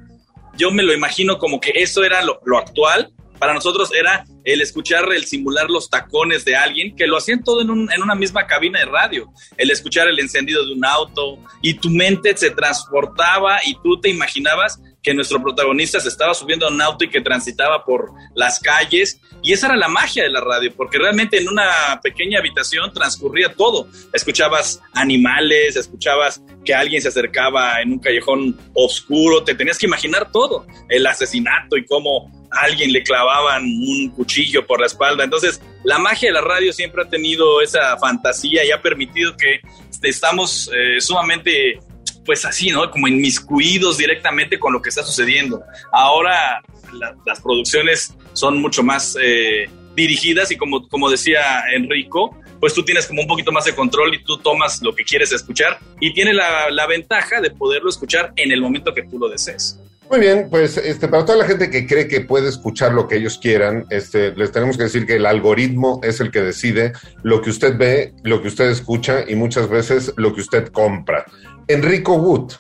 yo 0.58 0.72
me 0.72 0.84
lo 0.84 0.94
imagino 0.94 1.38
como 1.38 1.60
que 1.60 1.72
eso 1.76 2.04
era 2.04 2.22
lo, 2.24 2.40
actual. 2.58 3.12
Para 3.38 3.54
nosotros 3.54 3.92
era 3.94 4.26
el 4.46 4.62
escuchar, 4.62 5.12
el 5.12 5.26
simular 5.26 5.70
los 5.70 5.90
tacones 5.90 6.46
de 6.46 6.56
alguien, 6.56 6.96
que 6.96 7.06
lo 7.06 7.18
hacían 7.18 7.44
todo 7.44 7.62
en, 7.62 7.70
en 7.70 8.02
una 8.02 8.16
misma 8.16 8.48
cabina 8.48 8.80
de 8.80 8.86
radio, 8.86 9.30
el 9.58 9.72
escuchar 9.72 10.08
el 10.08 10.18
encendido 10.20 10.66
de 10.66 10.72
un 10.74 10.86
auto 10.86 11.38
y 11.62 11.74
tu 11.74 11.90
mente 11.90 12.36
se 12.38 12.52
transportaba 12.52 13.60
y 13.66 13.76
tú 13.84 14.00
te 14.00 14.10
imaginabas 14.10 14.80
que 15.06 15.13
nuestro 15.13 15.39
protagonista 15.39 16.00
se 16.00 16.10
estaba 16.10 16.34
subiendo 16.34 16.65
a 16.65 16.72
un 16.72 16.82
auto 16.82 17.06
y 17.06 17.10
que 17.10 17.22
transitaba 17.22 17.86
por 17.86 18.12
las 18.34 18.60
calles. 18.60 19.22
Y 19.44 19.54
esa 19.54 19.68
era 19.68 19.76
la 19.76 19.88
magia 19.88 20.24
de 20.24 20.32
la 20.32 20.41
radio, 20.41 20.74
porque 20.76 20.98
realmente 20.98 21.38
en 21.38 21.48
una 21.48 22.02
pequeña 22.02 22.39
habitación 22.39 22.91
transcurría 22.91 23.54
todo. 23.54 23.88
Escuchabas 24.12 24.82
animales, 24.94 25.76
escuchabas 25.76 26.41
que 26.65 26.74
alguien 26.74 27.04
se 27.04 27.10
acercaba 27.10 27.82
en 27.82 27.91
un 27.94 28.00
callejón 28.00 28.58
oscuro, 28.74 29.44
te 29.44 29.54
tenías 29.54 29.78
que 29.78 29.86
imaginar 29.86 30.32
todo, 30.32 30.65
el 30.89 31.06
asesinato 31.06 31.78
y 31.78 31.86
cómo 31.86 32.32
alguien 32.50 32.91
le 32.91 33.04
clavaban 33.04 33.63
un 33.63 34.10
cuchillo 34.10 34.65
por 34.65 34.80
la 34.80 34.88
espalda. 34.88 35.24
Entonces, 35.24 35.62
la 35.84 36.00
magia 36.00 36.30
de 36.30 36.34
la 36.34 36.41
radio 36.41 36.74
siempre 36.74 37.04
ha 37.04 37.10
tenido 37.10 37.62
esa 37.62 37.96
fantasía 37.98 38.65
y 38.65 38.72
ha 38.72 38.82
permitido 38.82 39.38
que 39.38 39.60
estamos 40.02 40.72
eh, 40.76 41.00
sumamente 41.00 41.80
pues 42.26 42.46
así, 42.46 42.70
¿no? 42.70 42.90
Como 42.90 43.08
inmiscuidos 43.08 43.98
directamente 43.98 44.60
con 44.60 44.74
lo 44.74 44.82
que 44.82 44.90
está 44.90 45.04
sucediendo. 45.04 45.62
Ahora 45.92 46.62
las 47.26 47.42
producciones 47.42 48.16
son 48.34 48.62
mucho 48.62 48.84
más 48.84 49.18
eh, 49.22 49.70
dirigidas 49.96 50.52
y 50.52 50.58
como, 50.58 50.88
como 50.88 51.10
decía 51.10 51.64
Enrico, 51.74 52.38
pues 52.60 52.74
tú 52.74 52.84
tienes 52.84 53.06
como 53.06 53.22
un 53.22 53.28
poquito 53.28 53.52
más 53.52 53.66
de 53.66 53.76
control 53.76 54.14
y 54.16 54.24
tú 54.24 54.38
tomas 54.38 54.82
lo 54.82 54.96
que 54.96 55.04
quieres 55.04 55.32
escuchar 55.32 55.80
y 56.00 56.14
tiene 56.14 56.34
la, 56.34 56.70
la 56.70 56.88
ventaja 56.88 57.42
de 57.42 57.52
poderlo 57.52 57.90
escuchar 57.90 58.34
en 58.36 58.52
el 58.52 58.62
momento 58.62 58.94
que 58.94 59.04
tú 59.04 59.20
lo 59.20 59.30
desees. 59.30 59.80
Muy 60.10 60.20
bien, 60.20 60.48
pues 60.52 60.78
este, 60.78 61.08
para 61.08 61.26
toda 61.26 61.39
la 61.39 61.46
gente 61.46 61.70
que 61.70 61.88
cree 61.88 62.08
que 62.08 62.22
puede 62.22 62.48
escuchar 62.48 62.94
lo 62.94 63.08
que 63.08 63.15
ellos 63.15 63.39
quieran, 63.39 63.86
este, 63.89 64.36
les 64.36 64.52
tenemos 64.52 64.78
que 64.78 64.84
decir 64.84 65.06
que 65.08 65.15
el 65.15 65.26
algoritmo 65.26 66.00
es 66.04 66.20
el 66.20 66.30
que 66.30 66.41
decide 66.41 66.94
lo 67.24 67.41
que 67.41 67.50
usted 67.50 67.76
ve, 67.76 68.13
lo 68.24 68.41
que 68.41 68.50
usted 68.50 68.70
escucha 68.70 69.24
y 69.28 69.36
muchas 69.36 69.68
veces 69.68 70.13
lo 70.18 70.34
que 70.34 70.41
usted 70.41 70.68
compra. 70.68 71.26
Enrico 71.68 72.15
Wood. 72.15 72.54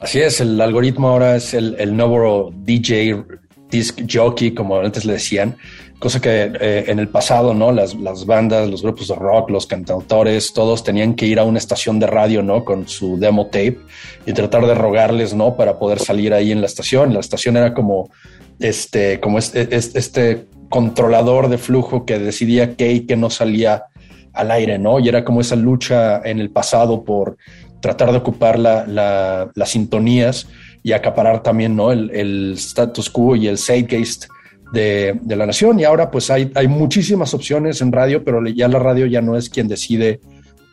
Así 0.00 0.20
es, 0.20 0.40
el 0.40 0.60
algoritmo 0.60 1.08
ahora 1.08 1.36
es 1.36 1.54
el, 1.54 1.74
el 1.78 1.96
nuevo 1.96 2.52
DJ 2.54 3.24
disc 3.70 4.00
jockey, 4.10 4.52
como 4.52 4.78
antes 4.78 5.04
le 5.04 5.14
decían, 5.14 5.56
cosa 5.98 6.20
que 6.20 6.52
eh, 6.60 6.84
en 6.86 6.98
el 6.98 7.08
pasado, 7.08 7.54
¿no? 7.54 7.72
Las, 7.72 7.94
bandas, 8.24 8.68
los 8.70 8.82
grupos 8.82 9.08
de 9.08 9.14
rock, 9.14 9.50
los 9.50 9.66
cantautores, 9.66 10.52
todos 10.52 10.84
tenían 10.84 11.14
que 11.14 11.26
ir 11.26 11.38
a 11.38 11.44
una 11.44 11.58
estación 11.58 11.98
de 11.98 12.06
radio, 12.06 12.42
¿no? 12.42 12.64
Con 12.64 12.88
su 12.88 13.18
demo 13.18 13.46
tape 13.46 13.78
y 14.26 14.32
tratar 14.32 14.66
de 14.66 14.74
rogarles, 14.74 15.34
¿no? 15.34 15.56
Para 15.56 15.78
poder 15.78 15.98
salir 15.98 16.32
ahí 16.32 16.52
en 16.52 16.60
la 16.60 16.66
estación. 16.66 17.14
La 17.14 17.20
estación 17.20 17.56
era 17.56 17.74
como 17.74 18.10
este, 18.60 19.20
como 19.20 19.38
este, 19.38 19.68
este 19.74 20.46
controlador 20.68 21.48
de 21.48 21.58
flujo 21.58 22.04
que 22.04 22.18
decidía 22.18 22.76
qué 22.76 22.92
y 22.92 23.00
qué 23.00 23.16
no 23.16 23.30
salía 23.30 23.84
al 24.32 24.50
aire, 24.50 24.78
¿no? 24.78 25.00
Y 25.00 25.08
era 25.08 25.24
como 25.24 25.40
esa 25.40 25.56
lucha 25.56 26.20
en 26.24 26.38
el 26.38 26.50
pasado 26.50 27.02
por 27.02 27.36
tratar 27.80 28.12
de 28.12 28.18
ocupar 28.18 28.58
la, 28.58 29.50
las 29.54 29.70
sintonías 29.70 30.48
y 30.82 30.92
acaparar 30.92 31.42
también 31.42 31.76
¿no? 31.76 31.92
el, 31.92 32.10
el 32.10 32.52
status 32.54 33.10
quo 33.10 33.36
y 33.36 33.46
el 33.46 33.58
zeitgeist 33.58 34.26
de, 34.72 35.18
la 35.26 35.46
nación. 35.46 35.80
Y 35.80 35.84
ahora 35.84 36.10
pues 36.10 36.30
hay, 36.30 36.50
hay 36.54 36.68
muchísimas 36.68 37.34
opciones 37.34 37.80
en 37.80 37.92
radio, 37.92 38.24
pero 38.24 38.44
ya 38.46 38.68
la 38.68 38.78
radio 38.78 39.06
ya 39.06 39.20
no 39.20 39.36
es 39.36 39.48
quien 39.48 39.68
decide 39.68 40.20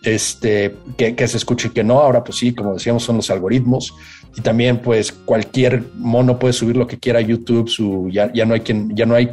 este, 0.04 0.76
que, 0.98 1.28
se 1.28 1.38
escuche 1.38 1.70
y 1.70 1.72
que 1.72 1.84
no. 1.84 2.00
Ahora 2.00 2.24
pues 2.24 2.38
sí, 2.38 2.54
como 2.54 2.74
decíamos, 2.74 3.04
son 3.04 3.18
los 3.18 3.30
algoritmos. 3.30 3.94
Y 4.36 4.42
también 4.42 4.80
pues 4.82 5.12
cualquier 5.12 5.84
mono 5.96 6.38
puede 6.38 6.54
subir 6.54 6.78
lo 6.78 6.88
que 6.88 7.00
quiera 7.00 7.20
a 7.20 7.24
YouTube. 7.24 7.70
Su, 7.70 8.10
ya, 8.12 8.32
ya 8.34 8.46
no 8.46 8.54
hay 8.54 8.62
quien, 8.62 8.96
ya 8.96 9.06
no 9.06 9.16
hay 9.16 9.32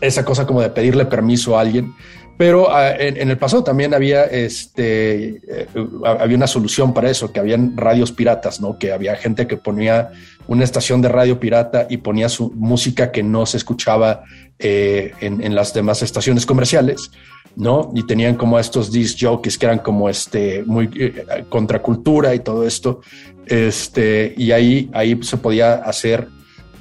esa 0.00 0.24
cosa 0.24 0.46
como 0.46 0.62
de 0.62 0.70
pedirle 0.70 1.04
permiso 1.04 1.56
a 1.56 1.60
alguien. 1.60 1.94
Pero 2.40 2.68
uh, 2.68 2.96
en, 2.98 3.28
el 3.28 3.36
pasado 3.36 3.62
también 3.62 3.92
había, 3.92 4.24
este, 4.24 5.42
uh, 5.74 6.06
había 6.06 6.38
una 6.38 6.46
solución 6.46 6.94
para 6.94 7.10
eso, 7.10 7.30
que 7.30 7.38
habían 7.38 7.76
radios 7.76 8.12
piratas, 8.12 8.62
¿no? 8.62 8.78
Que 8.78 8.92
había 8.92 9.14
gente 9.16 9.46
que 9.46 9.58
ponía 9.58 10.10
una 10.50 10.64
estación 10.64 11.00
de 11.00 11.08
radio 11.08 11.38
pirata 11.38 11.86
y 11.88 11.98
ponía 11.98 12.28
su 12.28 12.50
música 12.56 13.12
que 13.12 13.22
no 13.22 13.46
se 13.46 13.56
escuchaba 13.56 14.24
eh, 14.58 15.12
en, 15.20 15.40
en, 15.44 15.54
las 15.54 15.72
demás 15.72 16.02
estaciones 16.02 16.44
comerciales, 16.44 17.12
¿no? 17.54 17.92
Y 17.94 18.02
tenían 18.02 18.34
como 18.34 18.58
estos 18.58 18.90
disc 18.90 19.20
que 19.20 19.64
eran 19.64 19.78
como 19.78 20.08
este, 20.08 20.64
muy 20.66 20.90
eh, 20.96 21.44
contracultura 21.48 22.34
y 22.34 22.40
todo 22.40 22.66
esto. 22.66 23.00
Este, 23.46 24.34
y 24.36 24.50
ahí, 24.50 24.90
ahí 24.92 25.20
se 25.22 25.36
podía 25.36 25.74
hacer 25.74 26.26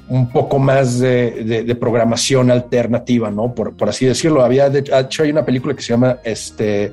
un 0.08 0.32
poco 0.32 0.58
más 0.58 0.97
de, 0.97 1.63
de, 1.63 1.75
programación 1.75 2.49
alternativa, 2.49 3.29
¿no? 3.29 3.53
Por, 3.53 3.77
por 3.77 3.88
así 3.88 4.08
decirlo. 4.08 4.43
Había, 4.43 4.65
hecho, 4.65 5.21
hay 5.21 5.29
una 5.29 5.45
película 5.45 5.75
que 5.75 5.84
se 5.84 5.89
llama 5.89 6.17
este, 6.23 6.91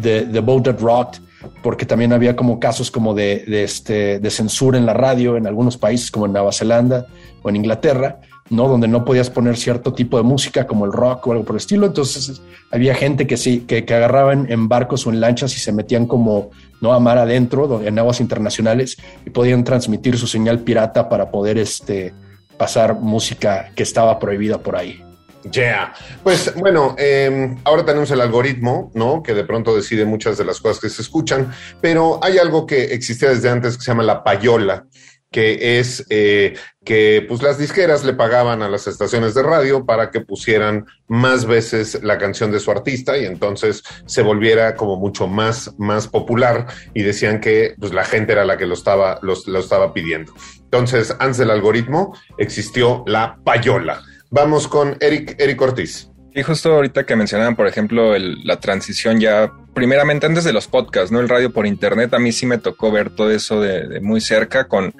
The, 0.00 0.26
The 0.26 0.38
Boat 0.38 0.66
That 0.66 0.80
Rocked, 0.80 1.20
porque 1.62 1.86
también 1.86 2.12
había 2.12 2.36
como 2.36 2.58
casos 2.58 2.90
como 2.90 3.14
de, 3.14 3.44
este, 3.64 4.18
de 4.18 4.30
censura 4.30 4.78
en 4.78 4.86
la 4.86 4.94
radio 4.94 5.36
en 5.36 5.46
algunos 5.46 5.76
países, 5.76 6.10
como 6.10 6.26
en 6.26 6.32
Nueva 6.32 6.52
Zelanda 6.52 7.06
o 7.42 7.48
en 7.48 7.56
Inglaterra, 7.56 8.20
¿no? 8.50 8.68
Donde 8.68 8.88
no 8.88 9.04
podías 9.04 9.30
poner 9.30 9.56
cierto 9.56 9.92
tipo 9.92 10.16
de 10.16 10.22
música 10.22 10.66
como 10.66 10.84
el 10.84 10.92
rock 10.92 11.26
o 11.26 11.32
algo 11.32 11.44
por 11.44 11.56
el 11.56 11.60
estilo. 11.60 11.86
Entonces 11.86 12.42
había 12.70 12.94
gente 12.94 13.26
que 13.26 13.36
sí, 13.36 13.60
que, 13.60 13.84
que 13.84 13.94
agarraban 13.94 14.50
en 14.50 14.68
barcos 14.68 15.06
o 15.06 15.10
en 15.10 15.20
lanchas 15.20 15.54
y 15.56 15.58
se 15.58 15.72
metían 15.72 16.06
como 16.06 16.50
no 16.80 16.92
a 16.92 17.00
mar 17.00 17.18
adentro, 17.18 17.82
en 17.82 17.98
aguas 17.98 18.20
internacionales, 18.20 18.98
y 19.24 19.30
podían 19.30 19.62
transmitir 19.62 20.18
su 20.18 20.26
señal 20.26 20.60
pirata 20.60 21.08
para 21.08 21.30
poder 21.30 21.56
este, 21.58 22.12
pasar 22.58 22.98
música 22.98 23.70
que 23.74 23.84
estaba 23.84 24.18
prohibida 24.18 24.58
por 24.58 24.76
ahí. 24.76 25.02
Yeah. 25.50 25.92
Pues 26.22 26.54
bueno, 26.54 26.94
eh, 26.98 27.56
ahora 27.64 27.84
tenemos 27.84 28.10
el 28.10 28.20
algoritmo, 28.20 28.90
¿no? 28.94 29.22
Que 29.22 29.34
de 29.34 29.44
pronto 29.44 29.74
decide 29.74 30.04
muchas 30.04 30.38
de 30.38 30.44
las 30.44 30.60
cosas 30.60 30.80
que 30.80 30.88
se 30.88 31.02
escuchan, 31.02 31.52
pero 31.80 32.20
hay 32.22 32.38
algo 32.38 32.66
que 32.66 32.84
existía 32.94 33.30
desde 33.30 33.48
antes 33.48 33.76
que 33.76 33.82
se 33.82 33.90
llama 33.90 34.04
la 34.04 34.22
payola, 34.22 34.86
que 35.32 35.80
es 35.80 36.04
eh, 36.10 36.54
que 36.84 37.24
pues 37.26 37.42
las 37.42 37.58
disqueras 37.58 38.04
le 38.04 38.12
pagaban 38.12 38.62
a 38.62 38.68
las 38.68 38.86
estaciones 38.86 39.34
de 39.34 39.42
radio 39.42 39.84
para 39.84 40.10
que 40.10 40.20
pusieran 40.20 40.86
más 41.08 41.46
veces 41.46 42.02
la 42.02 42.18
canción 42.18 42.52
de 42.52 42.60
su 42.60 42.70
artista 42.70 43.16
y 43.16 43.24
entonces 43.24 43.82
se 44.06 44.22
volviera 44.22 44.76
como 44.76 44.96
mucho 44.96 45.26
más, 45.26 45.74
más 45.78 46.06
popular 46.06 46.66
y 46.94 47.02
decían 47.02 47.40
que 47.40 47.74
pues 47.80 47.92
la 47.92 48.04
gente 48.04 48.32
era 48.32 48.44
la 48.44 48.58
que 48.58 48.66
lo 48.66 48.74
estaba, 48.74 49.18
los, 49.22 49.48
lo 49.48 49.58
estaba 49.58 49.92
pidiendo. 49.94 50.34
Entonces, 50.72 51.14
antes 51.18 51.38
del 51.38 51.50
algoritmo 51.50 52.16
existió 52.38 53.02
la 53.06 53.38
payola. 53.44 54.02
Vamos 54.32 54.66
con 54.66 54.96
Eric, 55.00 55.36
Eric 55.38 55.60
Ortiz. 55.60 56.08
Y 56.34 56.42
justo 56.42 56.72
ahorita 56.72 57.04
que 57.04 57.14
mencionaban, 57.14 57.54
por 57.54 57.66
ejemplo, 57.66 58.14
el, 58.14 58.42
la 58.44 58.58
transición 58.58 59.20
ya, 59.20 59.52
primeramente 59.74 60.26
antes 60.26 60.44
de 60.44 60.52
los 60.52 60.66
podcasts, 60.68 61.10
¿no? 61.10 61.20
El 61.20 61.28
radio 61.28 61.52
por 61.52 61.66
internet, 61.66 62.12
a 62.14 62.18
mí 62.18 62.32
sí 62.32 62.46
me 62.46 62.58
tocó 62.58 62.90
ver 62.90 63.10
todo 63.10 63.30
eso 63.30 63.60
de, 63.60 64.00
muy 64.00 64.20
cerca 64.20 64.68
con, 64.68 64.94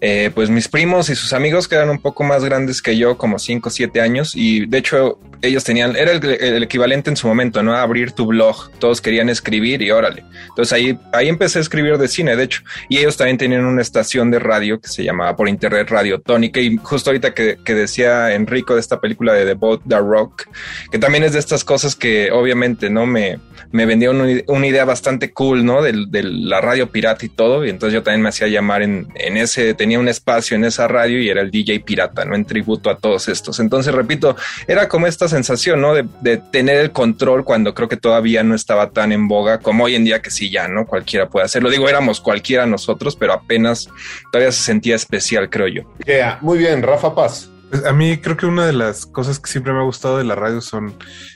eh, 0.00 0.30
pues, 0.34 0.50
mis 0.50 0.68
primos 0.68 1.08
y 1.08 1.14
sus 1.14 1.32
amigos 1.32 1.68
que 1.68 1.76
eran 1.76 1.90
un 1.90 2.00
poco 2.00 2.24
más 2.24 2.44
grandes 2.44 2.82
que 2.82 2.96
yo, 2.96 3.16
como 3.16 3.38
5 3.38 3.68
o 3.68 3.72
7 3.72 4.00
años, 4.00 4.32
y 4.34 4.66
de 4.66 4.78
hecho 4.78 5.18
ellos 5.42 5.64
tenían, 5.64 5.96
era 5.96 6.12
el, 6.12 6.62
equivalente 6.62 7.10
en 7.10 7.16
su 7.16 7.28
momento, 7.28 7.62
¿no? 7.62 7.76
Abrir 7.76 8.12
tu 8.12 8.26
blog, 8.26 8.70
todos 8.78 9.00
querían 9.00 9.28
escribir 9.28 9.82
y 9.82 9.90
órale. 9.90 10.24
Entonces 10.48 10.72
ahí, 10.72 10.98
ahí 11.12 11.28
empecé 11.28 11.58
a 11.58 11.62
escribir 11.62 11.98
de 11.98 12.08
cine, 12.08 12.36
de 12.36 12.44
hecho, 12.44 12.62
y 12.88 12.98
ellos 12.98 13.16
también 13.16 13.38
tenían 13.38 13.64
una 13.64 13.82
estación 13.82 14.30
de 14.30 14.38
radio 14.38 14.80
que 14.80 14.88
se 14.88 15.04
llamaba 15.04 15.36
por 15.36 15.48
internet 15.48 15.88
Radio 15.90 16.20
Tónica, 16.20 16.60
y 16.60 16.76
justo 16.78 17.10
ahorita 17.10 17.34
que, 17.34 17.58
que 17.64 17.74
decía 17.74 18.32
Enrico 18.34 18.74
de 18.74 18.80
esta 18.80 19.00
película 19.00 19.34
de 19.34 19.44
The 19.44 19.54
Boat 19.54 19.82
The 19.88 19.98
Rock, 19.98 20.48
que 20.90 20.98
también 20.98 21.24
es 21.24 21.32
de 21.32 21.38
estas 21.38 21.64
cosas 21.64 21.94
que 21.94 22.30
obviamente 22.32 22.90
no 22.90 23.06
me, 23.06 23.38
me 23.72 23.86
vendía 23.86 24.10
una, 24.20 24.66
idea 24.66 24.84
bastante 24.84 25.32
cool, 25.32 25.64
¿no? 25.64 25.82
De, 25.82 25.92
de, 26.08 26.22
la 26.22 26.60
radio 26.60 26.88
pirata 26.88 27.24
y 27.24 27.28
todo. 27.28 27.64
Y 27.64 27.70
entonces 27.70 27.94
yo 27.94 28.02
también 28.02 28.22
me 28.22 28.28
hacía 28.28 28.48
llamar 28.48 28.82
en, 28.82 29.08
en 29.14 29.36
ese, 29.36 29.74
tenía 29.74 29.98
un 29.98 30.08
espacio 30.08 30.56
en 30.56 30.64
esa 30.64 30.88
radio 30.88 31.20
y 31.20 31.28
era 31.28 31.42
el 31.42 31.50
DJ 31.50 31.80
pirata, 31.80 32.24
¿no? 32.24 32.34
En 32.34 32.44
tributo 32.44 32.90
a 32.90 32.96
todos 32.96 33.28
estos. 33.28 33.60
Entonces, 33.60 33.94
repito, 33.94 34.36
era 34.66 34.88
como 34.88 35.06
esta 35.06 35.28
sensación, 35.28 35.80
¿no? 35.80 35.94
De, 35.94 36.04
de 36.20 36.38
tener 36.38 36.76
el 36.78 36.92
control 36.92 37.44
cuando 37.44 37.74
creo 37.74 37.88
que 37.88 37.96
todavía 37.96 38.42
no 38.42 38.54
estaba 38.54 38.90
tan 38.90 39.12
en 39.12 39.28
boga 39.28 39.58
como 39.58 39.84
hoy 39.84 39.94
en 39.94 40.04
día 40.04 40.22
que 40.22 40.30
sí 40.30 40.50
ya, 40.50 40.68
¿no? 40.68 40.86
Cualquiera 40.86 41.28
puede 41.28 41.46
hacerlo. 41.46 41.70
Digo, 41.70 41.88
éramos 41.88 42.20
cualquiera 42.20 42.66
nosotros, 42.66 43.16
pero 43.16 43.32
apenas 43.32 43.88
todavía 44.32 44.52
se 44.52 44.62
sentía 44.62 44.96
especial, 44.96 45.50
creo 45.50 45.68
yo. 45.68 45.82
Yeah, 46.04 46.38
muy 46.40 46.58
bien, 46.58 46.82
Rafa 46.82 47.14
Paz. 47.14 47.50
Pues 47.70 47.84
a 47.84 47.92
mí 47.92 48.18
creo 48.18 48.36
que 48.36 48.46
una 48.46 48.64
de 48.64 48.72
las 48.72 49.06
cosas 49.06 49.40
que 49.40 49.50
siempre 49.50 49.72
me 49.72 49.80
ha 49.80 49.84
gustado 49.84 50.18
de 50.18 50.24
la 50.24 50.34
radio 50.34 50.60
son 50.60 50.94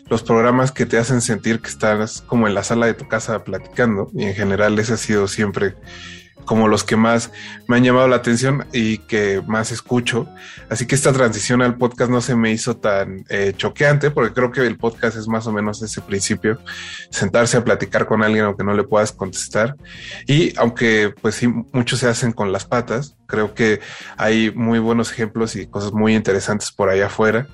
los 0.08 0.22
programas 0.22 0.70
que 0.70 0.86
te 0.86 0.96
hacen 0.98 1.20
sentir 1.20 1.60
que 1.60 1.68
estás 1.68 2.22
como 2.22 2.46
en 2.46 2.54
la 2.54 2.62
sala 2.62 2.86
de 2.86 2.94
tu 2.94 3.08
casa 3.08 3.42
platicando 3.42 4.10
y 4.14 4.24
en 4.24 4.34
general 4.34 4.78
ese 4.78 4.94
ha 4.94 4.96
sido 4.96 5.26
siempre 5.26 5.74
como 6.44 6.68
los 6.68 6.84
que 6.84 6.96
más 6.96 7.30
me 7.68 7.76
han 7.76 7.84
llamado 7.84 8.08
la 8.08 8.16
atención 8.16 8.66
y 8.72 8.98
que 8.98 9.42
más 9.46 9.72
escucho. 9.72 10.28
Así 10.68 10.86
que 10.86 10.94
esta 10.94 11.12
transición 11.12 11.62
al 11.62 11.76
podcast 11.76 12.10
no 12.10 12.20
se 12.20 12.36
me 12.36 12.50
hizo 12.50 12.76
tan 12.76 13.24
eh, 13.28 13.52
choqueante 13.56 14.10
porque 14.10 14.34
creo 14.34 14.50
que 14.50 14.66
el 14.66 14.76
podcast 14.76 15.16
es 15.16 15.28
más 15.28 15.46
o 15.46 15.52
menos 15.52 15.82
ese 15.82 16.00
principio, 16.00 16.58
sentarse 17.10 17.56
a 17.56 17.64
platicar 17.64 18.06
con 18.06 18.22
alguien 18.22 18.44
aunque 18.44 18.64
no 18.64 18.74
le 18.74 18.84
puedas 18.84 19.12
contestar. 19.12 19.76
Y 20.26 20.52
aunque 20.58 21.14
pues 21.20 21.36
sí, 21.36 21.48
muchos 21.72 22.00
se 22.00 22.08
hacen 22.08 22.32
con 22.32 22.52
las 22.52 22.64
patas, 22.64 23.16
creo 23.26 23.54
que 23.54 23.80
hay 24.16 24.50
muy 24.50 24.78
buenos 24.78 25.12
ejemplos 25.12 25.56
y 25.56 25.66
cosas 25.66 25.92
muy 25.92 26.14
interesantes 26.14 26.72
por 26.72 26.88
allá 26.88 27.06
afuera 27.06 27.48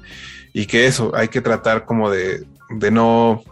y 0.52 0.66
que 0.66 0.86
eso 0.86 1.14
hay 1.14 1.28
que 1.28 1.42
tratar 1.42 1.84
como 1.84 2.10
de, 2.10 2.46
de 2.70 2.90
no 2.90 3.42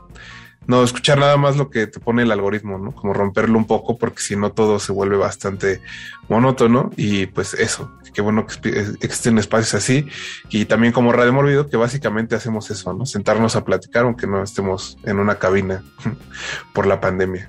no 0.66 0.83
escuchar 0.83 1.18
nada 1.18 1.37
más 1.37 1.57
lo 1.57 1.70
que 1.70 1.87
te 1.87 2.00
pone 2.00 2.22
el 2.22 2.33
algoritmo, 2.33 2.79
¿no? 2.79 2.92
Como 2.92 3.12
romperlo 3.12 3.59
un 3.59 3.66
poco, 3.66 3.98
porque 3.98 4.20
si 4.20 4.37
no 4.37 4.53
todo 4.53 4.79
se 4.79 4.92
vuelve 4.92 5.16
bastante 5.16 5.81
monótono. 6.29 6.90
Y 6.96 7.27
pues 7.27 7.55
eso, 7.55 7.90
qué 8.12 8.22
bueno 8.22 8.46
que 8.46 8.96
existen 9.00 9.38
espacios 9.38 9.74
así. 9.74 10.07
Y 10.48 10.64
también 10.64 10.92
como 10.92 11.12
Radio 11.12 11.33
Morbido, 11.33 11.68
que 11.68 11.77
básicamente 11.77 12.35
hacemos 12.35 12.70
eso, 12.70 12.92
¿no? 12.92 13.07
Sentarnos 13.07 13.57
a 13.57 13.64
platicar, 13.64 14.05
aunque 14.05 14.27
no 14.27 14.42
estemos 14.42 14.98
en 15.05 15.18
una 15.18 15.38
cabina 15.38 15.83
por 16.72 16.87
la 16.87 17.00
pandemia. 17.00 17.48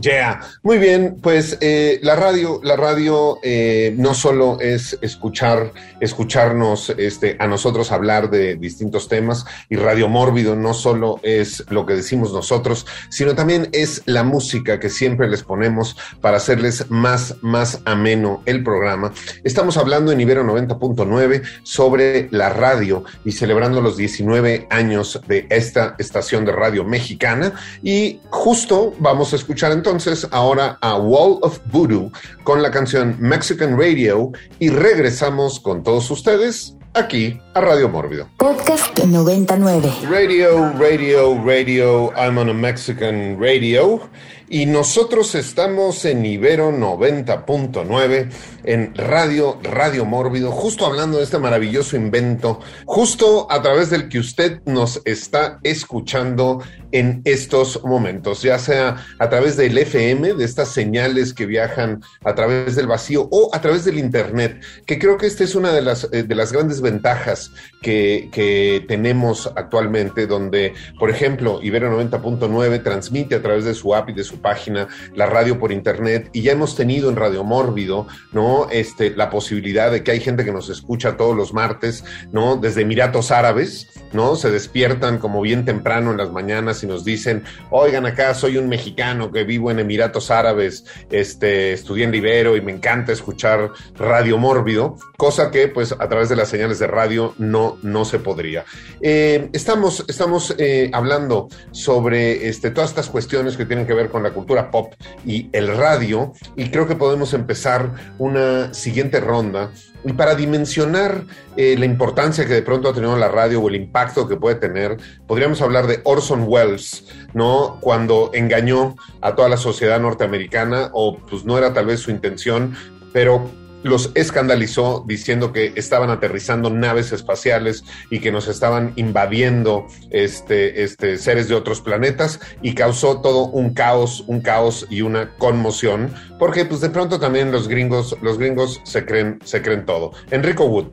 Yeah, 0.00 0.40
muy 0.64 0.78
bien. 0.78 1.18
Pues 1.22 1.56
eh, 1.60 2.00
la 2.02 2.16
radio, 2.16 2.60
la 2.64 2.74
radio 2.74 3.38
eh, 3.44 3.94
no 3.96 4.12
solo 4.12 4.58
es 4.60 4.98
escuchar, 5.02 5.72
escucharnos, 6.00 6.90
este, 6.98 7.36
a 7.38 7.46
nosotros 7.46 7.92
hablar 7.92 8.28
de 8.28 8.56
distintos 8.56 9.08
temas 9.08 9.46
y 9.68 9.76
Radio 9.76 10.08
Mórbido 10.08 10.56
no 10.56 10.74
solo 10.74 11.20
es 11.22 11.64
lo 11.70 11.86
que 11.86 11.94
decimos 11.94 12.32
nosotros, 12.32 12.86
sino 13.08 13.36
también 13.36 13.68
es 13.72 14.02
la 14.06 14.24
música 14.24 14.80
que 14.80 14.90
siempre 14.90 15.28
les 15.28 15.44
ponemos 15.44 15.96
para 16.20 16.38
hacerles 16.38 16.90
más, 16.90 17.36
más 17.40 17.80
ameno 17.84 18.42
el 18.46 18.64
programa. 18.64 19.12
Estamos 19.44 19.76
hablando 19.76 20.10
en 20.10 20.20
Ibero 20.20 20.42
90.9 20.44 21.42
sobre 21.62 22.28
la 22.32 22.48
radio 22.48 23.04
y 23.24 23.30
celebrando 23.30 23.80
los 23.80 23.96
19 23.96 24.66
años 24.70 25.20
de 25.28 25.46
esta 25.50 25.94
estación 25.98 26.44
de 26.44 26.52
radio 26.52 26.84
mexicana 26.84 27.52
y 27.82 28.18
justo 28.30 28.92
vamos 28.98 29.32
a 29.32 29.36
escuchar 29.36 29.70
entonces 29.84 30.26
ahora 30.30 30.78
a 30.80 30.96
Wall 30.96 31.40
of 31.42 31.60
Voodoo 31.70 32.10
con 32.42 32.62
la 32.62 32.70
canción 32.70 33.18
Mexican 33.20 33.78
Radio 33.78 34.32
y 34.58 34.70
regresamos 34.70 35.60
con 35.60 35.82
todos 35.82 36.10
ustedes 36.10 36.74
aquí 36.94 37.40
a 37.54 37.60
Radio 37.60 37.88
Mórbido. 37.88 38.28
Podcast 38.36 38.98
99. 38.98 39.92
Radio, 40.08 40.72
radio, 40.78 41.34
radio, 41.44 42.12
I'm 42.16 42.38
on 42.38 42.48
a 42.48 42.54
Mexican 42.54 43.38
radio. 43.40 44.00
Y 44.48 44.66
nosotros 44.66 45.34
estamos 45.34 46.04
en 46.04 46.24
Ibero 46.24 46.70
90.9, 46.70 48.30
en 48.64 48.94
Radio, 48.94 49.58
Radio 49.62 50.04
Mórbido, 50.04 50.52
justo 50.52 50.84
hablando 50.84 51.16
de 51.16 51.24
este 51.24 51.38
maravilloso 51.38 51.96
invento, 51.96 52.60
justo 52.84 53.50
a 53.50 53.62
través 53.62 53.88
del 53.88 54.08
que 54.08 54.18
usted 54.18 54.60
nos 54.66 55.00
está 55.06 55.58
escuchando 55.62 56.62
en 56.92 57.22
estos 57.24 57.82
momentos, 57.84 58.42
ya 58.42 58.58
sea 58.58 59.04
a 59.18 59.28
través 59.28 59.56
del 59.56 59.76
FM, 59.76 60.34
de 60.34 60.44
estas 60.44 60.68
señales 60.68 61.32
que 61.32 61.46
viajan 61.46 62.02
a 62.22 62.34
través 62.34 62.76
del 62.76 62.86
vacío 62.86 63.26
o 63.32 63.50
a 63.52 63.60
través 63.60 63.84
del 63.84 63.98
Internet, 63.98 64.62
que 64.86 64.98
creo 64.98 65.16
que 65.16 65.26
esta 65.26 65.42
es 65.42 65.54
una 65.54 65.72
de 65.72 65.82
las, 65.82 66.06
eh, 66.12 66.22
de 66.22 66.34
las 66.34 66.52
grandes 66.52 66.80
ventajas 66.84 67.50
que, 67.82 68.84
tenemos 68.88 69.52
actualmente, 69.56 70.26
donde, 70.26 70.74
por 70.98 71.10
ejemplo, 71.10 71.60
Ibero 71.62 72.00
90.9 72.00 72.82
transmite 72.82 73.34
a 73.34 73.42
través 73.42 73.64
de 73.64 73.74
su 73.74 73.94
app 73.94 74.08
y 74.10 74.12
de 74.12 74.24
su 74.24 74.40
página 74.40 74.88
la 75.14 75.26
radio 75.26 75.58
por 75.58 75.72
Internet 75.72 76.30
y 76.32 76.42
ya 76.42 76.52
hemos 76.52 76.76
tenido 76.76 77.10
en 77.10 77.16
Radio 77.16 77.44
Mórbido, 77.44 78.06
¿no? 78.32 78.68
Este, 78.70 79.10
la 79.10 79.30
posibilidad 79.30 79.90
de 79.90 80.02
que 80.02 80.12
hay 80.12 80.20
gente 80.20 80.44
que 80.44 80.52
nos 80.52 80.70
escucha 80.70 81.16
todos 81.16 81.36
los 81.36 81.52
martes, 81.52 82.04
¿no? 82.32 82.56
Desde 82.56 82.82
Emiratos 82.82 83.30
Árabes, 83.30 83.88
¿no? 84.12 84.36
Se 84.36 84.50
despiertan 84.50 85.18
como 85.18 85.40
bien 85.42 85.64
temprano 85.64 86.12
en 86.12 86.16
las 86.16 86.30
mañanas 86.30 86.82
y 86.82 86.86
nos 86.86 87.04
dicen, 87.04 87.44
oigan, 87.70 88.06
acá 88.06 88.34
soy 88.34 88.56
un 88.56 88.68
mexicano 88.68 89.30
que 89.30 89.44
vivo 89.44 89.70
en 89.70 89.78
Emiratos 89.78 90.30
Árabes, 90.30 90.84
este, 91.10 91.72
estudié 91.72 92.04
en 92.04 92.12
Libero 92.12 92.56
y 92.56 92.60
me 92.60 92.72
encanta 92.72 93.12
escuchar 93.12 93.72
Radio 93.96 94.38
Mórbido, 94.38 94.96
cosa 95.16 95.50
que 95.50 95.68
pues 95.68 95.92
a 95.92 96.08
través 96.08 96.28
de 96.28 96.36
las 96.36 96.48
señales 96.48 96.73
de 96.78 96.86
radio 96.86 97.34
no, 97.38 97.78
no 97.82 98.04
se 98.04 98.18
podría. 98.18 98.64
Eh, 99.00 99.48
estamos 99.52 100.04
estamos 100.08 100.54
eh, 100.58 100.90
hablando 100.92 101.48
sobre 101.70 102.48
este, 102.48 102.70
todas 102.70 102.90
estas 102.90 103.08
cuestiones 103.08 103.56
que 103.56 103.66
tienen 103.66 103.86
que 103.86 103.94
ver 103.94 104.10
con 104.10 104.22
la 104.22 104.32
cultura 104.32 104.70
pop 104.70 104.94
y 105.24 105.48
el 105.52 105.68
radio 105.76 106.32
y 106.56 106.70
creo 106.70 106.86
que 106.86 106.96
podemos 106.96 107.34
empezar 107.34 108.14
una 108.18 108.72
siguiente 108.74 109.20
ronda 109.20 109.70
y 110.04 110.12
para 110.12 110.34
dimensionar 110.34 111.24
eh, 111.56 111.76
la 111.78 111.86
importancia 111.86 112.46
que 112.46 112.52
de 112.52 112.62
pronto 112.62 112.88
ha 112.88 112.94
tenido 112.94 113.16
la 113.16 113.28
radio 113.28 113.60
o 113.60 113.68
el 113.68 113.76
impacto 113.76 114.28
que 114.28 114.36
puede 114.36 114.56
tener, 114.56 114.98
podríamos 115.26 115.62
hablar 115.62 115.86
de 115.86 116.00
Orson 116.04 116.44
Welles, 116.46 117.06
¿no? 117.32 117.78
Cuando 117.80 118.30
engañó 118.34 118.96
a 119.22 119.34
toda 119.34 119.48
la 119.48 119.56
sociedad 119.56 119.98
norteamericana, 120.00 120.90
o 120.92 121.16
pues 121.16 121.44
no 121.44 121.56
era 121.56 121.72
tal 121.72 121.86
vez 121.86 122.00
su 122.00 122.10
intención, 122.10 122.74
pero 123.12 123.50
los 123.84 124.10
escandalizó 124.14 125.04
diciendo 125.06 125.52
que 125.52 125.72
estaban 125.76 126.10
aterrizando 126.10 126.70
naves 126.70 127.12
espaciales 127.12 127.84
y 128.10 128.18
que 128.18 128.32
nos 128.32 128.48
estaban 128.48 128.92
invadiendo 128.96 129.86
este, 130.10 130.82
este, 130.82 131.18
seres 131.18 131.48
de 131.48 131.54
otros 131.54 131.80
planetas 131.80 132.40
y 132.62 132.74
causó 132.74 133.20
todo 133.20 133.44
un 133.44 133.74
caos, 133.74 134.24
un 134.26 134.40
caos 134.40 134.86
y 134.90 135.02
una 135.02 135.36
conmoción, 135.36 136.12
porque 136.38 136.64
pues 136.64 136.80
de 136.80 136.90
pronto 136.90 137.20
también 137.20 137.52
los 137.52 137.68
gringos, 137.68 138.16
los 138.22 138.38
gringos 138.38 138.80
se 138.84 139.04
creen, 139.04 139.38
se 139.44 139.62
creen 139.62 139.84
todo. 139.84 140.12
Enrico 140.30 140.64
Wood. 140.64 140.86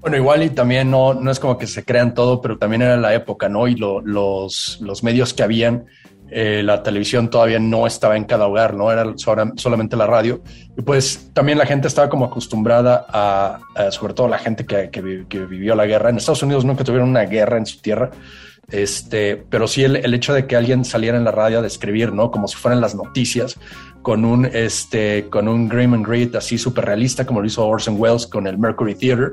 Bueno, 0.00 0.16
igual 0.16 0.44
y 0.44 0.50
también 0.50 0.92
no, 0.92 1.14
no 1.14 1.30
es 1.32 1.40
como 1.40 1.58
que 1.58 1.66
se 1.66 1.84
crean 1.84 2.14
todo, 2.14 2.40
pero 2.40 2.56
también 2.56 2.82
era 2.82 2.96
la 2.96 3.14
época, 3.14 3.48
¿no? 3.48 3.66
Y 3.66 3.74
los, 3.74 4.78
los 4.80 5.02
medios 5.02 5.34
que 5.34 5.42
habían 5.42 5.86
eh, 6.30 6.62
la 6.62 6.82
televisión 6.82 7.30
todavía 7.30 7.58
no 7.58 7.86
estaba 7.86 8.16
en 8.16 8.24
cada 8.24 8.46
hogar, 8.46 8.74
no 8.74 8.92
era 8.92 9.12
solamente 9.16 9.96
la 9.96 10.06
radio. 10.06 10.42
Y 10.76 10.82
pues 10.82 11.30
también 11.32 11.58
la 11.58 11.66
gente 11.66 11.88
estaba 11.88 12.08
como 12.08 12.26
acostumbrada 12.26 13.06
a, 13.08 13.60
sobre 13.90 14.14
todo 14.14 14.28
la 14.28 14.38
gente 14.38 14.66
que, 14.66 14.90
que, 14.90 15.00
vivió 15.00 15.74
la 15.74 15.86
guerra. 15.86 16.10
En 16.10 16.16
Estados 16.16 16.42
Unidos 16.42 16.64
nunca 16.64 16.84
tuvieron 16.84 17.08
una 17.08 17.22
guerra 17.22 17.56
en 17.56 17.66
su 17.66 17.80
tierra, 17.80 18.10
este, 18.70 19.36
pero 19.48 19.66
sí 19.66 19.84
el, 19.84 19.96
el, 19.96 20.14
hecho 20.14 20.34
de 20.34 20.46
que 20.46 20.56
alguien 20.56 20.84
saliera 20.84 21.16
en 21.16 21.24
la 21.24 21.32
radio 21.32 21.58
a 21.58 21.62
describir, 21.62 22.12
¿no? 22.12 22.30
Como 22.30 22.48
si 22.48 22.56
fueran 22.56 22.80
las 22.80 22.94
noticias, 22.94 23.58
con 24.02 24.24
un, 24.24 24.46
este, 24.46 25.28
con 25.28 25.48
un 25.48 25.68
Grim 25.68 25.94
and 25.94 26.06
Grit 26.06 26.34
así 26.34 26.58
súper 26.58 26.86
realista, 26.86 27.26
como 27.26 27.40
lo 27.40 27.46
hizo 27.46 27.66
Orson 27.66 27.96
Welles 27.98 28.26
con 28.26 28.46
el 28.46 28.58
Mercury 28.58 28.94
Theater, 28.94 29.32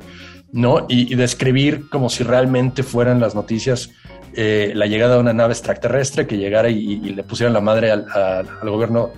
¿no? 0.52 0.86
Y, 0.90 1.16
describir 1.16 1.90
como 1.90 2.10
si 2.10 2.24
realmente 2.24 2.84
fueran 2.84 3.20
las 3.20 3.36
noticias 3.36 3.92
eh, 4.34 4.74
la 4.76 4.86
llegada 4.86 5.16
de 5.16 5.22
una 5.22 5.34
nave 5.34 5.54
extraterrestre 5.54 6.28
que 6.28 6.38
llegara 6.38 6.70
y, 6.70 6.98
le 6.98 7.24
pusieran 7.24 7.54
la 7.54 7.62
madre 7.62 7.92
al, 7.92 8.06
gobierno 8.64 9.12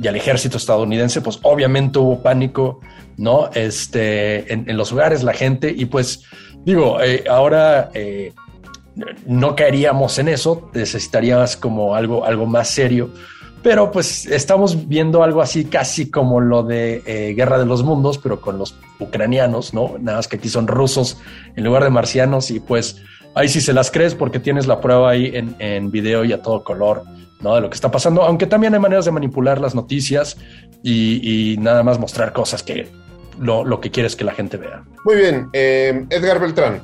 y 0.00 0.06
al 0.06 0.16
ejército 0.16 0.56
estadounidense, 0.56 1.20
pues 1.20 1.40
obviamente 1.42 1.98
hubo 1.98 2.22
pánico, 2.22 2.80
¿no? 3.16 3.50
Este, 3.52 4.52
en, 4.52 4.76
los 4.76 4.92
hogares, 4.92 5.22
la 5.24 5.32
gente, 5.32 5.74
y 5.76 5.86
pues 5.86 6.22
digo, 6.64 7.00
eh, 7.02 7.24
ahora 7.28 7.90
eh, 7.94 8.32
no 9.26 9.54
caeríamos 9.56 10.18
en 10.18 10.28
eso, 10.28 10.70
necesitarías 10.74 11.56
como 11.56 11.94
algo, 11.94 12.24
algo 12.24 12.46
más 12.46 12.68
serio, 12.68 13.10
pero 13.62 13.90
pues 13.90 14.26
estamos 14.26 14.88
viendo 14.88 15.22
algo 15.22 15.42
así 15.42 15.64
casi 15.64 16.10
como 16.10 16.40
lo 16.40 16.62
de 16.62 17.34
Guerra 17.36 17.58
de 17.58 17.66
los 17.66 17.82
Mundos, 17.82 18.18
pero 18.18 18.40
con 18.40 18.58
los 18.58 18.74
ucranianos, 18.98 19.74
¿no? 19.74 19.96
Nada 20.00 20.18
más 20.18 20.28
que 20.28 20.36
aquí 20.36 20.48
son 20.48 20.66
rusos 20.66 21.18
en 21.56 21.64
lugar 21.64 21.84
de 21.84 21.90
marcianos 21.90 22.50
y 22.50 22.60
pues 22.60 23.02
ahí 23.34 23.48
sí 23.48 23.60
se 23.60 23.72
las 23.72 23.90
crees 23.90 24.14
porque 24.14 24.40
tienes 24.40 24.66
la 24.66 24.80
prueba 24.80 25.10
ahí 25.10 25.30
en, 25.34 25.54
en 25.58 25.90
video 25.90 26.24
y 26.24 26.32
a 26.32 26.42
todo 26.42 26.64
color, 26.64 27.04
¿no? 27.40 27.54
De 27.54 27.60
lo 27.60 27.70
que 27.70 27.74
está 27.74 27.90
pasando, 27.90 28.22
aunque 28.22 28.46
también 28.46 28.74
hay 28.74 28.80
maneras 28.80 29.04
de 29.04 29.10
manipular 29.12 29.60
las 29.60 29.74
noticias 29.74 30.36
y, 30.82 31.56
nada 31.60 31.82
más 31.82 31.98
mostrar 31.98 32.32
cosas 32.32 32.62
que 32.62 32.88
lo, 33.38 33.64
lo, 33.64 33.80
que 33.80 33.90
quieres 33.90 34.16
que 34.16 34.24
la 34.24 34.32
gente 34.32 34.56
vea. 34.56 34.84
Muy 35.04 35.16
bien, 35.16 35.48
eh, 35.52 36.06
Edgar 36.10 36.40
Beltrán. 36.40 36.82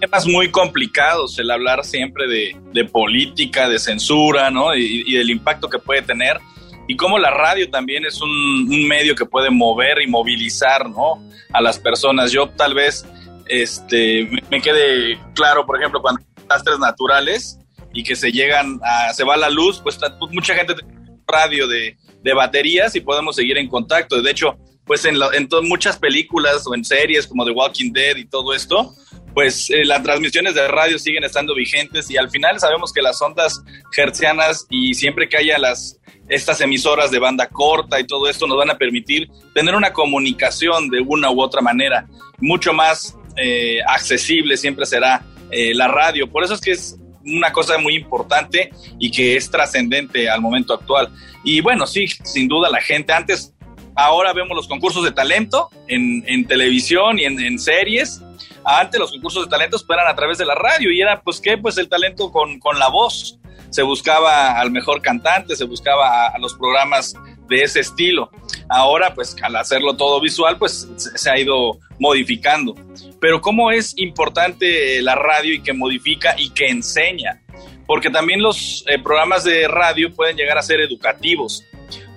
Temas 0.00 0.26
muy 0.26 0.50
complicados, 0.50 1.38
el 1.38 1.50
hablar 1.50 1.84
siempre 1.84 2.28
de, 2.28 2.56
de 2.72 2.84
política, 2.84 3.68
de 3.68 3.78
censura, 3.78 4.50
¿no? 4.50 4.74
Y, 4.76 5.04
y, 5.06 5.14
del 5.14 5.30
impacto 5.30 5.68
que 5.68 5.78
puede 5.78 6.02
tener. 6.02 6.38
Y 6.86 6.96
cómo 6.96 7.18
la 7.18 7.30
radio 7.30 7.68
también 7.68 8.06
es 8.06 8.20
un, 8.20 8.30
un 8.30 8.88
medio 8.88 9.14
que 9.14 9.26
puede 9.26 9.50
mover 9.50 10.00
y 10.00 10.06
movilizar, 10.06 10.88
¿no? 10.88 11.22
A 11.52 11.60
las 11.60 11.78
personas. 11.78 12.32
Yo 12.32 12.48
tal 12.50 12.74
vez 12.74 13.04
este, 13.48 14.28
me 14.50 14.60
quede 14.60 15.18
claro, 15.34 15.66
por 15.66 15.78
ejemplo, 15.78 16.00
cuando 16.00 16.22
desastres 16.36 16.78
naturales 16.78 17.58
y 17.92 18.02
que 18.02 18.14
se 18.14 18.30
llegan 18.30 18.80
a, 18.82 19.12
se 19.12 19.24
va 19.24 19.36
la 19.36 19.50
luz, 19.50 19.80
pues, 19.82 19.98
pues 19.98 20.32
mucha 20.32 20.54
gente 20.54 20.74
tiene 20.74 21.18
radio 21.26 21.66
de, 21.66 21.96
de, 22.22 22.34
baterías 22.34 22.94
y 22.94 23.00
podemos 23.00 23.36
seguir 23.36 23.58
en 23.58 23.68
contacto. 23.68 24.20
De 24.20 24.30
hecho, 24.30 24.56
pues 24.84 25.04
en, 25.04 25.16
en 25.16 25.48
muchas 25.64 25.98
películas 25.98 26.66
o 26.66 26.74
en 26.74 26.84
series 26.84 27.26
como 27.26 27.44
The 27.44 27.50
Walking 27.50 27.92
Dead 27.92 28.16
y 28.16 28.24
todo 28.24 28.54
esto, 28.54 28.94
pues 29.38 29.70
eh, 29.70 29.84
las 29.84 30.02
transmisiones 30.02 30.56
de 30.56 30.66
radio 30.66 30.98
siguen 30.98 31.22
estando 31.22 31.54
vigentes 31.54 32.10
y 32.10 32.16
al 32.16 32.28
final 32.28 32.58
sabemos 32.58 32.92
que 32.92 33.00
las 33.00 33.22
ondas 33.22 33.62
hertzianas 33.96 34.66
y 34.68 34.94
siempre 34.94 35.28
que 35.28 35.36
haya 35.36 35.56
las 35.58 36.00
estas 36.28 36.60
emisoras 36.60 37.12
de 37.12 37.20
banda 37.20 37.46
corta 37.46 38.00
y 38.00 38.04
todo 38.04 38.28
esto 38.28 38.48
nos 38.48 38.58
van 38.58 38.70
a 38.70 38.76
permitir 38.76 39.28
tener 39.54 39.76
una 39.76 39.92
comunicación 39.92 40.90
de 40.90 40.98
una 41.06 41.30
u 41.30 41.40
otra 41.40 41.60
manera 41.60 42.08
mucho 42.40 42.72
más 42.72 43.16
eh, 43.36 43.78
accesible 43.86 44.56
siempre 44.56 44.84
será 44.86 45.24
eh, 45.52 45.72
la 45.72 45.86
radio. 45.86 46.28
Por 46.28 46.42
eso 46.42 46.54
es 46.54 46.60
que 46.60 46.72
es 46.72 46.98
una 47.24 47.52
cosa 47.52 47.78
muy 47.78 47.94
importante 47.94 48.70
y 48.98 49.12
que 49.12 49.36
es 49.36 49.48
trascendente 49.48 50.28
al 50.28 50.40
momento 50.40 50.74
actual. 50.74 51.10
Y 51.44 51.60
bueno, 51.60 51.86
sí, 51.86 52.08
sin 52.08 52.48
duda 52.48 52.70
la 52.70 52.80
gente 52.80 53.12
antes, 53.12 53.54
ahora 53.98 54.32
vemos 54.32 54.56
los 54.56 54.68
concursos 54.68 55.04
de 55.04 55.10
talento 55.10 55.70
en, 55.88 56.46
televisión 56.46 57.18
y 57.18 57.24
en, 57.24 57.58
series. 57.58 58.22
Antes 58.64 59.00
los 59.00 59.10
concursos 59.10 59.44
de 59.44 59.50
talentos 59.50 59.84
eran 59.90 60.06
a 60.06 60.14
través 60.14 60.38
de 60.38 60.46
la 60.46 60.54
radio 60.54 60.92
y 60.92 61.00
era 61.00 61.20
pues 61.20 61.40
qué, 61.40 61.58
pues 61.58 61.76
el 61.78 61.88
talento 61.88 62.30
con, 62.30 62.60
con 62.60 62.78
la 62.78 62.88
voz. 62.88 63.38
se 63.70 63.82
buscaba 63.82 64.58
al 64.58 64.70
mejor 64.70 65.02
cantante, 65.02 65.56
se 65.56 65.64
buscaba 65.64 66.28
a, 66.28 66.38
los 66.38 66.54
programas 66.54 67.14
de 67.48 67.62
ese 67.62 67.80
estilo. 67.80 68.30
Ahora, 68.68 69.14
pues 69.14 69.36
al 69.42 69.56
hacerlo 69.56 69.96
todo 69.96 70.20
visual, 70.20 70.58
pues 70.58 70.88
se 70.96 71.30
ha 71.30 71.38
ido 71.38 71.78
modificando. 71.98 72.76
Pero 73.20 73.40
cómo 73.40 73.72
es 73.72 73.98
importante 73.98 75.02
la 75.02 75.16
radio 75.16 75.54
y 75.54 75.60
que 75.60 75.72
modifica 75.72 76.36
y 76.38 76.50
que 76.50 76.68
enseña. 76.68 77.42
Porque 77.86 78.10
también 78.10 78.42
los 78.42 78.84
eh, 78.86 78.98
programas 78.98 79.44
de 79.44 79.66
radio 79.66 80.14
pueden 80.14 80.36
llegar 80.36 80.58
a 80.58 80.62
ser 80.62 80.80
educativos, 80.80 81.64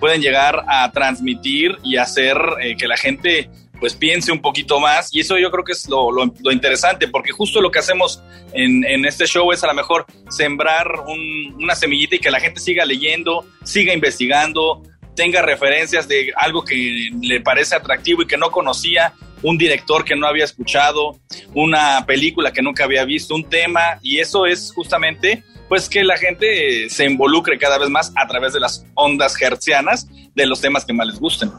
pueden 0.01 0.21
llegar 0.21 0.65
a 0.67 0.91
transmitir 0.91 1.77
y 1.83 1.95
hacer 1.95 2.35
eh, 2.61 2.75
que 2.75 2.87
la 2.87 2.97
gente 2.97 3.49
pues 3.79 3.95
piense 3.95 4.31
un 4.31 4.41
poquito 4.41 4.79
más. 4.79 5.13
Y 5.13 5.21
eso 5.21 5.37
yo 5.37 5.49
creo 5.49 5.63
que 5.63 5.71
es 5.71 5.87
lo, 5.87 6.11
interesante 6.51 7.07
porque 7.07 7.31
justo 7.31 7.61
lo 7.61 7.71
que 7.71 7.79
hacemos 7.79 8.21
en, 8.53 9.05
este 9.05 9.25
show 9.25 9.51
es 9.51 9.63
a 9.63 9.67
lo 9.67 9.73
mejor 9.73 10.05
sembrar 10.29 10.87
un, 11.07 11.55
una 11.63 11.75
semillita 11.75 12.15
y 12.15 12.19
que 12.19 12.29
la 12.29 12.39
gente 12.39 12.59
siga 12.59 12.83
leyendo, 12.83 13.45
siga 13.63 13.93
investigando, 13.93 14.83
tenga 15.15 15.41
referencias 15.41 16.07
de 16.07 16.33
algo 16.35 16.63
que 16.63 17.09
le 17.21 17.41
parece 17.41 17.75
atractivo 17.75 18.23
y 18.23 18.27
que 18.27 18.37
no 18.37 18.51
conocía, 18.51 19.13
un 19.43 19.57
director 19.57 20.05
que 20.05 20.15
no 20.15 20.27
había 20.27 20.45
escuchado, 20.45 21.19
una 21.53 22.05
película 22.05 22.51
que 22.51 22.61
nunca 22.61 22.83
había 22.83 23.05
visto, 23.05 23.33
un 23.33 23.49
tema. 23.49 23.99
Y 24.01 24.19
eso 24.19 24.45
es 24.45 24.71
justamente 24.73 25.43
pues 25.71 25.87
que 25.87 26.03
la 26.03 26.17
gente 26.17 26.89
se 26.89 27.05
involucre 27.05 27.57
cada 27.57 27.77
vez 27.77 27.89
más 27.89 28.11
a 28.17 28.27
través 28.27 28.51
de 28.51 28.59
las 28.59 28.85
ondas 28.93 29.41
hertzianas 29.41 30.05
de 30.35 30.45
los 30.45 30.59
temas 30.59 30.83
que 30.83 30.91
más 30.91 31.07
les 31.07 31.17
gusten. 31.17 31.49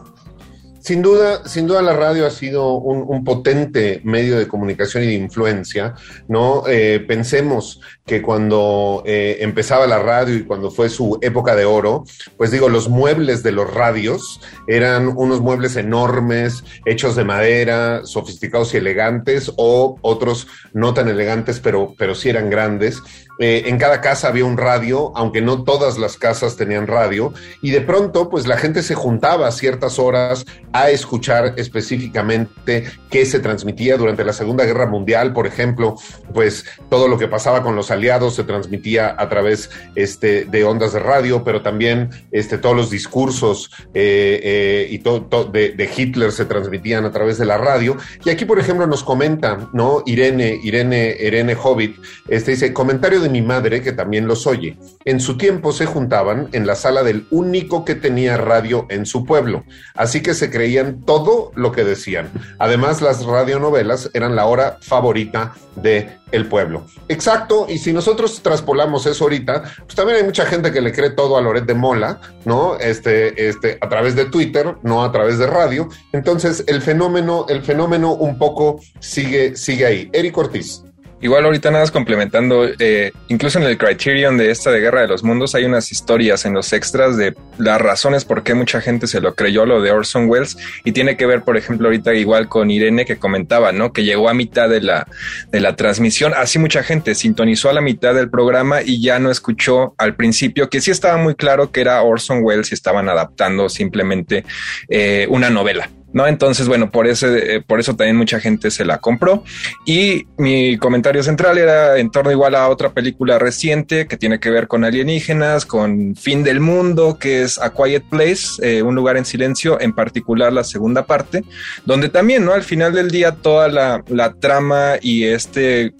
Sin 0.80 1.00
duda, 1.00 1.48
sin 1.48 1.66
duda 1.66 1.80
la 1.80 1.94
radio 1.94 2.26
ha 2.26 2.30
sido 2.30 2.74
un, 2.74 3.24
potente 3.24 4.02
medio 4.04 4.36
de 4.36 4.46
comunicación 4.46 5.04
y 5.04 5.06
de 5.06 5.14
influencia, 5.14 5.94
¿no? 6.28 6.64
Eh, 6.68 7.00
pensemos 7.00 7.80
que 8.07 8.20
cuando 8.20 9.03
eh, 9.07 9.38
empezaba 9.40 9.86
la 9.86 10.00
radio 10.00 10.34
y 10.34 10.44
cuando 10.44 10.70
fue 10.70 10.88
su 10.88 11.18
época 11.22 11.55
de 11.55 11.64
oro, 11.64 12.05
pues 12.36 12.50
digo, 12.50 12.68
los 12.68 12.88
muebles 12.88 13.42
de 13.42 13.53
los 13.53 13.72
radios 13.72 14.40
eran 14.66 15.12
unos 15.16 15.40
muebles 15.40 15.76
enormes, 15.76 16.64
hechos 16.84 17.14
de 17.14 17.24
madera, 17.24 18.00
sofisticados 18.05 18.74
y 18.74 18.78
elegantes, 18.78 19.53
o 19.57 19.98
otros 20.03 20.48
no 20.72 20.94
tan 20.94 21.09
elegantes, 21.09 21.61
pero, 21.61 21.94
pero 21.96 22.14
sí 22.14 22.28
eran 22.28 22.50
grandes. 22.50 23.03
Eh, 23.38 23.64
en 23.66 23.78
cada 23.78 24.00
casa 24.00 24.28
había 24.28 24.44
un 24.44 24.57
radio, 24.57 25.12
aunque 25.16 25.40
no 25.40 25.64
todas 25.64 25.98
las 25.98 26.16
casas 26.16 26.57
tenían 26.57 26.86
radio, 26.86 27.32
y 27.62 27.70
de 27.70 27.80
pronto, 27.80 28.28
pues 28.28 28.46
la 28.46 28.57
gente 28.57 28.82
se 28.82 28.94
juntaba 28.94 29.48
a 29.48 29.53
ciertas 29.53 29.98
horas 29.98 30.44
a 30.72 30.90
escuchar 30.90 31.55
específicamente 31.57 32.84
qué 33.11 33.26
se 33.26 33.40
transmitía 33.40 33.96
durante 33.96 34.24
la 34.24 34.32
Segunda 34.32 34.64
Guerra 34.64 34.86
Mundial, 34.86 35.32
por 35.32 35.46
ejemplo, 35.46 35.96
pues 36.34 36.64
todo 36.90 37.09
lo 37.09 37.18
que 37.18 37.28
pasaba 37.28 37.62
con 37.62 37.74
los 37.74 37.90
aliados 37.93 38.34
se 38.34 38.45
transmitía 38.45 39.14
a 39.16 39.28
través 39.28 39.70
este, 39.95 40.45
de 40.45 40.64
ondas 40.64 40.93
de 40.93 40.99
radio, 40.99 41.45
pero 41.45 41.62
también 41.62 42.11
este, 42.30 42.59
todos 42.59 42.76
los 42.76 42.90
discursos 42.90 43.70
eh, 43.95 44.40
eh, 44.43 44.88
y 44.90 44.99
de, 44.99 45.90
Hitler 45.97 46.32
se 46.32 46.45
transmitían 46.45 47.05
a 47.05 47.12
través 47.12 47.38
de 47.38 47.45
la 47.45 47.59
radio. 47.59 47.97
Y 48.24 48.30
aquí, 48.30 48.45
por 48.45 48.59
ejemplo, 48.59 48.86
nos 48.86 49.05
comenta, 49.05 49.68
¿no? 49.72 50.03
Irene, 50.07 50.59
Irene, 50.62 51.16
Irene 51.20 51.55
Hobbit, 51.55 51.97
este 52.28 52.53
dice, 52.53 52.72
comentario 52.72 53.20
de 53.20 53.28
mi 53.28 53.43
madre, 53.43 53.82
que 53.82 53.93
también 53.93 54.26
los 54.26 54.47
oye. 54.47 54.76
En 55.05 55.20
su 55.20 55.36
tiempo 55.36 55.72
se 55.72 55.86
juntaban 55.86 56.49
en 56.53 56.66
la 56.66 56.74
sala 56.74 57.03
del 57.03 57.26
único 57.30 57.84
que 57.84 57.95
tenía 57.95 58.36
radio 58.36 58.86
en 58.88 59.07
su 59.07 59.24
pueblo, 59.24 59.64
así 59.95 60.22
que 60.22 60.34
se 60.34 60.51
creían 60.51 61.03
todo 61.05 61.53
lo 61.55 61.72
que 61.72 61.84
decían. 61.84 62.30
Además, 62.59 63.03
las 63.03 63.24
radionovelas 63.24 64.11
eran 64.14 64.36
la 64.36 64.47
hora 64.47 64.78
favorita 64.80 65.55
de 65.76 66.21
el 66.32 66.46
pueblo. 66.46 66.86
Exacto, 67.08 67.66
y 67.68 67.78
si 67.78 67.92
nosotros 67.92 68.42
traspolamos 68.42 69.06
eso 69.06 69.24
ahorita, 69.24 69.62
pues 69.84 69.94
también 69.94 70.18
hay 70.18 70.24
mucha 70.24 70.46
gente 70.46 70.72
que 70.72 70.80
le 70.80 70.92
cree 70.92 71.10
todo 71.10 71.36
a 71.36 71.40
Loret 71.40 71.64
de 71.64 71.74
Mola, 71.74 72.20
¿no? 72.44 72.76
Este, 72.76 73.48
este, 73.48 73.78
a 73.80 73.88
través 73.88 74.16
de 74.16 74.24
Twitter, 74.24 74.76
no 74.82 75.04
a 75.04 75.12
través 75.12 75.38
de 75.38 75.46
radio. 75.46 75.88
Entonces, 76.12 76.64
el 76.66 76.82
fenómeno, 76.82 77.46
el 77.48 77.62
fenómeno 77.62 78.14
un 78.14 78.38
poco 78.38 78.80
sigue, 78.98 79.56
sigue 79.56 79.86
ahí. 79.86 80.10
Eric 80.12 80.36
Ortiz. 80.36 80.82
Igual 81.22 81.44
ahorita 81.44 81.70
nada 81.70 81.84
más 81.84 81.92
complementando, 81.92 82.68
eh, 82.80 83.12
incluso 83.28 83.60
en 83.60 83.64
el 83.64 83.78
Criterion 83.78 84.36
de 84.36 84.50
esta 84.50 84.72
de 84.72 84.80
Guerra 84.80 85.02
de 85.02 85.06
los 85.06 85.22
Mundos 85.22 85.54
hay 85.54 85.64
unas 85.64 85.92
historias 85.92 86.44
en 86.44 86.52
los 86.52 86.72
extras 86.72 87.16
de 87.16 87.36
las 87.58 87.80
razones 87.80 88.24
por 88.24 88.42
qué 88.42 88.54
mucha 88.54 88.80
gente 88.80 89.06
se 89.06 89.20
lo 89.20 89.36
creyó 89.36 89.64
lo 89.64 89.80
de 89.80 89.92
Orson 89.92 90.28
Welles 90.28 90.56
y 90.84 90.90
tiene 90.90 91.16
que 91.16 91.26
ver, 91.26 91.42
por 91.42 91.56
ejemplo, 91.56 91.86
ahorita 91.86 92.12
igual 92.14 92.48
con 92.48 92.72
Irene 92.72 93.04
que 93.04 93.18
comentaba, 93.18 93.70
¿no? 93.70 93.92
Que 93.92 94.02
llegó 94.02 94.28
a 94.28 94.34
mitad 94.34 94.68
de 94.68 94.80
la, 94.80 95.06
de 95.52 95.60
la 95.60 95.76
transmisión, 95.76 96.32
así 96.36 96.58
mucha 96.58 96.82
gente 96.82 97.14
sintonizó 97.14 97.70
a 97.70 97.72
la 97.72 97.80
mitad 97.80 98.14
del 98.14 98.28
programa 98.28 98.82
y 98.82 99.00
ya 99.00 99.20
no 99.20 99.30
escuchó 99.30 99.94
al 99.98 100.16
principio, 100.16 100.68
que 100.68 100.80
sí 100.80 100.90
estaba 100.90 101.18
muy 101.18 101.36
claro 101.36 101.70
que 101.70 101.82
era 101.82 102.02
Orson 102.02 102.40
Welles 102.42 102.72
y 102.72 102.74
estaban 102.74 103.08
adaptando 103.08 103.68
simplemente 103.68 104.44
eh, 104.88 105.28
una 105.30 105.50
novela. 105.50 105.88
¿No? 106.12 106.26
Entonces, 106.26 106.68
bueno, 106.68 106.90
por, 106.90 107.06
ese, 107.06 107.56
eh, 107.56 107.60
por 107.60 107.80
eso 107.80 107.96
también 107.96 108.16
mucha 108.16 108.40
gente 108.40 108.70
se 108.70 108.84
la 108.84 108.98
compró. 108.98 109.44
Y 109.86 110.26
mi 110.36 110.76
comentario 110.78 111.22
central 111.22 111.58
era 111.58 111.98
en 111.98 112.10
torno 112.10 112.30
igual 112.30 112.54
a 112.54 112.68
otra 112.68 112.90
película 112.90 113.38
reciente 113.38 114.06
que 114.06 114.16
tiene 114.16 114.40
que 114.40 114.50
ver 114.50 114.68
con 114.68 114.84
alienígenas, 114.84 115.66
con 115.66 116.14
Fin 116.16 116.42
del 116.42 116.60
Mundo, 116.60 117.18
que 117.18 117.42
es 117.42 117.58
A 117.60 117.70
Quiet 117.70 118.04
Place, 118.10 118.46
eh, 118.62 118.82
un 118.82 118.94
lugar 118.94 119.16
en 119.16 119.24
silencio, 119.24 119.80
en 119.80 119.92
particular 119.92 120.52
la 120.52 120.64
segunda 120.64 121.06
parte, 121.06 121.44
donde 121.84 122.08
también, 122.08 122.44
¿no? 122.44 122.52
Al 122.52 122.62
final 122.62 122.92
del 122.92 123.10
día 123.10 123.32
toda 123.32 123.68
la, 123.68 124.02
la 124.08 124.34
trama 124.34 124.94
y 125.00 125.24
este, 125.24 125.94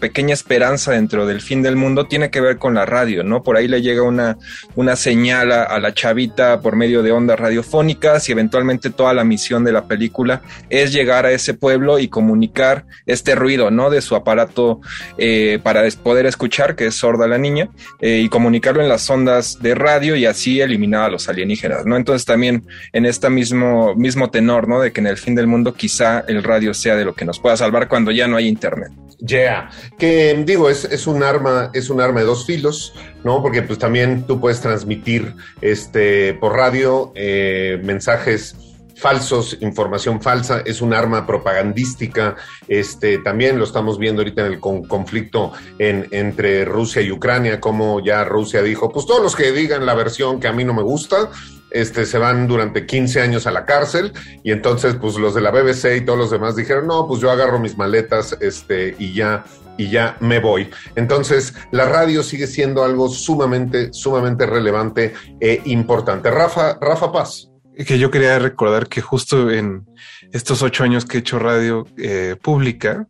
pequeña 0.00 0.34
esperanza 0.34 0.92
dentro 0.92 1.26
del 1.26 1.40
fin 1.40 1.62
del 1.62 1.76
mundo 1.76 2.06
tiene 2.06 2.30
que 2.30 2.40
ver 2.40 2.58
con 2.58 2.74
la 2.74 2.86
radio, 2.86 3.22
¿no? 3.24 3.42
Por 3.42 3.56
ahí 3.56 3.68
le 3.68 3.82
llega 3.82 4.02
una, 4.02 4.38
una 4.74 4.96
señal 4.96 5.52
a, 5.52 5.64
a 5.64 5.78
la 5.80 5.92
chavita 5.92 6.60
por 6.60 6.76
medio 6.76 7.02
de 7.02 7.12
ondas 7.12 7.38
radiofónicas 7.38 8.28
y 8.28 8.32
eventualmente 8.32 8.90
toda 8.90 9.09
la 9.14 9.24
misión 9.24 9.64
de 9.64 9.72
la 9.72 9.84
película 9.86 10.42
es 10.68 10.92
llegar 10.92 11.26
a 11.26 11.32
ese 11.32 11.54
pueblo 11.54 11.98
y 11.98 12.08
comunicar 12.08 12.84
este 13.06 13.34
ruido, 13.34 13.70
¿no? 13.70 13.90
De 13.90 14.00
su 14.00 14.14
aparato 14.14 14.80
eh, 15.18 15.58
para 15.62 15.82
poder 16.02 16.26
escuchar, 16.26 16.76
que 16.76 16.86
es 16.86 16.94
sorda 16.94 17.26
la 17.26 17.38
niña, 17.38 17.68
eh, 18.00 18.20
y 18.24 18.28
comunicarlo 18.28 18.82
en 18.82 18.88
las 18.88 19.08
ondas 19.10 19.58
de 19.60 19.74
radio 19.74 20.16
y 20.16 20.26
así 20.26 20.60
eliminar 20.60 21.04
a 21.04 21.08
los 21.08 21.28
alienígenas, 21.28 21.86
¿no? 21.86 21.96
Entonces 21.96 22.24
también 22.24 22.66
en 22.92 23.06
este 23.06 23.30
mismo, 23.30 23.94
mismo 23.94 24.30
tenor, 24.30 24.68
¿no? 24.68 24.80
De 24.80 24.92
que 24.92 25.00
en 25.00 25.06
el 25.06 25.16
fin 25.16 25.34
del 25.34 25.46
mundo 25.46 25.74
quizá 25.74 26.24
el 26.28 26.42
radio 26.42 26.74
sea 26.74 26.96
de 26.96 27.04
lo 27.04 27.14
que 27.14 27.24
nos 27.24 27.38
pueda 27.38 27.56
salvar 27.56 27.88
cuando 27.88 28.10
ya 28.10 28.26
no 28.26 28.36
hay 28.36 28.48
internet. 28.48 28.92
Yeah, 29.18 29.70
que 29.98 30.42
digo, 30.46 30.70
es, 30.70 30.84
es 30.86 31.06
un 31.06 31.22
arma, 31.22 31.70
es 31.74 31.90
un 31.90 32.00
arma 32.00 32.20
de 32.20 32.26
dos 32.26 32.46
filos, 32.46 32.94
¿no? 33.22 33.42
Porque 33.42 33.62
pues 33.62 33.78
también 33.78 34.26
tú 34.26 34.40
puedes 34.40 34.62
transmitir 34.62 35.34
este 35.60 36.34
por 36.34 36.54
radio 36.54 37.12
eh, 37.14 37.78
mensajes 37.84 38.56
falsos, 39.00 39.56
información 39.60 40.20
falsa, 40.20 40.62
es 40.64 40.80
un 40.80 40.94
arma 40.94 41.26
propagandística. 41.26 42.36
Este, 42.68 43.18
también 43.18 43.58
lo 43.58 43.64
estamos 43.64 43.98
viendo 43.98 44.22
ahorita 44.22 44.46
en 44.46 44.52
el 44.52 44.60
conflicto 44.60 45.52
en, 45.78 46.06
entre 46.10 46.64
Rusia 46.64 47.02
y 47.02 47.10
Ucrania, 47.10 47.60
como 47.60 48.00
ya 48.00 48.24
Rusia 48.24 48.62
dijo, 48.62 48.92
pues 48.92 49.06
todos 49.06 49.22
los 49.22 49.34
que 49.34 49.52
digan 49.52 49.86
la 49.86 49.94
versión 49.94 50.38
que 50.38 50.48
a 50.48 50.52
mí 50.52 50.64
no 50.64 50.74
me 50.74 50.82
gusta, 50.82 51.30
este, 51.70 52.04
se 52.04 52.18
van 52.18 52.46
durante 52.46 52.86
15 52.86 53.20
años 53.20 53.46
a 53.46 53.52
la 53.52 53.64
cárcel 53.64 54.12
y 54.42 54.50
entonces 54.50 54.96
pues 55.00 55.16
los 55.16 55.34
de 55.34 55.40
la 55.40 55.50
BBC 55.50 55.96
y 55.96 56.00
todos 56.00 56.18
los 56.18 56.30
demás 56.30 56.56
dijeron, 56.56 56.86
no, 56.86 57.06
pues 57.06 57.20
yo 57.20 57.30
agarro 57.30 57.58
mis 57.58 57.78
maletas 57.78 58.36
este, 58.40 58.94
y 58.98 59.14
ya 59.14 59.44
y 59.78 59.88
ya 59.88 60.18
me 60.20 60.40
voy. 60.40 60.68
Entonces, 60.94 61.54
la 61.70 61.86
radio 61.86 62.22
sigue 62.22 62.46
siendo 62.46 62.84
algo 62.84 63.08
sumamente, 63.08 63.94
sumamente 63.94 64.44
relevante 64.44 65.14
e 65.40 65.62
importante. 65.64 66.30
Rafa, 66.30 66.76
Rafa 66.78 67.10
Paz 67.10 67.49
que 67.84 67.98
yo 67.98 68.10
quería 68.10 68.38
recordar 68.38 68.88
que 68.88 69.00
justo 69.00 69.50
en 69.50 69.86
estos 70.32 70.62
ocho 70.62 70.84
años 70.84 71.04
que 71.04 71.18
he 71.18 71.20
hecho 71.20 71.38
radio 71.38 71.86
eh, 71.96 72.36
pública 72.40 73.06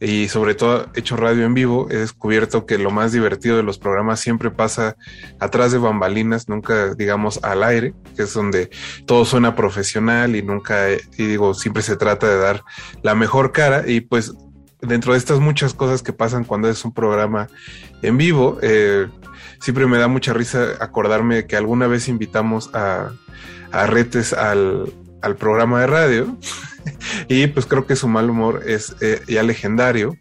y 0.00 0.28
sobre 0.28 0.56
todo 0.56 0.88
he 0.94 1.00
hecho 1.00 1.16
radio 1.16 1.44
en 1.44 1.54
vivo, 1.54 1.86
he 1.88 1.96
descubierto 1.96 2.66
que 2.66 2.76
lo 2.76 2.90
más 2.90 3.12
divertido 3.12 3.56
de 3.56 3.62
los 3.62 3.78
programas 3.78 4.18
siempre 4.18 4.50
pasa 4.50 4.96
atrás 5.38 5.70
de 5.70 5.78
bambalinas, 5.78 6.48
nunca 6.48 6.92
digamos 6.94 7.38
al 7.44 7.62
aire, 7.62 7.94
que 8.16 8.24
es 8.24 8.34
donde 8.34 8.70
todo 9.06 9.24
suena 9.24 9.54
profesional 9.54 10.34
y 10.34 10.42
nunca, 10.42 10.90
y 10.90 11.26
digo, 11.26 11.54
siempre 11.54 11.84
se 11.84 11.96
trata 11.96 12.28
de 12.28 12.36
dar 12.36 12.64
la 13.02 13.14
mejor 13.14 13.52
cara. 13.52 13.84
Y 13.88 14.00
pues 14.00 14.32
dentro 14.80 15.12
de 15.12 15.20
estas 15.20 15.38
muchas 15.38 15.72
cosas 15.72 16.02
que 16.02 16.12
pasan 16.12 16.42
cuando 16.42 16.68
es 16.68 16.84
un 16.84 16.92
programa 16.92 17.46
en 18.02 18.16
vivo, 18.18 18.58
eh, 18.60 19.06
siempre 19.60 19.86
me 19.86 19.98
da 19.98 20.08
mucha 20.08 20.32
risa 20.32 20.72
acordarme 20.80 21.46
que 21.46 21.54
alguna 21.54 21.86
vez 21.86 22.08
invitamos 22.08 22.70
a, 22.74 23.12
a 23.72 23.86
Retes 23.86 24.32
al, 24.32 24.92
al 25.22 25.36
programa 25.36 25.80
de 25.80 25.86
radio. 25.86 26.36
Y 27.28 27.46
pues 27.46 27.66
creo 27.66 27.86
que 27.86 27.94
su 27.94 28.08
mal 28.08 28.28
humor 28.28 28.62
es 28.66 28.96
eh, 29.00 29.22
ya 29.28 29.44
legendario 29.44 30.16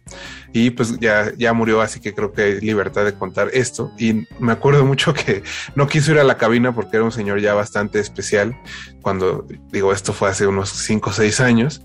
y 0.53 0.71
pues 0.71 0.99
ya, 0.99 1.31
ya 1.37 1.53
murió, 1.53 1.81
así 1.81 1.99
que 1.99 2.13
creo 2.13 2.33
que 2.33 2.41
hay 2.41 2.61
libertad 2.61 3.05
de 3.05 3.13
contar 3.13 3.49
esto. 3.53 3.91
Y 3.97 4.27
me 4.39 4.51
acuerdo 4.51 4.85
mucho 4.85 5.13
que 5.15 5.43
no 5.75 5.87
quiso 5.87 6.11
ir 6.11 6.19
a 6.19 6.23
la 6.23 6.37
cabina 6.37 6.73
porque 6.73 6.97
era 6.97 7.05
un 7.05 7.11
señor 7.11 7.39
ya 7.39 7.53
bastante 7.53 7.99
especial, 7.99 8.55
cuando 9.01 9.45
digo 9.71 9.93
esto 9.93 10.13
fue 10.13 10.29
hace 10.29 10.45
unos 10.47 10.69
5 10.69 11.09
o 11.09 11.13
6 11.13 11.39
años, 11.39 11.81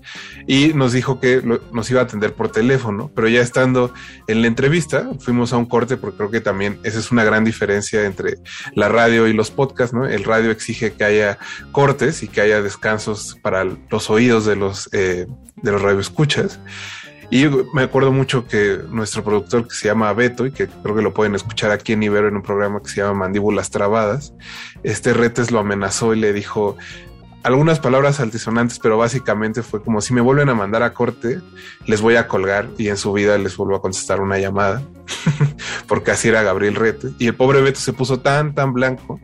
y 0.47 0.73
nos 0.73 0.93
dijo 0.93 1.19
que 1.19 1.41
nos 1.71 1.91
iba 1.91 2.01
a 2.01 2.03
atender 2.03 2.33
por 2.33 2.51
teléfono, 2.51 3.11
pero 3.15 3.27
ya 3.27 3.41
estando 3.41 3.93
en 4.27 4.41
la 4.41 4.47
entrevista, 4.47 5.09
fuimos 5.19 5.53
a 5.53 5.57
un 5.57 5.65
corte 5.65 5.97
porque 5.97 6.17
creo 6.17 6.31
que 6.31 6.41
también 6.41 6.79
esa 6.83 6.99
es 6.99 7.11
una 7.11 7.23
gran 7.23 7.43
diferencia 7.43 8.05
entre 8.05 8.37
la 8.73 8.89
radio 8.89 9.27
y 9.27 9.33
los 9.33 9.51
podcasts, 9.51 9.93
¿no? 9.93 10.05
El 10.05 10.23
radio 10.23 10.51
exige 10.51 10.93
que 10.93 11.03
haya 11.03 11.37
cortes 11.71 12.23
y 12.23 12.27
que 12.27 12.41
haya 12.41 12.61
descansos 12.61 13.37
para 13.41 13.63
los 13.63 14.09
oídos 14.09 14.45
de 14.45 14.55
los, 14.55 14.89
eh, 14.93 15.27
de 15.55 15.71
los 15.71 15.81
radioescuchas. 15.81 16.59
Y 17.29 17.45
me 17.73 17.83
acuerdo 17.83 18.11
mucho 18.11 18.47
que 18.47 18.79
nuestro 18.89 19.23
productor 19.23 19.67
que 19.67 19.75
se 19.75 19.87
llama 19.87 20.13
Beto 20.13 20.45
y 20.45 20.51
que 20.51 20.67
creo 20.67 20.95
que 20.95 21.01
lo 21.01 21.13
pueden 21.13 21.35
escuchar 21.35 21.71
aquí 21.71 21.93
en 21.93 22.03
Ibero 22.03 22.29
en 22.29 22.37
un 22.37 22.41
programa 22.41 22.81
que 22.81 22.89
se 22.89 23.01
llama 23.01 23.13
Mandíbulas 23.19 23.69
Trabadas, 23.69 24.33
este 24.83 25.13
Retes 25.13 25.51
lo 25.51 25.59
amenazó 25.59 26.13
y 26.13 26.19
le 26.19 26.31
dijo 26.31 26.77
algunas 27.43 27.79
palabras 27.79 28.19
altisonantes, 28.19 28.79
pero 28.79 28.97
básicamente 28.97 29.61
fue 29.63 29.81
como 29.81 30.01
si 30.01 30.13
me 30.13 30.21
vuelven 30.21 30.49
a 30.49 30.55
mandar 30.55 30.83
a 30.83 30.93
corte, 30.93 31.39
les 31.85 32.01
voy 32.01 32.15
a 32.15 32.27
colgar 32.27 32.69
y 32.77 32.89
en 32.89 32.97
su 32.97 33.13
vida 33.13 33.37
les 33.37 33.55
vuelvo 33.55 33.75
a 33.75 33.81
contestar 33.81 34.21
una 34.21 34.37
llamada, 34.37 34.81
porque 35.87 36.11
así 36.11 36.29
era 36.29 36.43
Gabriel 36.43 36.75
Retes. 36.75 37.11
Y 37.19 37.27
el 37.27 37.35
pobre 37.35 37.61
Beto 37.61 37.79
se 37.79 37.93
puso 37.93 38.19
tan, 38.19 38.53
tan 38.53 38.73
blanco 38.73 39.19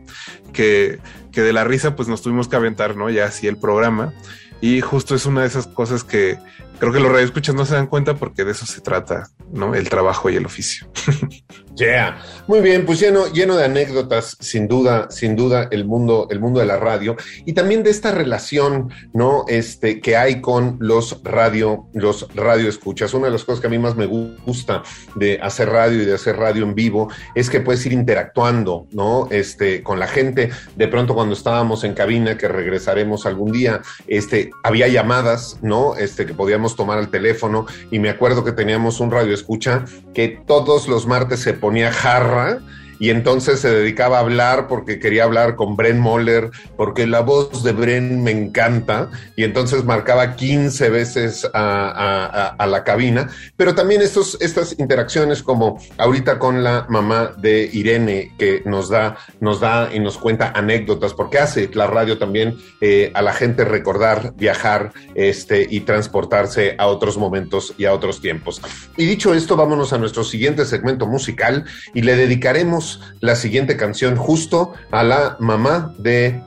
que, 0.52 1.00
que 1.32 1.42
de 1.42 1.52
la 1.52 1.64
risa 1.64 1.96
pues 1.96 2.08
nos 2.08 2.22
tuvimos 2.22 2.48
que 2.48 2.56
aventar, 2.56 2.96
¿no? 2.96 3.10
Ya 3.10 3.26
así 3.26 3.46
el 3.46 3.56
programa. 3.56 4.14
Y 4.60 4.80
justo 4.80 5.14
es 5.14 5.26
una 5.26 5.42
de 5.42 5.48
esas 5.48 5.66
cosas 5.66 6.04
que 6.04 6.38
creo 6.84 6.92
que 6.92 7.00
los 7.00 7.12
radioescuchas 7.12 7.54
no 7.54 7.64
se 7.64 7.74
dan 7.74 7.86
cuenta 7.86 8.14
porque 8.14 8.44
de 8.44 8.52
eso 8.52 8.66
se 8.66 8.80
trata, 8.80 9.28
¿no? 9.50 9.74
El 9.74 9.88
trabajo 9.88 10.28
y 10.28 10.36
el 10.36 10.44
oficio. 10.44 10.86
Yeah. 11.76 12.18
Muy 12.46 12.60
bien, 12.60 12.86
pues 12.86 13.00
lleno, 13.00 13.32
lleno 13.32 13.56
de 13.56 13.64
anécdotas, 13.64 14.36
sin 14.38 14.68
duda, 14.68 15.08
sin 15.10 15.34
duda, 15.34 15.68
el 15.70 15.84
mundo, 15.86 16.28
el 16.30 16.38
mundo 16.38 16.60
de 16.60 16.66
la 16.66 16.76
radio 16.76 17.16
y 17.46 17.54
también 17.54 17.82
de 17.82 17.90
esta 17.90 18.12
relación, 18.12 18.90
¿no? 19.12 19.44
Este, 19.48 20.00
que 20.00 20.16
hay 20.16 20.40
con 20.40 20.76
los 20.78 21.20
radio, 21.24 21.86
los 21.94 22.28
radioescuchas. 22.34 23.14
Una 23.14 23.26
de 23.26 23.32
las 23.32 23.44
cosas 23.44 23.60
que 23.60 23.66
a 23.66 23.70
mí 23.70 23.78
más 23.78 23.96
me 23.96 24.06
gusta 24.06 24.82
de 25.16 25.40
hacer 25.42 25.70
radio 25.70 26.02
y 26.02 26.04
de 26.04 26.14
hacer 26.14 26.36
radio 26.36 26.64
en 26.64 26.74
vivo 26.74 27.08
es 27.34 27.50
que 27.50 27.60
puedes 27.60 27.84
ir 27.86 27.92
interactuando, 27.92 28.86
¿no? 28.92 29.26
Este, 29.30 29.82
con 29.82 29.98
la 29.98 30.06
gente. 30.06 30.50
De 30.76 30.86
pronto, 30.86 31.14
cuando 31.14 31.34
estábamos 31.34 31.82
en 31.82 31.94
cabina, 31.94 32.36
que 32.36 32.46
regresaremos 32.46 33.26
algún 33.26 33.50
día, 33.50 33.80
este, 34.06 34.50
había 34.62 34.86
llamadas, 34.86 35.58
¿no? 35.62 35.96
Este, 35.96 36.26
que 36.26 36.34
podíamos 36.34 36.76
tomar 36.76 36.98
el 36.98 37.08
teléfono 37.08 37.66
y 37.90 37.98
me 37.98 38.10
acuerdo 38.10 38.44
que 38.44 38.52
teníamos 38.52 39.00
un 39.00 39.10
radio 39.10 39.34
escucha 39.34 39.86
que 40.12 40.28
todos 40.46 40.88
los 40.88 41.06
martes 41.06 41.40
se 41.40 41.54
ponía 41.64 41.90
jarra 41.90 42.58
y 42.98 43.10
entonces 43.10 43.60
se 43.60 43.70
dedicaba 43.70 44.18
a 44.18 44.20
hablar 44.20 44.68
porque 44.68 44.98
quería 44.98 45.24
hablar 45.24 45.56
con 45.56 45.76
Bren 45.76 45.98
Moller, 45.98 46.50
porque 46.76 47.06
la 47.06 47.20
voz 47.20 47.62
de 47.62 47.72
Bren 47.72 48.22
me 48.22 48.30
encanta, 48.30 49.10
y 49.36 49.44
entonces 49.44 49.84
marcaba 49.84 50.36
15 50.36 50.90
veces 50.90 51.48
a, 51.52 52.56
la 52.64 52.82
cabina, 52.82 53.28
pero 53.56 53.74
también 53.74 54.00
estos, 54.00 54.38
estas 54.40 54.78
interacciones 54.78 55.42
como 55.42 55.78
ahorita 55.98 56.38
con 56.38 56.64
la 56.64 56.86
mamá 56.88 57.34
de 57.36 57.68
Irene, 57.72 58.32
que 58.38 58.62
nos 58.64 58.88
da, 58.88 59.16
nos 59.40 59.60
da 59.60 59.90
y 59.92 60.00
nos 60.00 60.16
cuenta 60.18 60.52
anécdotas, 60.54 61.12
porque 61.12 61.38
hace 61.38 61.70
la 61.74 61.86
radio 61.86 62.18
también 62.18 62.56
eh, 62.80 63.10
a 63.14 63.22
la 63.22 63.32
gente 63.32 63.64
recordar, 63.64 64.34
viajar 64.36 64.92
este, 65.14 65.66
y 65.68 65.80
transportarse 65.80 66.74
a 66.78 66.86
otros 66.86 67.18
momentos 67.18 67.74
y 67.76 67.84
a 67.84 67.92
otros 67.92 68.20
tiempos. 68.20 68.60
Y 68.96 69.06
dicho 69.06 69.34
esto, 69.34 69.56
vámonos 69.56 69.92
a 69.92 69.98
nuestro 69.98 70.24
siguiente 70.24 70.64
segmento 70.64 71.06
musical 71.06 71.64
y 71.92 72.02
le 72.02 72.16
dedicaremos 72.16 72.83
la 73.20 73.36
siguiente 73.36 73.76
canción 73.76 74.16
justo 74.16 74.72
a 74.90 75.02
la 75.02 75.36
mamá 75.40 75.94
de 75.98 76.42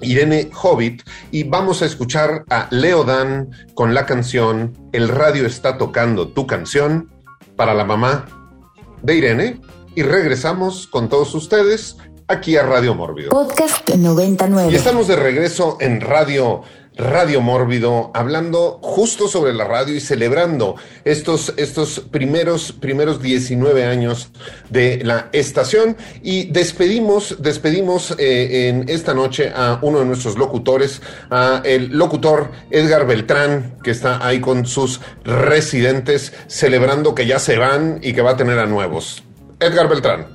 Irene 0.00 0.50
Hobbit 0.62 1.02
y 1.30 1.44
vamos 1.44 1.82
a 1.82 1.86
escuchar 1.86 2.44
a 2.50 2.68
Leo 2.70 3.04
Dan 3.04 3.50
con 3.74 3.94
la 3.94 4.06
canción 4.06 4.72
El 4.92 5.08
radio 5.08 5.46
está 5.46 5.78
tocando 5.78 6.28
tu 6.28 6.46
canción 6.46 7.10
para 7.56 7.74
la 7.74 7.84
mamá 7.84 8.26
de 9.02 9.14
Irene 9.16 9.60
y 9.94 10.02
regresamos 10.02 10.86
con 10.86 11.08
todos 11.08 11.34
ustedes 11.34 11.96
aquí 12.28 12.56
a 12.56 12.62
Radio 12.62 12.94
Mórbido. 12.94 13.30
Podcast 13.30 13.88
99. 13.88 14.70
Y 14.70 14.76
estamos 14.76 15.08
de 15.08 15.16
regreso 15.16 15.78
en 15.80 16.00
Radio 16.00 16.62
Radio 16.98 17.40
Mórbido, 17.40 18.10
hablando 18.12 18.80
justo 18.82 19.28
sobre 19.28 19.54
la 19.54 19.64
radio 19.64 19.94
y 19.94 20.00
celebrando 20.00 20.74
estos, 21.04 21.54
estos 21.56 22.00
primeros, 22.00 22.72
primeros 22.72 23.22
19 23.22 23.86
años 23.86 24.32
de 24.68 25.00
la 25.04 25.28
estación. 25.32 25.96
Y 26.24 26.46
despedimos, 26.46 27.40
despedimos 27.40 28.16
eh, 28.18 28.68
en 28.68 28.88
esta 28.88 29.14
noche 29.14 29.52
a 29.54 29.78
uno 29.80 30.00
de 30.00 30.06
nuestros 30.06 30.36
locutores, 30.36 31.00
a 31.30 31.62
el 31.64 31.96
locutor 31.96 32.50
Edgar 32.72 33.06
Beltrán, 33.06 33.78
que 33.84 33.92
está 33.92 34.26
ahí 34.26 34.40
con 34.40 34.66
sus 34.66 35.00
residentes, 35.22 36.34
celebrando 36.48 37.14
que 37.14 37.26
ya 37.26 37.38
se 37.38 37.58
van 37.58 38.00
y 38.02 38.12
que 38.12 38.22
va 38.22 38.32
a 38.32 38.36
tener 38.36 38.58
a 38.58 38.66
nuevos. 38.66 39.22
Edgar 39.60 39.88
Beltrán. 39.88 40.26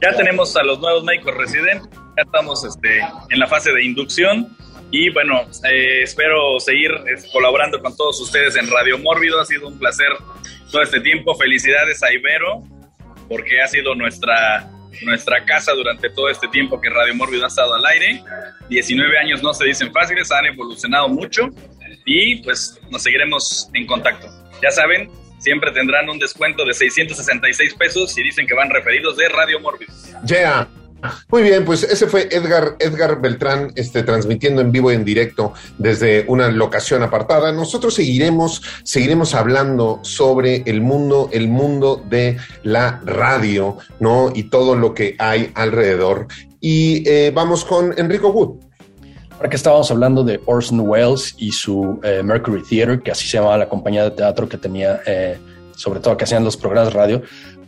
Ya 0.00 0.16
tenemos 0.16 0.56
a 0.56 0.62
los 0.62 0.78
nuevos 0.78 1.02
médicos 1.02 1.34
residentes, 1.34 1.88
ya 2.16 2.22
estamos 2.22 2.64
este, 2.64 3.00
en 3.30 3.40
la 3.40 3.48
fase 3.48 3.72
de 3.72 3.82
inducción 3.82 4.56
y 4.90 5.10
bueno, 5.10 5.42
eh, 5.68 6.02
espero 6.02 6.60
seguir 6.60 6.90
eh, 6.92 7.20
colaborando 7.32 7.80
con 7.80 7.96
todos 7.96 8.20
ustedes 8.20 8.56
en 8.56 8.70
Radio 8.70 8.98
Mórbido. 8.98 9.40
Ha 9.40 9.44
sido 9.44 9.68
un 9.68 9.78
placer 9.78 10.08
todo 10.70 10.82
este 10.82 11.00
tiempo. 11.00 11.34
Felicidades 11.34 12.02
a 12.02 12.12
Ibero, 12.12 12.62
porque 13.28 13.60
ha 13.60 13.66
sido 13.66 13.94
nuestra, 13.94 14.70
nuestra 15.02 15.44
casa 15.44 15.72
durante 15.72 16.08
todo 16.10 16.28
este 16.28 16.48
tiempo 16.48 16.80
que 16.80 16.88
Radio 16.88 17.14
Mórbido 17.14 17.44
ha 17.44 17.48
estado 17.48 17.74
al 17.74 17.84
aire. 17.86 18.22
19 18.68 19.18
años 19.18 19.42
no 19.42 19.52
se 19.52 19.64
dicen 19.64 19.92
fáciles, 19.92 20.30
han 20.30 20.46
evolucionado 20.46 21.08
mucho 21.08 21.50
y 22.04 22.36
pues 22.42 22.80
nos 22.90 23.02
seguiremos 23.02 23.68
en 23.74 23.86
contacto. 23.86 24.28
Ya 24.62 24.70
saben, 24.70 25.10
siempre 25.38 25.72
tendrán 25.72 26.08
un 26.08 26.18
descuento 26.18 26.64
de 26.64 26.72
666 26.72 27.74
pesos 27.74 28.12
si 28.12 28.22
dicen 28.22 28.46
que 28.46 28.54
van 28.54 28.70
referidos 28.70 29.16
de 29.16 29.28
Radio 29.28 29.58
Mórbido. 29.60 29.92
Yeah. 30.26 30.68
Muy 31.30 31.42
bien, 31.42 31.64
pues 31.64 31.82
ese 31.82 32.06
fue 32.06 32.28
Edgar, 32.30 32.76
Edgar 32.78 33.20
Beltrán, 33.20 33.72
este, 33.76 34.02
transmitiendo 34.02 34.60
en 34.60 34.72
vivo 34.72 34.92
y 34.92 34.94
en 34.94 35.04
directo 35.04 35.52
desde 35.78 36.24
una 36.28 36.48
locación 36.48 37.02
apartada. 37.02 37.52
Nosotros 37.52 37.94
seguiremos, 37.94 38.62
seguiremos 38.82 39.34
hablando 39.34 40.00
sobre 40.02 40.62
el 40.66 40.80
mundo, 40.80 41.28
el 41.32 41.48
mundo 41.48 42.02
de 42.08 42.36
la 42.62 43.00
radio, 43.04 43.78
¿no? 44.00 44.30
Y 44.34 44.44
todo 44.44 44.76
lo 44.76 44.94
que 44.94 45.16
hay 45.18 45.50
alrededor. 45.54 46.26
Y 46.60 47.08
eh, 47.08 47.32
vamos 47.34 47.64
con 47.64 47.94
Enrico 47.98 48.28
Wood. 48.28 48.66
Ahora 49.36 49.50
que 49.50 49.56
estábamos 49.56 49.90
hablando 49.90 50.24
de 50.24 50.40
Orson 50.46 50.80
Welles 50.80 51.34
y 51.36 51.52
su 51.52 52.00
eh, 52.02 52.22
Mercury 52.24 52.62
Theater, 52.62 53.00
que 53.02 53.10
así 53.10 53.28
se 53.28 53.36
llamaba 53.36 53.58
la 53.58 53.68
compañía 53.68 54.04
de 54.04 54.10
teatro 54.12 54.48
que 54.48 54.56
tenía, 54.56 55.02
eh, 55.06 55.38
sobre 55.76 56.00
todo 56.00 56.16
que 56.16 56.24
hacían 56.24 56.42
los 56.42 56.56
programas 56.56 56.92
de 56.92 56.98
radio, 56.98 57.22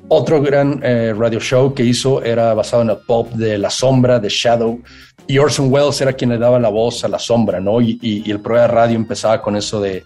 otro 0.08 0.40
gran 0.40 0.80
eh, 0.82 1.14
radio 1.16 1.38
show 1.40 1.74
que 1.74 1.84
hizo 1.84 2.22
era 2.22 2.54
basado 2.54 2.82
en 2.82 2.90
el 2.90 2.98
pop 2.98 3.30
de 3.32 3.58
La 3.58 3.70
Sombra, 3.70 4.18
de 4.18 4.28
Shadow, 4.28 4.80
y 5.26 5.38
Orson 5.38 5.70
Welles 5.70 6.00
era 6.00 6.14
quien 6.14 6.30
le 6.30 6.38
daba 6.38 6.58
la 6.58 6.70
voz 6.70 7.04
a 7.04 7.08
La 7.08 7.18
Sombra, 7.18 7.60
¿no? 7.60 7.80
Y, 7.80 8.22
el 8.30 8.40
programa 8.40 8.68
de 8.68 8.74
radio 8.74 8.96
empezaba 8.96 9.42
con 9.42 9.56
eso 9.56 9.80
de 9.80 10.04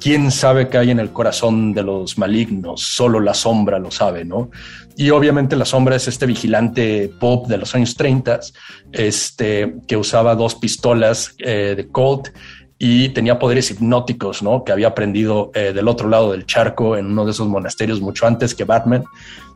quién 0.00 0.30
sabe 0.30 0.68
qué 0.68 0.78
hay 0.78 0.90
en 0.90 0.98
el 0.98 1.12
corazón 1.12 1.72
de 1.72 1.84
los 1.84 2.18
malignos, 2.18 2.82
solo 2.82 3.20
La 3.20 3.34
Sombra 3.34 3.78
lo 3.78 3.90
sabe, 3.90 4.24
¿no? 4.24 4.50
Y 4.96 5.10
obviamente 5.10 5.54
La 5.54 5.64
Sombra 5.64 5.94
es 5.94 6.08
este 6.08 6.26
vigilante 6.26 7.10
pop 7.20 7.46
de 7.46 7.58
los 7.58 7.74
años 7.74 7.94
30, 7.94 8.40
este, 8.92 9.76
que 9.86 9.96
usaba 9.96 10.34
dos 10.34 10.56
pistolas 10.56 11.34
eh, 11.38 11.74
de 11.76 11.88
Colt 11.88 12.28
y 12.78 13.08
tenía 13.10 13.38
poderes 13.38 13.70
hipnóticos, 13.70 14.42
¿no? 14.42 14.64
Que 14.64 14.72
había 14.72 14.88
aprendido 14.88 15.50
eh, 15.54 15.72
del 15.72 15.88
otro 15.88 16.08
lado 16.08 16.32
del 16.32 16.44
charco 16.44 16.96
en 16.96 17.06
uno 17.06 17.24
de 17.24 17.30
esos 17.30 17.48
monasterios 17.48 18.00
mucho 18.00 18.26
antes 18.26 18.54
que 18.54 18.64
Batman. 18.64 19.04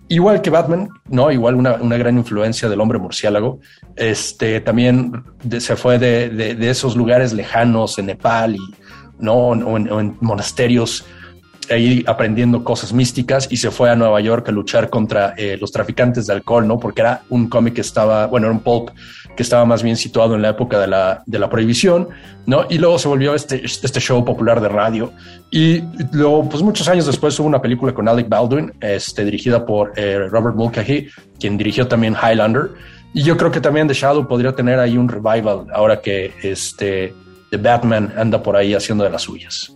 Igual 0.09 0.43
que 0.43 0.51
Batman, 0.51 0.89
¿no? 1.09 1.31
Igual 1.31 1.55
una, 1.55 1.75
una 1.75 1.97
gran 1.97 2.17
influencia 2.17 2.69
del 2.69 2.81
hombre 2.81 2.99
murciélago. 2.99 3.61
Este 3.95 4.61
también 4.61 5.23
se 5.59 5.77
fue 5.77 5.99
de, 5.99 6.31
de, 6.31 6.71
esos 6.71 6.97
lugares 6.97 7.33
lejanos 7.33 7.99
en 7.99 8.07
Nepal 8.07 8.57
y, 8.57 8.75
¿no? 9.19 9.35
O 9.35 9.77
en, 9.77 10.17
monasterios 10.21 11.05
ahí 11.71 12.05
aprendiendo 12.07 12.65
cosas 12.65 12.93
místicas 12.93 13.49
y 13.51 13.57
se 13.57 13.71
fue 13.71 13.91
a 13.91 13.97
Nueva 13.97 14.21
York 14.21 14.49
a 14.49 14.53
luchar 14.53 14.91
contra 14.91 15.35
eh, 15.37 15.57
los 15.61 15.73
traficantes 15.73 16.27
de 16.27 16.35
alcohol, 16.35 16.67
¿no? 16.67 16.79
Porque 16.79 17.01
era 17.01 17.23
un 17.29 17.49
cómic 17.49 17.75
que 17.75 17.81
estaba, 17.81 18.27
bueno, 18.27 18.47
era 18.47 18.55
un 18.55 18.61
pulp 18.61 18.91
que 19.37 19.43
estaba 19.43 19.65
más 19.65 19.83
bien 19.83 19.97
situado 19.97 20.35
en 20.35 20.43
la 20.43 20.51
época 20.51 20.79
de 20.79 20.87
la, 20.87 21.23
de 21.27 21.39
la 21.39 21.49
prohibición, 21.49 22.09
¿no? 22.47 22.67
Y 22.69 22.79
luego 22.79 22.99
se 22.99 23.09
volvió 23.09 23.35
este, 23.35 23.65
este 23.65 24.01
show 24.01 24.25
popular 24.25 24.61
de 24.61 24.69
radio. 24.69 25.13
Y 25.51 25.83
luego, 26.13 26.49
pues 26.49 26.63
muchos 26.63 26.89
años 26.89 27.07
después 27.07 27.39
hubo 27.39 27.47
una 27.47 27.63
película 27.63 27.95
con 27.95 28.09
Alec 28.09 28.29
Baldwin, 28.29 28.73
este, 28.81 29.25
dirigida 29.25 29.65
por 29.65 29.93
eh, 29.97 30.29
Robert 30.29 30.57
Mulcahy, 30.57 31.09
quien 31.39 31.57
dirigió 31.57 31.87
también 31.87 32.15
Highlander. 32.15 32.71
Y 33.15 33.23
yo 33.23 33.37
creo 33.37 33.51
que 33.51 33.61
también 33.61 33.89
The 33.89 33.95
Shadow 33.95 34.29
podría 34.29 34.55
tener 34.55 34.79
ahí 34.79 34.97
un 34.97 35.09
revival 35.09 35.67
ahora 35.73 36.01
que 36.01 36.33
este, 36.43 37.15
The 37.51 37.57
Batman 37.57 38.13
anda 38.17 38.43
por 38.43 38.57
ahí 38.57 38.75
haciendo 38.75 39.05
de 39.05 39.11
las 39.11 39.23
suyas. 39.23 39.75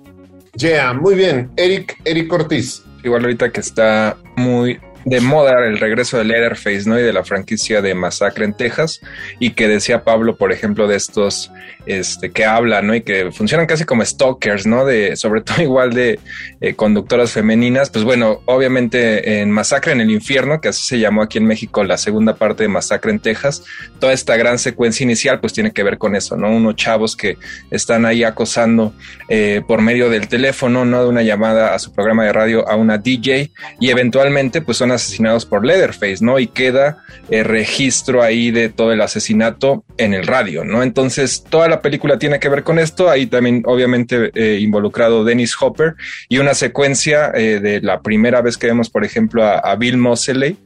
Yeah, 0.56 0.92
muy 0.92 1.14
bien. 1.14 1.50
Eric, 1.56 2.00
Eric 2.04 2.32
Ortiz. 2.32 2.84
Igual 3.02 3.22
ahorita 3.22 3.50
que 3.50 3.60
está 3.60 4.16
muy 4.36 4.80
de 5.04 5.20
moda 5.20 5.64
el 5.66 5.78
regreso 5.78 6.18
de 6.18 6.24
Leatherface, 6.24 6.88
¿no? 6.88 6.98
Y 6.98 7.02
de 7.02 7.12
la 7.12 7.24
franquicia 7.24 7.82
de 7.82 7.94
Masacre 7.94 8.44
en 8.44 8.54
Texas. 8.54 9.00
Y 9.38 9.50
que 9.50 9.68
decía 9.68 10.04
Pablo, 10.04 10.36
por 10.36 10.52
ejemplo, 10.52 10.88
de 10.88 10.96
estos 10.96 11.50
este, 11.86 12.30
que 12.30 12.44
hablan, 12.44 12.86
¿no? 12.86 12.94
Y 12.94 13.02
que 13.02 13.30
funcionan 13.30 13.66
casi 13.66 13.84
como 13.84 14.04
stalkers, 14.04 14.66
¿no? 14.66 14.84
De, 14.84 15.16
sobre 15.16 15.42
todo 15.42 15.62
igual 15.62 15.92
de 15.92 16.18
eh, 16.60 16.74
conductoras 16.74 17.32
femeninas. 17.32 17.90
Pues 17.90 18.04
bueno, 18.04 18.40
obviamente 18.46 19.40
en 19.40 19.50
Masacre 19.50 19.92
en 19.92 20.00
el 20.00 20.10
Infierno, 20.10 20.60
que 20.60 20.68
así 20.68 20.82
se 20.82 20.98
llamó 20.98 21.22
aquí 21.22 21.38
en 21.38 21.46
México 21.46 21.84
la 21.84 21.98
segunda 21.98 22.36
parte 22.36 22.62
de 22.62 22.68
Masacre 22.68 23.10
en 23.10 23.20
Texas, 23.20 23.64
toda 24.00 24.12
esta 24.12 24.36
gran 24.36 24.58
secuencia 24.58 25.04
inicial 25.04 25.40
pues 25.40 25.52
tiene 25.52 25.72
que 25.72 25.82
ver 25.82 25.98
con 25.98 26.16
eso, 26.16 26.36
¿no? 26.36 26.50
Unos 26.50 26.76
chavos 26.76 27.16
que 27.16 27.36
están 27.70 28.06
ahí 28.06 28.24
acosando 28.24 28.94
eh, 29.28 29.62
por 29.66 29.82
medio 29.82 30.08
del 30.08 30.28
teléfono, 30.28 30.84
¿no? 30.84 31.02
De 31.02 31.08
una 31.08 31.22
llamada 31.22 31.74
a 31.74 31.78
su 31.78 31.92
programa 31.92 32.24
de 32.24 32.32
radio 32.32 32.66
a 32.68 32.76
una 32.76 32.98
DJ 32.98 33.52
y 33.80 33.90
eventualmente 33.90 34.62
pues 34.62 34.78
son 34.78 34.92
asesinados 34.94 35.46
por 35.46 35.64
Leatherface, 35.64 36.18
¿no? 36.20 36.38
Y 36.38 36.46
queda 36.46 37.04
eh, 37.30 37.42
registro 37.42 38.22
ahí 38.22 38.50
de 38.50 38.68
todo 38.68 38.92
el 38.92 39.00
asesinato 39.00 39.82
en 39.96 40.12
el 40.12 40.26
radio, 40.26 40.62
¿no? 40.62 40.82
Entonces 40.82 41.42
toda 41.48 41.68
la 41.68 41.80
película 41.80 42.18
tiene 42.18 42.38
que 42.38 42.50
ver 42.50 42.64
con 42.64 42.78
esto, 42.78 43.08
ahí 43.08 43.26
también 43.26 43.62
obviamente 43.64 44.30
eh, 44.34 44.58
involucrado 44.60 45.24
Dennis 45.24 45.56
Hopper 45.58 45.94
y 46.28 46.36
una 46.38 46.52
secuencia 46.52 47.32
eh, 47.34 47.60
de 47.60 47.80
la 47.80 48.02
primera 48.02 48.42
vez 48.42 48.58
que 48.58 48.66
vemos, 48.66 48.90
por 48.90 49.04
ejemplo, 49.04 49.42
a, 49.42 49.74
Bill 49.76 49.96
Moseley 49.96 50.58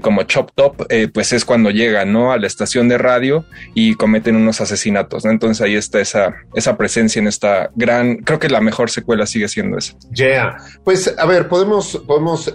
como 0.00 0.22
Chop 0.22 0.50
Top, 0.54 0.86
pues 1.12 1.32
es 1.32 1.44
cuando 1.44 1.70
llegan, 1.70 2.12
¿no? 2.12 2.32
A 2.32 2.38
la 2.38 2.46
estación 2.46 2.88
de 2.88 2.96
radio 2.96 3.44
y 3.74 3.94
cometen 3.94 4.36
unos 4.36 4.60
asesinatos, 4.60 5.24
¿no? 5.24 5.32
Entonces 5.32 5.60
ahí 5.60 5.74
está 5.74 6.00
esa, 6.00 6.36
esa 6.54 6.76
presencia 6.76 7.18
en 7.18 7.26
esta 7.26 7.70
gran, 7.74 8.18
creo 8.18 8.38
que 8.38 8.48
la 8.48 8.60
mejor 8.60 8.90
secuela 8.90 9.26
sigue 9.26 9.48
siendo 9.48 9.76
esa. 9.76 9.94
Yeah, 10.14 10.56
pues 10.84 11.12
a 11.18 11.26
ver, 11.26 11.48
podemos, 11.48 12.00
podemos 12.06 12.52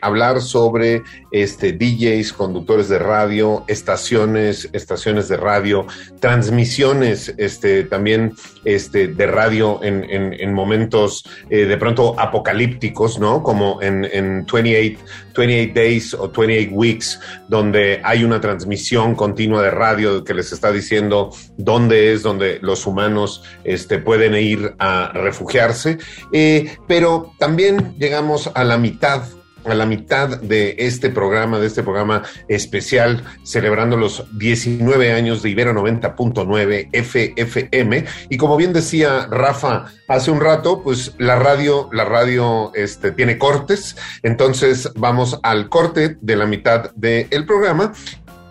hablar 0.00 0.37
sobre 0.40 1.02
este, 1.30 1.72
DJs, 1.72 2.32
conductores 2.32 2.88
de 2.88 2.98
radio, 2.98 3.64
estaciones, 3.68 4.68
estaciones 4.72 5.28
de 5.28 5.36
radio, 5.36 5.86
transmisiones 6.20 7.34
este, 7.38 7.84
también 7.84 8.34
este, 8.64 9.08
de 9.08 9.26
radio 9.26 9.82
en, 9.82 10.04
en, 10.08 10.54
momentos 10.54 11.24
eh, 11.50 11.66
de 11.66 11.76
pronto 11.76 12.18
apocalípticos, 12.18 13.18
¿no? 13.18 13.42
Como 13.42 13.80
en, 13.82 14.04
en 14.04 14.46
28, 14.50 14.98
28 15.36 15.72
Days 15.74 16.14
o 16.14 16.30
28 16.30 16.74
Weeks, 16.74 17.20
donde 17.48 18.00
hay 18.02 18.24
una 18.24 18.40
transmisión 18.40 19.14
continua 19.14 19.62
de 19.62 19.70
radio 19.70 20.24
que 20.24 20.34
les 20.34 20.52
está 20.52 20.72
diciendo 20.72 21.30
dónde 21.56 22.12
es 22.12 22.22
donde 22.22 22.58
los 22.60 22.86
humanos 22.86 23.42
este, 23.64 23.98
pueden 23.98 24.34
ir 24.34 24.74
a 24.78 25.12
refugiarse. 25.14 25.98
Eh, 26.32 26.76
pero 26.86 27.32
también 27.38 27.94
llegamos 27.98 28.50
a 28.54 28.64
la 28.64 28.78
mitad 28.78 29.22
a 29.64 29.74
la 29.74 29.86
mitad 29.86 30.40
de 30.40 30.76
este 30.78 31.10
programa, 31.10 31.58
de 31.58 31.66
este 31.66 31.82
programa 31.82 32.22
especial, 32.48 33.24
celebrando 33.42 33.96
los 33.96 34.24
19 34.38 35.12
años 35.12 35.42
de 35.42 35.50
Ibero 35.50 35.72
90.9 35.72 36.88
FFM. 36.92 38.04
Y 38.28 38.36
como 38.36 38.56
bien 38.56 38.72
decía 38.72 39.26
Rafa 39.30 39.86
hace 40.08 40.30
un 40.30 40.40
rato, 40.40 40.82
pues 40.82 41.14
la 41.18 41.36
radio, 41.36 41.88
la 41.92 42.04
radio 42.04 42.72
este, 42.74 43.12
tiene 43.12 43.38
cortes. 43.38 43.96
Entonces 44.22 44.90
vamos 44.94 45.38
al 45.42 45.68
corte 45.68 46.16
de 46.20 46.36
la 46.36 46.46
mitad 46.46 46.92
del 46.94 47.46
programa 47.46 47.92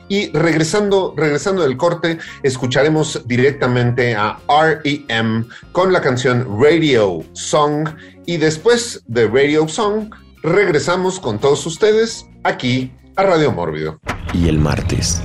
y 0.10 0.32
regresando, 0.32 1.14
regresando 1.18 1.64
del 1.64 1.78
corte, 1.78 2.18
escucharemos 2.44 3.24
directamente 3.26 4.16
a 4.16 4.40
REM 4.48 5.46
con 5.72 5.92
la 5.92 6.02
canción 6.02 6.48
Radio 6.62 7.24
Song. 7.34 7.90
Y 8.26 8.38
después 8.38 9.04
de 9.08 9.28
Radio 9.28 9.68
Song, 9.68 10.10
regresamos 10.48 11.20
con 11.20 11.40
todos 11.40 11.66
ustedes 11.66 12.30
aquí 12.44 12.92
a 13.16 13.24
Radio 13.24 13.52
Mórbido. 13.52 14.00
Y 14.34 14.48
el 14.48 14.60
martes, 14.60 15.22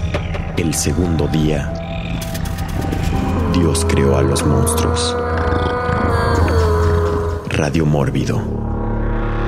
el 0.56 0.72
segundo 0.74 1.28
día, 1.28 1.72
Dios 3.52 3.86
creó 3.88 4.16
a 4.16 4.22
los 4.22 4.44
monstruos. 4.44 5.16
Radio 7.48 7.84
Mórbido. 7.84 8.42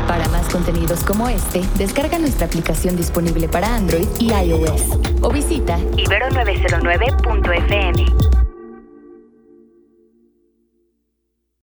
Para 0.07 0.29
más 0.29 0.47
contenidos 0.49 1.03
como 1.05 1.29
este, 1.29 1.62
descarga 1.79 2.18
nuestra 2.18 2.47
aplicación 2.47 2.97
disponible 2.97 3.49
para 3.49 3.75
Android 3.75 4.07
y 4.20 4.33
iOS 4.33 4.83
o 5.22 5.31
visita 5.31 5.79
ibero909.fm. 5.79 8.43